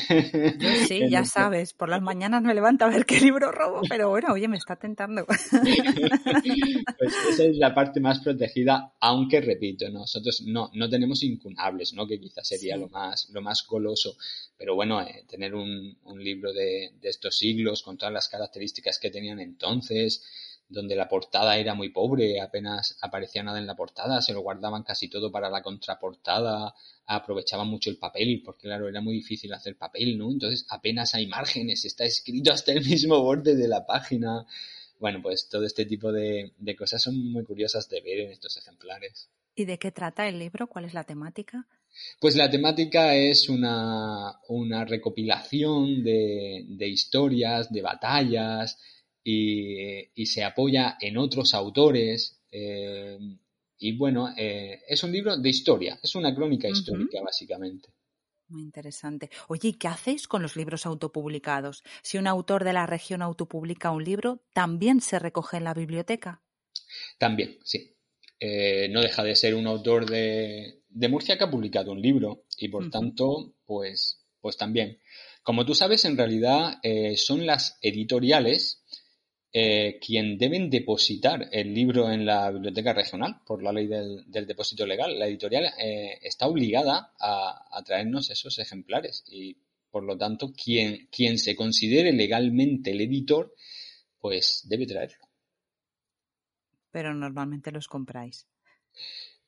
sí, 0.88 1.08
ya 1.10 1.26
sabes, 1.26 1.74
por 1.74 1.90
las 1.90 2.02
mañanas 2.02 2.42
me 2.42 2.56
levanto 2.56 2.86
a 2.86 2.90
ver 2.90 3.06
qué 3.06 3.20
libro 3.20 3.52
robo, 3.52 3.82
pero 3.88 4.10
bueno, 4.10 4.34
oye, 4.34 4.48
me 4.48 4.58
está 4.58 4.76
tentando. 4.76 5.26
pues 5.28 7.14
esa 7.32 7.44
es 7.44 7.58
la 7.58 7.74
parte 7.74 8.00
más 8.00 8.20
protegida, 8.20 8.94
aunque 9.00 9.42
repito, 9.42 9.88
nosotros 9.90 10.44
no, 10.46 10.72
no 10.74 10.90
tenemos 10.90 11.24
incunables, 11.24 11.94
¿no? 11.94 12.08
que 12.08 12.20
quizás 12.20 12.48
sería 12.48 12.78
lo, 12.78 12.90
más, 12.90 13.30
lo 13.30 13.42
más 13.42 13.66
goloso. 13.68 14.18
Pero 14.58 14.76
bueno, 14.76 15.02
eh, 15.02 15.24
tener 15.30 15.56
un, 15.56 15.98
un 16.04 16.24
libro 16.24 16.52
de, 16.52 16.92
de, 17.00 17.10
estos 17.10 17.38
siglos 17.38 17.82
con 17.82 17.98
todas 17.98 18.14
las 18.14 18.28
características 18.28 19.00
que 19.00 19.10
tenían 19.20 19.40
entonces, 19.40 20.24
donde 20.68 20.96
la 20.96 21.10
portada 21.10 21.58
era 21.58 21.74
muy 21.74 21.90
pobre, 21.90 22.40
apenas 22.40 22.98
aparecía 23.02 23.44
nada 23.44 23.60
en 23.60 23.68
la 23.68 23.76
portada, 23.76 24.22
se 24.22 24.34
lo 24.34 24.42
guardaban 24.42 24.84
casi 24.84 25.10
todo 25.10 25.32
para 25.32 25.50
la 25.50 25.62
contraportada, 25.62 26.74
aprovechaban 27.06 27.68
mucho 27.68 27.90
el 27.90 27.98
papel, 27.98 28.42
porque 28.46 28.68
claro, 28.68 28.88
era 28.88 29.02
muy 29.02 29.16
difícil 29.16 29.54
hacer 29.54 29.78
papel, 29.78 30.18
¿no? 30.18 30.32
Entonces 30.32 30.66
apenas 30.70 31.14
hay 31.16 31.28
márgenes, 31.28 31.86
está 31.86 32.06
escrito 32.06 32.54
hasta 32.54 32.72
el 32.72 32.86
mismo 32.86 33.22
borde 33.22 33.56
de 33.56 33.68
la 33.68 33.86
página. 33.86 34.46
Bueno, 35.00 35.22
pues 35.22 35.50
todo 35.50 35.66
este 35.66 35.86
tipo 35.86 36.12
de, 36.12 36.54
de 36.58 36.76
cosas 36.76 37.02
son 37.02 37.32
muy 37.32 37.44
curiosas 37.44 37.90
de 37.90 38.02
ver 38.02 38.20
en 38.20 38.32
estos 38.32 38.58
ejemplares. 38.58 39.30
¿Y 39.56 39.66
de 39.66 39.78
qué 39.78 39.92
trata 39.92 40.28
el 40.28 40.40
libro? 40.40 40.68
¿Cuál 40.68 40.86
es 40.86 40.94
la 40.94 41.04
temática? 41.04 41.68
Pues 42.20 42.36
la 42.36 42.50
temática 42.50 43.16
es 43.16 43.50
una, 43.50 44.40
recopilación 44.86 46.04
de, 46.04 46.88
historias, 46.88 47.72
de 47.72 47.82
batallas, 47.82 48.78
y, 50.16 50.26
se 50.26 50.44
apoya 50.44 50.98
en 51.00 51.18
otros 51.18 51.54
autores. 51.54 52.42
Eh, 52.52 53.18
y 53.78 53.96
bueno, 53.96 54.34
eh, 54.38 54.82
es 54.88 55.04
un 55.04 55.12
libro 55.12 55.38
de 55.38 55.50
historia, 55.50 56.00
es 56.02 56.16
una 56.16 56.34
crónica 56.36 56.68
histórica, 56.68 57.22
básicamente. 57.22 57.90
Muy 58.48 58.64
interesante. 58.64 59.30
Oye, 59.48 59.70
¿y 59.70 59.74
qué 59.74 59.88
hacéis 59.88 60.28
con 60.28 60.42
los 60.42 60.56
libros 60.56 60.86
autopublicados? 60.86 61.84
Si 62.02 62.18
un 62.18 62.26
autor 62.26 62.64
de 62.64 62.74
la 62.74 62.88
región 62.88 63.22
autopublica 63.22 63.92
un 63.92 64.04
libro, 64.04 64.42
¿también 64.54 65.02
se 65.02 65.20
recoge 65.20 65.58
en 65.58 65.66
la 65.66 65.76
biblioteca? 65.76 66.42
También, 67.20 67.60
sí. 67.64 67.96
Eh, 68.40 68.88
no 68.90 69.02
deja 69.02 69.24
de 69.24 69.36
ser 69.36 69.54
un 69.54 69.68
autor 69.68 70.10
de, 70.10 70.82
Murcia 70.90 71.38
que 71.38 71.44
ha 71.44 71.52
publicado 71.52 71.92
un 71.92 72.02
libro 72.02 72.46
y 72.58 72.70
por 72.70 72.90
tanto, 72.90 73.54
pues, 73.66 74.26
pues 74.42 74.58
también. 74.58 75.00
Como 75.44 75.66
tú 75.66 75.76
sabes, 75.76 76.06
en 76.06 76.18
realidad 76.18 76.80
eh, 76.84 77.18
son 77.18 77.46
las 77.46 77.78
editoriales 77.82 78.79
eh, 79.52 80.00
quien 80.06 80.38
deben 80.38 80.70
depositar 80.70 81.50
el 81.52 81.74
libro 81.74 82.12
en 82.12 82.26
la 82.26 82.52
biblioteca 82.52 82.94
regional 82.94 83.42
por 83.46 83.64
la 83.64 83.72
ley 83.72 83.88
del, 83.88 84.26
depósito 84.46 84.86
legal. 84.86 85.18
La 85.18 85.28
editorial 85.28 85.72
está 86.22 86.48
obligada 86.48 87.14
a, 87.20 87.82
traernos 87.86 88.30
esos 88.30 88.60
ejemplares 88.60 89.24
y 89.28 89.58
por 89.90 90.04
lo 90.04 90.18
tanto 90.18 90.54
quien, 90.54 91.08
quien 91.12 91.40
se 91.40 91.56
considere 91.56 92.12
legalmente 92.12 92.92
el 92.92 93.02
editor 93.02 93.56
pues 94.20 94.66
debe 94.68 94.86
traerlo. 94.86 95.26
pero 96.92 97.14
normalmente 97.14 97.72
los 97.72 97.88
compráis. 97.88 98.48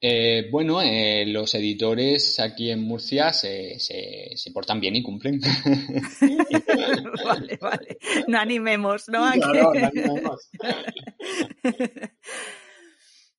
Eh, 0.04 0.50
bueno, 0.50 0.82
eh, 0.82 1.26
los 1.28 1.54
editores 1.54 2.40
aquí 2.40 2.72
en 2.72 2.82
Murcia 2.82 3.32
se, 3.34 3.78
se, 3.80 4.52
portan 4.52 4.80
bien 4.80 4.96
y 4.96 5.04
cumplen. 5.04 5.40
vale, 7.24 7.58
vale. 7.62 8.00
No 8.28 8.40
animemos, 8.40 9.08
¿no? 9.10 9.20
no, 9.36 9.70
animemos. 9.70 10.50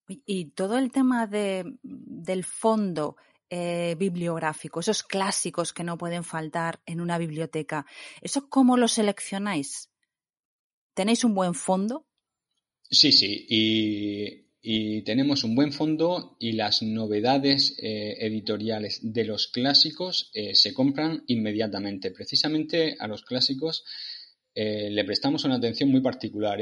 y 0.06 0.50
todo 0.50 0.78
el 0.78 0.92
tema 0.92 1.26
de, 1.26 1.64
del 1.82 2.44
fondo 2.44 3.16
eh, 3.50 3.96
bibliográfico, 3.98 4.78
esos 4.80 5.02
clásicos 5.02 5.72
que 5.72 5.82
no 5.82 5.98
pueden 5.98 6.22
faltar 6.22 6.80
en 6.86 7.00
una 7.00 7.18
biblioteca, 7.18 7.86
¿eso 8.20 8.48
cómo 8.48 8.76
lo 8.76 8.86
seleccionáis? 8.86 9.90
¿Tenéis 10.94 11.24
un 11.24 11.34
buen 11.34 11.54
fondo? 11.54 12.06
Sí, 12.88 13.10
sí, 13.10 13.46
y 13.48 14.41
y 14.64 15.02
tenemos 15.02 15.42
un 15.42 15.56
buen 15.56 15.72
fondo 15.72 16.36
y 16.38 16.52
las 16.52 16.82
novedades 16.82 17.74
eh, 17.78 18.16
editoriales 18.20 19.00
de 19.02 19.24
los 19.24 19.48
clásicos 19.48 20.30
eh, 20.34 20.54
se 20.54 20.72
compran 20.72 21.24
inmediatamente. 21.26 22.12
Precisamente 22.12 22.94
a 23.00 23.08
los 23.08 23.24
clásicos 23.24 23.84
eh, 24.54 24.88
le 24.88 25.04
prestamos 25.04 25.44
una 25.44 25.56
atención 25.56 25.90
muy 25.90 26.00
particular, 26.00 26.60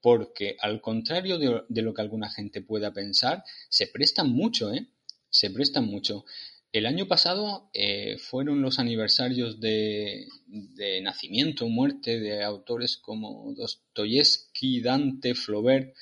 porque 0.00 0.56
al 0.60 0.80
contrario 0.80 1.38
de, 1.38 1.82
lo 1.82 1.92
que 1.92 2.02
alguna 2.02 2.30
gente 2.30 2.62
pueda 2.62 2.92
pensar, 2.92 3.42
se 3.68 3.88
prestan 3.88 4.30
mucho, 4.30 4.70
se 5.28 5.50
prestan 5.50 5.86
mucho. 5.86 6.24
El 6.72 6.86
año 6.86 7.08
pasado 7.08 7.68
fueron 8.18 8.62
los 8.62 8.78
aniversarios 8.78 9.60
de, 9.60 10.28
de 10.46 11.00
nacimiento 11.00 11.68
muerte 11.68 12.20
de 12.20 12.44
autores 12.44 12.96
como 12.96 13.52
Dostoyevsky, 13.56 14.80
Dante, 14.80 15.34
Flaubert, 15.34 15.92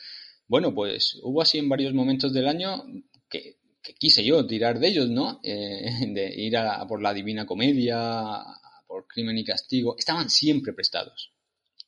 bueno, 0.49 0.75
pues 0.75 1.19
hubo 1.23 1.43
así 1.43 1.59
en 1.59 1.69
varios 1.69 1.93
momentos 1.95 2.33
del 2.33 2.49
año 2.49 2.85
que, 3.29 3.59
quise 3.99 4.25
yo 4.25 4.47
tirar 4.47 4.79
de 4.81 4.89
ellos, 4.89 5.09
¿no? 5.09 5.41
Eh, 5.43 5.91
de 6.09 6.35
ir 6.37 6.57
a, 6.57 6.87
por 6.87 7.01
la 7.01 7.15
Divina 7.15 7.47
Comedia, 7.47 8.43
por 8.87 9.07
Crimen 9.07 9.39
y 9.39 9.45
Castigo. 9.45 9.97
Estaban 9.99 10.31
siempre 10.31 10.73
prestados. 10.73 11.33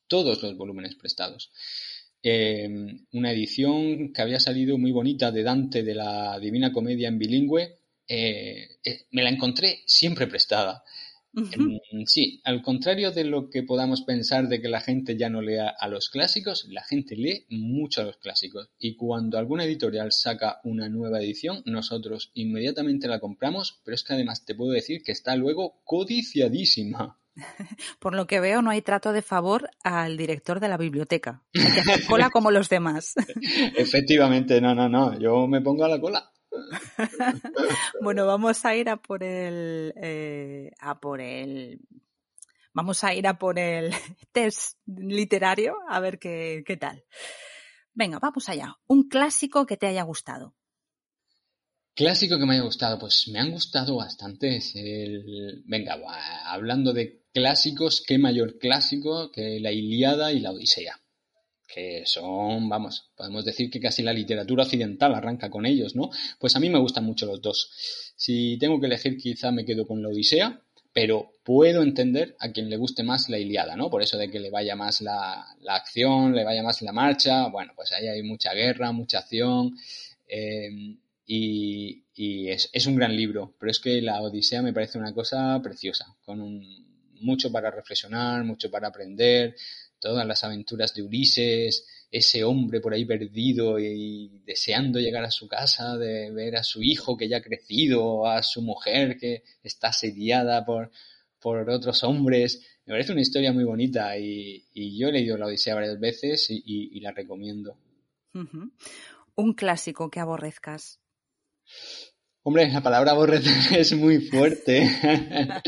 Todos 0.07 0.41
los 0.43 0.55
volúmenes 0.55 0.95
prestados. 0.95 1.51
Eh, 2.23 2.69
una 3.13 3.31
edición 3.31 4.13
que 4.13 4.21
había 4.21 4.39
salido 4.39 4.77
muy 4.77 4.91
bonita 4.91 5.31
de 5.31 5.41
Dante 5.41 5.81
de 5.81 5.95
la 5.95 6.39
Divina 6.39 6.71
Comedia 6.71 7.07
en 7.07 7.17
bilingüe, 7.17 7.79
eh, 8.07 8.67
me 9.11 9.23
la 9.23 9.29
encontré 9.29 9.81
siempre 9.85 10.27
prestada. 10.27 10.83
Mm, 11.33 12.05
sí, 12.05 12.41
al 12.43 12.61
contrario 12.61 13.11
de 13.11 13.23
lo 13.23 13.49
que 13.49 13.63
podamos 13.63 14.01
pensar 14.01 14.47
de 14.47 14.61
que 14.61 14.67
la 14.67 14.81
gente 14.81 15.17
ya 15.17 15.29
no 15.29 15.41
lea 15.41 15.73
a 15.79 15.87
los 15.87 16.09
clásicos, 16.09 16.65
la 16.69 16.83
gente 16.83 17.15
lee 17.15 17.45
mucho 17.49 18.01
a 18.01 18.05
los 18.05 18.17
clásicos. 18.17 18.69
Y 18.77 18.95
cuando 18.95 19.37
alguna 19.37 19.65
editorial 19.65 20.11
saca 20.11 20.59
una 20.63 20.89
nueva 20.89 21.19
edición, 21.19 21.61
nosotros 21.65 22.31
inmediatamente 22.33 23.07
la 23.07 23.19
compramos, 23.19 23.79
pero 23.83 23.95
es 23.95 24.03
que 24.03 24.13
además 24.13 24.45
te 24.45 24.55
puedo 24.55 24.71
decir 24.71 25.03
que 25.03 25.13
está 25.13 25.35
luego 25.35 25.81
codiciadísima. 25.85 27.17
Por 27.99 28.13
lo 28.13 28.27
que 28.27 28.39
veo, 28.39 28.61
no 28.61 28.69
hay 28.69 28.81
trato 28.81 29.13
de 29.13 29.21
favor 29.21 29.69
al 29.83 30.17
director 30.17 30.59
de 30.59 30.67
la 30.67 30.77
biblioteca. 30.77 31.43
Hay 31.53 31.71
que 31.73 31.79
hacer 31.79 32.05
cola 32.05 32.29
como 32.29 32.51
los 32.51 32.67
demás. 32.67 33.13
Efectivamente, 33.77 34.59
no, 34.59 34.75
no, 34.75 34.89
no. 34.89 35.17
Yo 35.17 35.47
me 35.47 35.61
pongo 35.61 35.85
a 35.85 35.89
la 35.89 35.99
cola. 35.99 36.31
bueno, 38.01 38.25
vamos 38.25 38.65
a 38.65 38.75
ir 38.75 38.89
a 38.89 38.97
por 38.97 39.23
el. 39.23 39.93
Eh, 39.95 40.71
a 40.79 40.99
por 40.99 41.21
el. 41.21 41.79
Vamos 42.73 43.03
a 43.03 43.13
ir 43.13 43.27
a 43.27 43.37
por 43.37 43.59
el 43.59 43.91
test 44.31 44.77
literario 44.85 45.75
a 45.89 45.99
ver 45.99 46.19
qué, 46.19 46.63
qué 46.65 46.77
tal. 46.77 47.03
Venga, 47.93 48.19
vamos 48.19 48.47
allá. 48.49 48.77
Un 48.87 49.09
clásico 49.09 49.65
que 49.65 49.77
te 49.77 49.87
haya 49.87 50.03
gustado. 50.03 50.55
Clásico 51.93 52.39
que 52.39 52.45
me 52.45 52.53
haya 52.53 52.63
gustado, 52.63 52.97
pues 52.97 53.27
me 53.27 53.39
han 53.39 53.51
gustado 53.51 53.97
bastante. 53.97 54.61
El... 54.75 55.63
Venga, 55.65 55.97
hablando 56.45 56.93
de 56.93 57.25
clásicos, 57.33 58.03
qué 58.05 58.17
mayor 58.17 58.57
clásico 58.59 59.31
que 59.31 59.59
la 59.59 59.71
Iliada 59.71 60.31
y 60.31 60.39
la 60.39 60.51
Odisea 60.51 61.00
que 61.73 62.03
son, 62.05 62.67
vamos, 62.67 63.11
podemos 63.15 63.45
decir 63.45 63.69
que 63.69 63.79
casi 63.79 64.03
la 64.03 64.13
literatura 64.13 64.63
occidental 64.63 65.15
arranca 65.15 65.49
con 65.49 65.65
ellos, 65.65 65.95
¿no? 65.95 66.09
Pues 66.39 66.55
a 66.55 66.59
mí 66.59 66.69
me 66.69 66.79
gustan 66.79 67.05
mucho 67.05 67.25
los 67.25 67.41
dos. 67.41 67.71
Si 68.15 68.57
tengo 68.57 68.79
que 68.79 68.87
elegir, 68.87 69.17
quizá 69.17 69.51
me 69.51 69.65
quedo 69.65 69.87
con 69.87 70.01
la 70.01 70.09
Odisea, 70.09 70.61
pero 70.93 71.31
puedo 71.43 71.81
entender 71.81 72.35
a 72.39 72.51
quien 72.51 72.69
le 72.69 72.77
guste 72.77 73.03
más 73.03 73.29
la 73.29 73.39
Iliada, 73.39 73.75
¿no? 73.75 73.89
Por 73.89 74.01
eso 74.01 74.17
de 74.17 74.29
que 74.29 74.39
le 74.39 74.49
vaya 74.49 74.75
más 74.75 75.01
la, 75.01 75.45
acción, 75.69 76.35
le 76.35 76.43
vaya 76.43 76.63
más 76.63 76.81
la 76.81 76.91
marcha, 76.91 77.47
bueno, 77.47 77.71
pues 77.75 77.93
ahí 77.93 78.07
hay 78.07 78.23
mucha 78.23 78.53
guerra, 78.53 78.91
mucha 78.91 79.19
acción, 79.19 79.77
eh, 80.27 80.97
y, 81.25 82.03
es, 82.49 82.85
un 82.85 82.95
gran 82.95 83.15
libro, 83.15 83.55
pero 83.57 83.71
es 83.71 83.79
que 83.79 84.01
la 84.01 84.21
Odisea 84.21 84.61
me 84.61 84.73
parece 84.73 84.97
una 84.97 85.13
cosa 85.13 85.59
preciosa, 85.63 86.13
con 86.25 86.61
mucho 87.21 87.51
para 87.51 87.71
reflexionar, 87.71 88.43
mucho 88.43 88.69
para 88.69 88.89
aprender, 88.89 89.55
todas 90.01 90.27
las 90.27 90.43
aventuras 90.43 90.93
de 90.93 91.03
Ulises, 91.03 91.85
ese 92.11 92.43
hombre 92.43 92.81
por 92.81 92.93
ahí 92.93 93.05
perdido 93.05 93.79
y 93.79 94.41
deseando 94.45 94.99
llegar 94.99 95.23
a 95.23 95.31
su 95.31 95.47
casa, 95.47 95.97
de 95.97 96.31
ver 96.31 96.57
a 96.57 96.63
su 96.63 96.83
hijo 96.83 97.15
que 97.15 97.29
ya 97.29 97.37
ha 97.37 97.41
crecido, 97.41 98.27
a 98.27 98.43
su 98.43 98.61
mujer 98.61 99.17
que 99.17 99.43
está 99.63 99.89
asediada 99.89 100.65
por, 100.65 100.91
por 101.39 101.69
otros 101.69 102.03
hombres. 102.03 102.67
Me 102.85 102.93
parece 102.93 103.13
una 103.13 103.21
historia 103.21 103.53
muy 103.53 103.63
bonita 103.63 104.17
y, 104.17 104.65
yo 104.73 105.07
he 105.07 105.11
leído 105.13 105.37
la 105.37 105.45
Odisea 105.45 105.75
varias 105.75 105.99
veces 105.99 106.47
y, 106.49 106.99
la 106.99 107.11
recomiendo. 107.11 107.77
Un 108.33 109.53
clásico 109.53 110.09
que 110.09 110.19
aborrezcas. 110.19 110.99
Hombre, 112.43 112.69
la 112.71 112.81
palabra 112.81 113.11
aborrecer 113.11 113.79
es 113.79 113.93
muy 113.93 114.19
fuerte. 114.19 114.81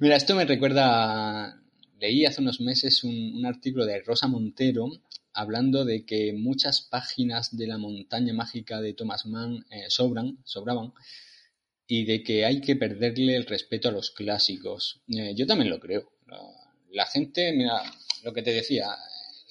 Mira, 0.00 0.16
esto 0.16 0.34
me 0.34 0.44
recuerda 0.44 1.57
leí 2.00 2.24
hace 2.24 2.40
unos 2.40 2.60
meses 2.60 3.04
un, 3.04 3.44
artículo 3.44 3.86
de 3.86 4.00
Rosa 4.00 4.28
Montero 4.28 4.88
hablando 5.32 5.84
de 5.84 6.04
que 6.04 6.32
muchas 6.32 6.80
páginas 6.80 7.56
de 7.56 7.66
la 7.66 7.78
montaña 7.78 8.32
mágica 8.34 8.80
de 8.80 8.94
Thomas 8.94 9.26
Mann 9.26 9.64
eh, 9.70 9.84
sobran, 9.88 10.38
sobraban, 10.44 10.92
y 11.86 12.04
de 12.04 12.22
que 12.22 12.44
hay 12.44 12.60
que 12.60 12.76
perderle 12.76 13.36
el 13.36 13.46
respeto 13.46 13.88
a 13.88 13.92
los 13.92 14.10
clásicos. 14.10 15.00
Eh, 15.08 15.34
yo 15.36 15.46
también 15.46 15.70
lo 15.70 15.78
creo. 15.78 16.10
La 16.90 17.06
gente, 17.06 17.52
mira, 17.52 17.82
lo 18.24 18.32
que 18.32 18.42
te 18.42 18.52
decía, 18.52 18.88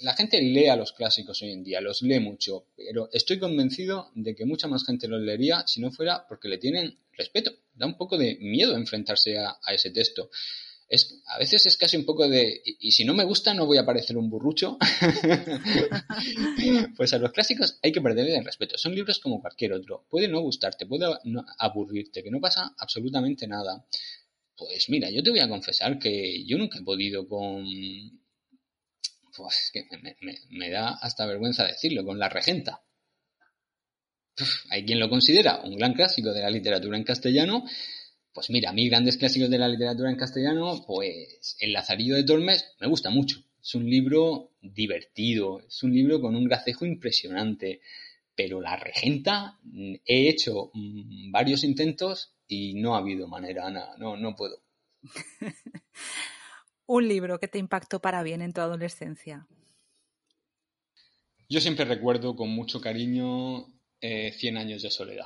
la 0.01 0.13
gente 0.13 0.41
lee 0.41 0.67
a 0.67 0.75
los 0.75 0.91
clásicos 0.91 1.41
hoy 1.41 1.51
en 1.51 1.63
día, 1.63 1.79
los 1.79 2.01
lee 2.01 2.19
mucho, 2.19 2.67
pero 2.75 3.09
estoy 3.13 3.39
convencido 3.39 4.11
de 4.13 4.35
que 4.35 4.45
mucha 4.45 4.67
más 4.67 4.85
gente 4.85 5.07
los 5.07 5.21
leería 5.21 5.65
si 5.67 5.79
no 5.79 5.91
fuera 5.91 6.27
porque 6.27 6.49
le 6.49 6.57
tienen 6.57 6.97
respeto. 7.13 7.51
Da 7.73 7.85
un 7.85 7.95
poco 7.95 8.17
de 8.17 8.35
miedo 8.41 8.75
enfrentarse 8.75 9.37
a 9.37 9.57
ese 9.73 9.91
texto 9.91 10.29
es, 10.89 11.21
a 11.27 11.37
veces 11.37 11.65
es 11.65 11.75
casi 11.75 11.97
un 11.97 12.05
poco 12.05 12.29
de, 12.29 12.61
y, 12.63 12.91
si 12.91 13.03
no 13.03 13.13
me 13.13 13.25
gusta 13.25 13.53
no 13.53 13.65
voy 13.65 13.77
a 13.77 13.85
parecer 13.85 14.17
un 14.17 14.29
burrucho. 14.29 14.77
pues 16.97 17.13
a 17.13 17.17
los 17.17 17.33
clásicos 17.33 17.77
hay 17.81 17.91
que 17.91 18.01
perderle 18.01 18.37
el 18.37 18.45
respeto. 18.45 18.77
Son 18.77 18.95
libros 18.95 19.19
como 19.19 19.41
cualquier 19.41 19.73
otro. 19.73 20.05
Puede 20.09 20.29
no 20.29 20.39
gustarte, 20.39 20.85
puede 20.85 21.05
no 21.25 21.45
aburrirte, 21.57 22.23
que 22.23 22.31
no 22.31 22.39
pasa 22.39 22.73
absolutamente 22.77 23.47
nada. 23.47 23.85
Pues 24.55 24.89
mira, 24.89 25.09
yo 25.09 25.21
te 25.21 25.29
voy 25.29 25.39
a 25.39 25.49
confesar 25.49 25.99
que 25.99 26.45
yo 26.45 26.57
nunca 26.57 26.79
he 26.79 26.83
podido 26.83 27.27
con... 27.27 27.65
Pues 29.35 29.69
que 29.71 29.85
me, 30.49 30.69
da 30.69 30.97
hasta 30.99 31.27
vergüenza 31.27 31.65
decirlo, 31.65 32.03
con 32.03 32.17
La 32.17 32.29
Regenta. 32.29 32.81
hay 34.69 34.85
quien 34.85 34.99
lo 34.99 35.09
considera 35.09 35.61
un 35.63 35.75
gran 35.75 35.93
clásico 35.93 36.33
de 36.33 36.41
la 36.41 36.49
literatura 36.49 36.97
en 36.97 37.03
castellano 37.03 37.65
pues 38.37 38.51
mira, 38.51 38.69
a 38.69 38.73
mí 38.73 38.87
grandes 38.87 39.17
clásicos 39.17 39.49
de 39.49 39.57
la 39.57 39.67
literatura 39.67 40.11
en 40.11 40.15
castellano, 40.15 40.83
pues 40.85 41.57
El 41.59 41.73
Lazarillo 41.73 42.13
de 42.13 42.23
Tormes 42.23 42.75
me 42.79 42.85
gusta 42.85 43.09
mucho. 43.09 43.39
Es 43.59 43.73
un 43.73 43.89
libro 43.89 44.51
divertido, 44.61 45.61
es 45.61 45.81
un 45.81 45.91
libro 45.91 46.21
con 46.21 46.35
un 46.35 46.43
gracejo 46.43 46.85
impresionante. 46.85 47.81
Pero 48.35 48.61
La 48.61 48.75
Regenta, 48.75 49.57
mm, 49.63 49.95
he 50.05 50.29
hecho 50.29 50.69
mm, 50.71 51.31
varios 51.31 51.63
intentos 51.63 52.35
y 52.47 52.75
no 52.75 52.93
ha 52.93 52.99
habido 52.99 53.27
manera, 53.27 53.71
no, 53.97 54.15
no 54.15 54.35
puedo. 54.35 54.61
un 56.85 57.07
libro 57.07 57.39
que 57.39 57.47
te 57.47 57.57
impactó 57.57 57.99
para 57.99 58.21
bien 58.21 58.43
en 58.43 58.53
tu 58.53 58.61
adolescencia. 58.61 59.47
Yo 61.49 61.59
siempre 61.59 61.85
recuerdo 61.85 62.35
con 62.35 62.49
mucho 62.49 62.81
cariño 62.81 63.65
eh, 63.99 64.31
Cien 64.33 64.57
años 64.57 64.83
de 64.83 64.91
soledad. 64.91 65.25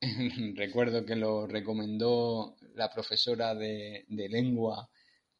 Recuerdo 0.54 1.04
que 1.04 1.16
lo 1.16 1.46
recomendó 1.46 2.56
la 2.74 2.90
profesora 2.90 3.54
de, 3.54 4.04
lengua 4.08 4.88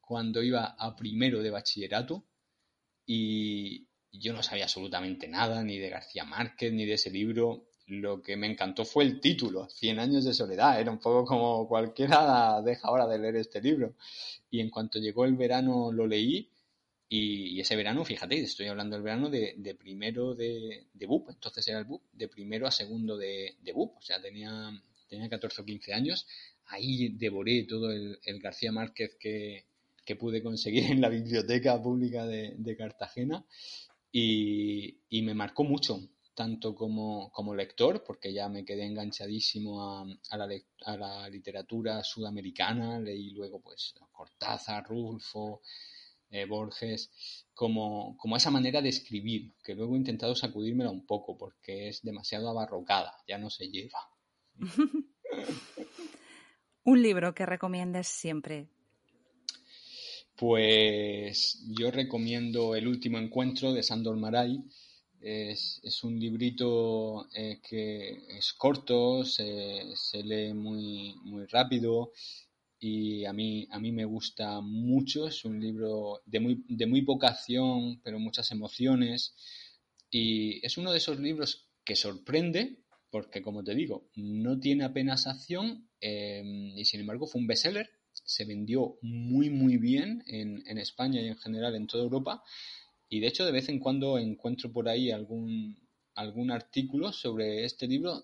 cuando 0.01 0.43
iba 0.43 0.75
a 0.77 0.95
primero 0.95 1.41
de 1.41 1.49
bachillerato 1.49 2.25
y 3.05 3.87
yo 4.11 4.33
no 4.33 4.43
sabía 4.43 4.65
absolutamente 4.65 5.27
nada 5.27 5.63
ni 5.63 5.77
de 5.77 5.89
García 5.89 6.25
Márquez 6.25 6.73
ni 6.73 6.85
de 6.85 6.93
ese 6.93 7.09
libro. 7.09 7.67
Lo 7.87 8.21
que 8.21 8.37
me 8.37 8.47
encantó 8.47 8.85
fue 8.85 9.03
el 9.03 9.19
título, 9.19 9.67
Cien 9.69 9.99
años 9.99 10.25
de 10.25 10.33
soledad. 10.33 10.79
Era 10.79 10.91
un 10.91 10.99
poco 10.99 11.25
como 11.25 11.67
cualquiera 11.67 12.61
deja 12.65 12.87
ahora 12.87 13.07
de 13.07 13.19
leer 13.19 13.37
este 13.37 13.61
libro. 13.61 13.95
Y 14.51 14.59
en 14.59 14.69
cuanto 14.69 14.99
llegó 14.99 15.25
el 15.25 15.35
verano 15.35 15.91
lo 15.91 16.05
leí 16.05 16.51
Y, 17.11 17.59
ese 17.59 17.75
verano, 17.75 18.05
fíjate, 18.05 18.39
estoy 18.39 18.67
hablando 18.67 18.95
del 18.95 19.03
verano 19.03 19.31
de, 19.31 19.75
primero 19.79 20.35
de, 20.35 20.85
de, 20.93 21.05
BUP, 21.07 21.31
entonces 21.31 21.67
era 21.67 21.79
el 21.79 21.85
BUP, 21.85 22.03
de 22.13 22.27
primero 22.27 22.67
a 22.67 22.71
segundo 22.71 23.17
de, 23.17 23.57
de 23.61 23.73
BUP, 23.73 23.97
o 23.97 24.01
sea, 24.01 24.21
tenía, 24.21 24.69
tenía 25.07 25.27
14 25.27 25.63
o 25.63 25.65
15 25.65 25.93
años. 25.93 26.27
Ahí 26.67 27.09
devoré 27.09 27.63
todo 27.63 27.91
el, 27.91 28.19
García 28.39 28.71
Márquez 28.71 29.15
que, 29.19 29.65
que, 30.05 30.15
pude 30.15 30.43
conseguir 30.43 30.83
en 30.91 31.01
la 31.01 31.09
biblioteca 31.09 31.81
pública 31.81 32.27
de, 32.27 32.75
Cartagena 32.77 33.43
y, 34.11 34.99
y, 35.09 35.23
me 35.23 35.33
marcó 35.33 35.63
mucho, 35.63 35.99
tanto 36.35 36.75
como, 36.75 37.31
como, 37.31 37.55
lector, 37.55 38.03
porque 38.03 38.31
ya 38.31 38.47
me 38.49 38.63
quedé 38.63 38.85
enganchadísimo 38.85 39.83
a, 39.83 40.05
a, 40.29 40.37
la, 40.37 40.47
a 40.85 40.95
la 40.95 41.29
literatura 41.29 42.03
sudamericana, 42.03 42.99
leí 42.99 43.31
luego 43.31 43.59
pues 43.59 43.95
Cortázar, 44.11 44.85
Rulfo, 44.85 45.61
eh, 46.31 46.45
Borges, 46.45 47.11
como, 47.53 48.15
como 48.17 48.37
esa 48.37 48.51
manera 48.51 48.81
de 48.81 48.89
escribir, 48.89 49.53
que 49.63 49.75
luego 49.75 49.95
he 49.95 49.97
intentado 49.97 50.35
sacudírmela 50.35 50.91
un 50.91 51.05
poco 51.05 51.37
porque 51.37 51.89
es 51.89 52.01
demasiado 52.03 52.49
abarrocada, 52.49 53.13
ya 53.27 53.37
no 53.37 53.49
se 53.49 53.69
lleva. 53.69 53.99
un 56.83 57.01
libro 57.01 57.33
que 57.33 57.45
recomiendes 57.45 58.07
siempre. 58.07 58.67
Pues 60.35 61.65
yo 61.77 61.91
recomiendo 61.91 62.75
El 62.75 62.87
último 62.87 63.17
encuentro 63.17 63.73
de 63.73 63.83
Sandor 63.83 64.15
Maray. 64.15 64.63
Es, 65.19 65.81
un 66.03 66.17
librito 66.17 67.27
eh, 67.33 67.59
que 67.61 68.37
es 68.37 68.53
corto, 68.53 69.25
se, 69.25 69.83
se 69.95 70.23
lee 70.23 70.53
muy, 70.53 71.13
muy 71.23 71.45
rápido 71.47 72.13
y 72.79 73.25
a 73.25 73.33
mí, 73.33 73.67
a 73.71 73.79
mí 73.79 73.91
me 73.91 74.05
gusta 74.05 74.61
mucho. 74.61 75.27
Es 75.27 75.43
un 75.43 75.59
libro 75.59 76.21
de 76.25 76.39
muy, 76.39 76.63
de 76.67 76.85
muy 76.85 77.01
poca 77.01 77.27
acción, 77.27 77.99
pero 78.01 78.19
muchas 78.19 78.51
emociones. 78.51 79.35
Y 80.09 80.65
es 80.65 80.77
uno 80.77 80.91
de 80.91 80.97
esos 80.97 81.19
libros 81.19 81.67
que 81.83 81.95
sorprende, 81.95 82.77
porque 83.09 83.41
como 83.41 83.63
te 83.63 83.75
digo, 83.75 84.09
no 84.15 84.59
tiene 84.59 84.85
apenas 84.85 85.27
acción 85.27 85.89
eh, 85.99 86.41
y 86.75 86.85
sin 86.85 87.01
embargo 87.01 87.27
fue 87.27 87.41
un 87.41 87.47
bestseller. 87.47 87.89
Se 88.13 88.45
vendió 88.45 88.97
muy, 89.01 89.49
muy 89.49 89.77
bien 89.77 90.23
en, 90.27 90.63
en 90.65 90.77
España 90.77 91.21
y 91.21 91.27
en 91.27 91.37
general 91.37 91.75
en 91.75 91.87
toda 91.87 92.03
Europa. 92.03 92.43
Y 93.09 93.19
de 93.19 93.27
hecho, 93.27 93.45
de 93.45 93.51
vez 93.51 93.67
en 93.69 93.79
cuando 93.79 94.17
encuentro 94.17 94.71
por 94.71 94.87
ahí 94.87 95.11
algún, 95.11 95.77
algún 96.15 96.51
artículo 96.51 97.11
sobre 97.11 97.65
este 97.65 97.87
libro 97.87 98.23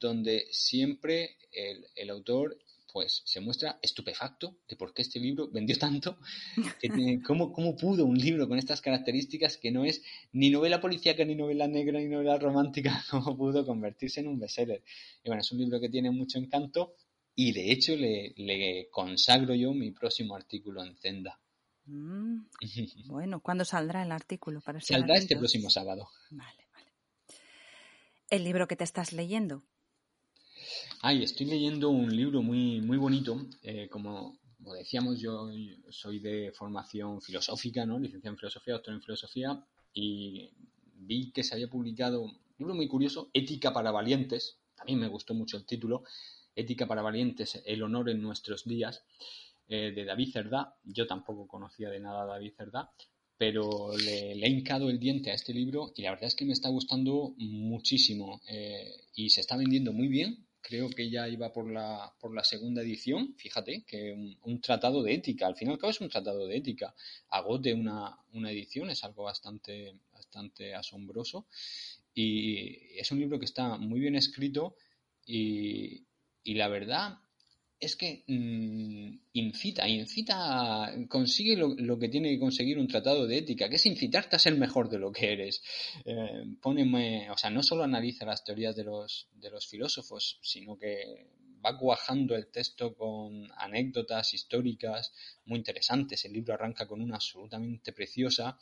donde 0.00 0.46
siempre 0.50 1.36
el, 1.52 1.86
el 1.94 2.10
autor 2.10 2.58
pues 2.92 3.22
se 3.24 3.40
muestra 3.40 3.78
estupefacto 3.82 4.58
de 4.68 4.76
por 4.76 4.92
qué 4.92 5.02
este 5.02 5.18
libro 5.18 5.48
vendió 5.50 5.78
tanto, 5.78 6.18
cómo, 7.26 7.52
cómo 7.52 7.76
pudo 7.76 8.04
un 8.04 8.18
libro 8.18 8.46
con 8.48 8.58
estas 8.58 8.80
características 8.80 9.56
que 9.56 9.70
no 9.70 9.84
es 9.84 10.02
ni 10.32 10.50
novela 10.50 10.80
policíaca, 10.80 11.24
ni 11.24 11.34
novela 11.34 11.66
negra, 11.66 11.98
ni 11.98 12.08
novela 12.08 12.38
romántica, 12.38 13.02
cómo 13.10 13.36
pudo 13.36 13.64
convertirse 13.64 14.20
en 14.20 14.28
un 14.28 14.38
bestseller. 14.38 14.82
Y 15.24 15.28
bueno, 15.28 15.40
es 15.40 15.50
un 15.52 15.58
libro 15.58 15.80
que 15.80 15.88
tiene 15.88 16.10
mucho 16.10 16.38
encanto 16.38 16.94
y 17.34 17.52
de 17.52 17.72
hecho 17.72 17.96
le, 17.96 18.88
consagro 18.90 19.54
yo 19.54 19.72
mi 19.72 19.90
próximo 19.90 20.36
artículo 20.36 20.84
en 20.84 20.96
Zenda. 20.96 21.40
Mm, 21.86 22.46
bueno, 23.06 23.40
¿cuándo 23.40 23.64
saldrá 23.64 24.02
el 24.02 24.12
artículo? 24.12 24.60
Para 24.60 24.80
Saldrá 24.80 25.16
este 25.16 25.36
próximo 25.36 25.70
sábado. 25.70 26.08
Vale, 26.30 26.68
vale. 26.72 26.92
¿El 28.30 28.44
libro 28.44 28.68
que 28.68 28.76
te 28.76 28.84
estás 28.84 29.12
leyendo? 29.12 29.64
Ay, 31.00 31.22
estoy 31.22 31.46
leyendo 31.46 31.90
un 31.90 32.14
libro 32.14 32.42
muy, 32.42 32.80
muy 32.80 32.96
bonito. 32.96 33.46
Eh, 33.62 33.88
como, 33.90 34.38
decíamos, 34.58 35.20
yo 35.20 35.50
soy 35.90 36.20
de 36.20 36.52
formación 36.52 37.20
filosófica, 37.20 37.84
¿no? 37.84 37.98
Licenciado 37.98 38.34
en 38.34 38.38
filosofía, 38.38 38.74
doctor 38.74 38.94
en 38.94 39.02
filosofía, 39.02 39.64
y 39.92 40.50
vi 40.94 41.32
que 41.32 41.42
se 41.42 41.54
había 41.54 41.68
publicado 41.68 42.22
un 42.22 42.38
libro 42.58 42.74
muy 42.74 42.86
curioso, 42.86 43.30
Ética 43.32 43.72
para 43.72 43.90
Valientes. 43.90 44.58
También 44.76 45.00
me 45.00 45.08
gustó 45.08 45.34
mucho 45.34 45.56
el 45.56 45.66
título. 45.66 46.04
Ética 46.54 46.86
para 46.86 47.02
Valientes, 47.02 47.60
el 47.66 47.82
honor 47.82 48.10
en 48.10 48.22
nuestros 48.22 48.64
días, 48.64 49.04
eh, 49.68 49.92
de 49.92 50.04
David 50.04 50.32
Cerdá. 50.32 50.76
Yo 50.84 51.06
tampoco 51.06 51.48
conocía 51.48 51.90
de 51.90 51.98
nada 51.98 52.22
a 52.22 52.26
David 52.26 52.52
Cerdá, 52.56 52.92
pero 53.36 53.96
le, 53.96 54.32
he 54.32 54.48
hincado 54.48 54.88
el 54.88 55.00
diente 55.00 55.30
a 55.30 55.34
este 55.34 55.52
libro 55.52 55.92
y 55.96 56.02
la 56.02 56.10
verdad 56.10 56.28
es 56.28 56.36
que 56.36 56.44
me 56.44 56.52
está 56.52 56.68
gustando 56.68 57.34
muchísimo 57.38 58.40
eh, 58.48 59.06
y 59.16 59.30
se 59.30 59.40
está 59.40 59.56
vendiendo 59.56 59.92
muy 59.92 60.08
bien 60.08 60.46
creo 60.62 60.88
que 60.88 61.10
ya 61.10 61.28
iba 61.28 61.52
por 61.52 61.70
la, 61.70 62.14
por 62.20 62.34
la 62.34 62.44
segunda 62.44 62.82
edición, 62.82 63.34
fíjate, 63.36 63.84
que 63.86 64.36
un, 64.42 64.60
tratado 64.60 65.02
de 65.02 65.14
ética, 65.14 65.46
al 65.46 65.56
fin 65.56 65.68
y 65.68 65.72
al 65.72 65.78
cabo 65.78 65.90
es 65.90 66.00
un 66.00 66.08
tratado 66.08 66.46
de 66.46 66.56
ética, 66.56 66.94
agote 67.28 67.74
una, 67.74 68.16
una 68.32 68.50
edición, 68.50 68.88
es 68.88 69.04
algo 69.04 69.24
bastante, 69.24 69.96
bastante 70.12 70.74
asombroso. 70.74 71.46
Y 72.14 72.98
es 72.98 73.10
un 73.10 73.18
libro 73.18 73.38
que 73.38 73.46
está 73.46 73.76
muy 73.76 74.00
bien 74.00 74.14
escrito 74.14 74.76
y, 75.26 76.04
y 76.44 76.54
la 76.54 76.68
verdad 76.68 77.18
es 77.82 77.96
que 77.96 78.22
mm, 78.28 79.18
incita, 79.32 79.88
incita, 79.88 80.94
consigue 81.08 81.56
lo, 81.56 81.98
que 81.98 82.08
tiene 82.08 82.30
que 82.30 82.38
conseguir 82.38 82.78
un 82.78 82.86
tratado 82.86 83.26
de 83.26 83.38
ética, 83.38 83.68
que 83.68 83.74
es 83.74 83.86
incitarte 83.86 84.36
a 84.36 84.38
ser 84.38 84.56
mejor 84.56 84.88
de 84.88 85.00
lo 85.00 85.10
que 85.10 85.32
eres. 85.32 85.60
Eh, 86.04 86.44
o 86.62 87.36
sea, 87.36 87.50
no 87.50 87.60
solo 87.64 87.82
analiza 87.82 88.24
las 88.24 88.44
teorías 88.44 88.76
de 88.76 88.84
los, 88.84 89.28
de 89.32 89.50
los 89.50 89.66
filósofos, 89.66 90.38
sino 90.42 90.78
que 90.78 91.26
va 91.64 91.76
cuajando 91.76 92.36
el 92.36 92.52
texto 92.52 92.94
con 92.94 93.50
anécdotas 93.56 94.32
históricas 94.32 95.12
muy 95.46 95.58
interesantes. 95.58 96.24
El 96.24 96.34
libro 96.34 96.54
arranca 96.54 96.86
con 96.86 97.02
una 97.02 97.16
absolutamente 97.16 97.92
preciosa. 97.92 98.60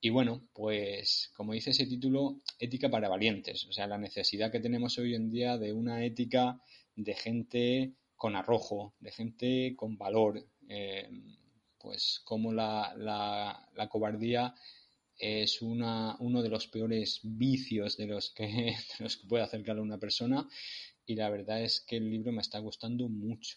Y 0.00 0.10
bueno, 0.10 0.48
pues 0.52 1.30
como 1.36 1.52
dice 1.52 1.70
ese 1.70 1.86
título, 1.86 2.42
ética 2.58 2.90
para 2.90 3.08
valientes. 3.08 3.64
O 3.66 3.72
sea, 3.72 3.86
la 3.86 3.98
necesidad 3.98 4.50
que 4.50 4.58
tenemos 4.58 4.98
hoy 4.98 5.14
en 5.14 5.30
día 5.30 5.56
de 5.56 5.72
una 5.72 6.04
ética 6.04 6.60
de 6.96 7.14
gente 7.14 7.94
con 8.20 8.36
arrojo, 8.36 8.92
de 9.00 9.12
gente 9.12 9.74
con 9.74 9.96
valor, 9.96 10.46
eh, 10.68 11.08
pues 11.78 12.20
como 12.22 12.52
la, 12.52 12.92
la, 12.94 13.88
cobardía 13.88 14.54
es 15.16 15.62
una, 15.62 16.16
uno 16.18 16.42
de 16.42 16.50
los 16.50 16.66
peores 16.66 17.20
vicios 17.22 17.96
de 17.96 18.06
los, 18.06 18.28
que, 18.28 18.44
de 18.98 19.04
los 19.04 19.16
que 19.16 19.26
puede 19.26 19.42
acercar 19.42 19.78
a 19.78 19.80
una 19.80 19.96
persona 19.96 20.46
y 21.06 21.14
la 21.14 21.30
verdad 21.30 21.62
es 21.62 21.80
que 21.80 21.96
el 21.96 22.10
libro 22.10 22.30
me 22.30 22.42
está 22.42 22.58
gustando 22.58 23.08
mucho. 23.08 23.56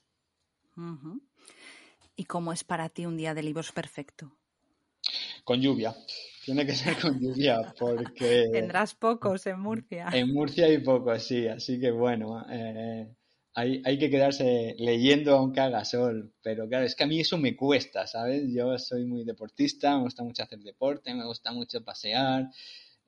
¿Y 2.16 2.24
cómo 2.24 2.54
es 2.54 2.64
para 2.64 2.88
ti 2.88 3.06
un 3.06 3.18
día 3.18 3.34
de 3.34 3.44
libros 3.44 3.74
perfecto? 3.74 4.32
Con 5.44 5.60
lluvia. 5.60 5.94
Tiene 6.46 6.66
que 6.66 6.74
ser 6.74 6.98
con 7.02 7.20
lluvia 7.20 7.74
porque... 7.78 8.48
Tendrás 8.54 8.96
pocos 8.96 9.46
en 9.46 9.60
Murcia. 9.60 10.08
En 10.14 10.34
Murcia 10.34 10.68
hay 10.68 10.78
pocos, 10.78 11.22
sí. 11.22 11.50
Así 11.50 11.82
que 11.82 11.92
bueno, 11.92 12.46
eh, 12.50 13.14
hay, 13.56 14.00
que 14.00 14.10
quedarse 14.10 14.76
leyendo 14.80 15.36
aunque 15.38 15.60
haga 15.60 15.86
sol, 15.86 16.34
pero 16.42 16.68
claro, 16.68 16.86
es 16.86 16.96
que 16.96 17.04
a 17.04 17.08
mí 17.08 17.20
eso 17.20 17.38
me 17.38 17.56
cuesta, 17.56 18.08
¿sabes? 18.08 18.44
Yo 18.52 18.78
soy 18.80 19.06
muy 19.06 19.24
deportista, 19.24 19.96
me 19.98 20.04
gusta 20.04 20.24
mucho 20.24 20.44
hacer 20.44 20.60
deporte, 20.60 21.14
me 21.14 21.26
gusta 21.26 21.52
mucho 21.52 21.84
pasear, 21.84 22.50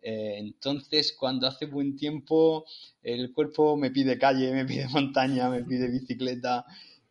eh, 0.01 0.35
entonces 0.37 1.15
cuando 1.17 1.47
hace 1.47 1.65
buen 1.65 1.95
tiempo 1.95 2.65
el 3.01 3.33
cuerpo 3.33 3.75
me 3.75 3.89
pide 3.89 4.19
calle, 4.19 4.53
me 4.53 4.65
pide 4.65 4.87
montaña, 4.89 5.49
me 5.49 5.63
pide 5.63 5.89
bicicleta 5.89 6.65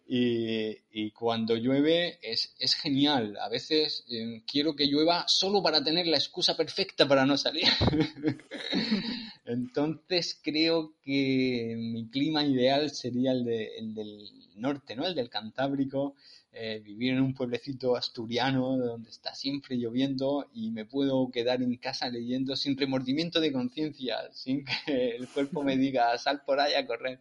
y, 0.07 1.11
cuando 1.13 1.57
llueve 1.57 2.19
es, 2.23 2.55
es, 2.59 2.75
genial. 2.75 3.37
A 3.41 3.49
veces 3.49 4.05
eh, 4.11 4.43
quiero 4.47 4.77
que 4.77 4.87
llueva 4.87 5.25
solo 5.27 5.63
para 5.63 5.83
tener 5.83 6.07
la 6.07 6.19
excusa 6.19 6.57
perfecta 6.57 7.09
para 7.09 7.25
no 7.25 7.37
salir. 7.37 7.67
Entonces 9.55 10.39
creo 10.43 10.95
que 11.03 11.75
mi 11.79 12.09
clima 12.09 12.45
ideal 12.45 12.91
sería 12.91 13.33
el, 13.33 13.45
de, 13.45 13.77
el 13.79 13.95
del 13.95 14.29
norte, 14.57 14.95
¿no? 14.95 15.07
El 15.07 15.15
del 15.15 15.31
Cantábrico, 15.31 16.15
eh, 16.53 16.81
vivir 16.85 17.15
en 17.15 17.23
un 17.23 17.35
pueblecito 17.35 17.97
asturiano 17.97 18.77
donde 18.77 19.11
está 19.11 19.35
siempre 19.35 19.77
lloviendo 19.77 20.49
y 20.53 20.71
me 20.71 20.85
puedo 20.85 21.31
quedar 21.31 21.63
en 21.63 21.77
casa 21.77 22.09
leyendo 22.09 22.55
sin 22.55 22.77
remordimiento 22.77 23.41
de 23.41 23.53
conciencia, 23.53 24.19
sin 24.33 24.65
que 24.65 25.17
el 25.17 25.29
cuerpo 25.29 25.63
me 25.63 25.77
diga 25.77 26.17
sal 26.19 26.43
por 26.45 26.61
ahí 26.61 26.75
a 26.75 26.87
correr. 26.87 27.19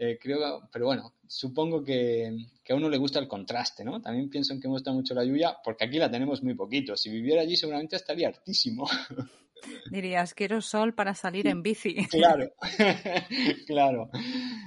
Eh, 0.00 0.16
creo, 0.20 0.68
pero 0.72 0.86
bueno, 0.86 1.14
supongo 1.26 1.82
que, 1.82 2.46
que, 2.62 2.72
a 2.72 2.76
uno 2.76 2.88
le 2.88 2.98
gusta 2.98 3.18
el 3.18 3.26
contraste, 3.26 3.84
¿no? 3.84 4.00
También 4.00 4.30
pienso 4.30 4.52
en 4.52 4.60
que 4.60 4.68
me 4.68 4.74
gusta 4.74 4.92
mucho 4.92 5.12
la 5.12 5.24
lluvia, 5.24 5.56
porque 5.64 5.84
aquí 5.84 5.98
la 5.98 6.10
tenemos 6.10 6.40
muy 6.42 6.54
poquito. 6.54 6.96
Si 6.96 7.10
viviera 7.10 7.42
allí 7.42 7.56
seguramente 7.56 7.96
estaría 7.96 8.28
hartísimo. 8.28 8.88
Dirías, 9.90 10.34
quiero 10.34 10.60
sol 10.60 10.94
para 10.94 11.14
salir 11.14 11.46
en 11.46 11.62
bici. 11.62 11.96
Claro, 12.10 12.52
claro. 13.66 14.10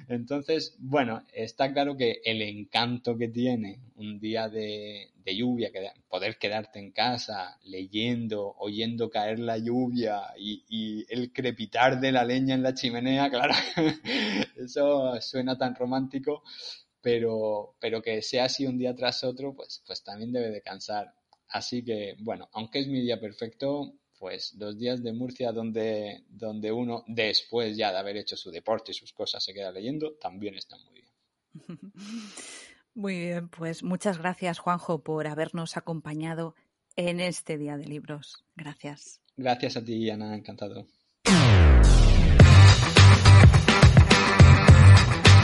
Entonces, 0.08 0.76
bueno, 0.80 1.24
está 1.34 1.72
claro 1.74 1.96
que 1.96 2.22
el 2.24 2.42
encanto 2.42 3.18
que 3.18 3.28
tiene 3.28 3.80
un 3.96 4.20
día 4.20 4.50
de, 4.50 5.12
lluvia, 5.26 5.72
que 5.72 5.88
poder 6.10 6.38
quedarte 6.38 6.80
en 6.80 6.92
casa 6.92 7.58
leyendo, 7.64 8.56
oyendo 8.58 9.10
caer 9.10 9.40
la 9.40 9.58
lluvia 9.58 10.24
y, 10.38 10.64
y, 10.68 11.06
el 11.10 11.32
crepitar 11.32 12.00
de 12.00 12.12
la 12.12 12.26
leña 12.26 12.56
en 12.56 12.64
la 12.64 12.74
chimenea, 12.74 13.30
claro, 13.30 13.54
eso 14.58 15.20
suena 15.22 15.58
tan 15.58 15.76
romántico, 15.76 16.44
pero, 17.02 17.76
pero 17.80 18.02
que 18.02 18.22
sea 18.22 18.46
así 18.46 18.66
un 18.66 18.78
día 18.78 18.96
tras 18.96 19.24
otro, 19.24 19.56
pues, 19.56 19.82
pues 19.86 20.04
también 20.04 20.34
debe 20.34 20.50
de 20.50 20.62
cansar 20.62 21.14
Así 21.52 21.84
que, 21.84 22.16
bueno, 22.20 22.50
aunque 22.54 22.80
es 22.80 22.88
mi 22.88 23.02
día 23.02 23.20
perfecto, 23.20 23.94
pues 24.22 24.54
los 24.54 24.78
días 24.78 25.02
de 25.02 25.14
Murcia 25.14 25.52
donde, 25.52 26.26
donde 26.30 26.72
uno, 26.72 27.04
después 27.08 27.76
ya 27.76 27.92
de 27.92 27.98
haber 27.98 28.18
hecho 28.18 28.38
su 28.38 28.52
deporte 28.52 28.92
y 28.92 28.94
sus 28.94 29.14
cosas, 29.14 29.44
se 29.44 29.52
queda 29.52 29.72
leyendo, 29.72 30.14
también 30.22 30.54
están 30.54 30.80
muy 30.86 30.94
bien. 30.94 31.12
Muy 32.94 33.18
bien, 33.18 33.48
pues 33.48 33.84
muchas 33.84 34.18
gracias, 34.18 34.60
Juanjo, 34.60 35.02
por 35.02 35.26
habernos 35.26 35.78
acompañado 35.78 36.56
en 36.98 37.22
este 37.22 37.58
Día 37.58 37.78
de 37.78 37.86
Libros. 37.86 38.44
Gracias. 38.54 39.22
Gracias 39.38 39.78
a 39.78 39.86
ti, 39.86 40.10
Ana, 40.10 40.36
encantado. 40.36 40.86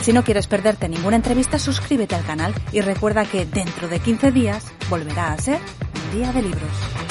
Si 0.01 0.11
no 0.11 0.25
quieres 0.25 0.47
perderte 0.47 0.89
ninguna 0.89 1.15
entrevista, 1.15 1.57
suscríbete 1.57 2.15
al 2.15 2.25
canal 2.25 2.53
y 2.73 2.81
recuerda 2.81 3.23
que 3.23 3.45
dentro 3.45 3.87
de 3.87 4.01
15 4.01 4.33
días 4.33 4.65
volverá 4.89 5.31
a 5.31 5.37
ser 5.37 5.61
un 5.61 6.19
Día 6.19 6.33
de 6.33 6.41
Libros. 6.41 7.06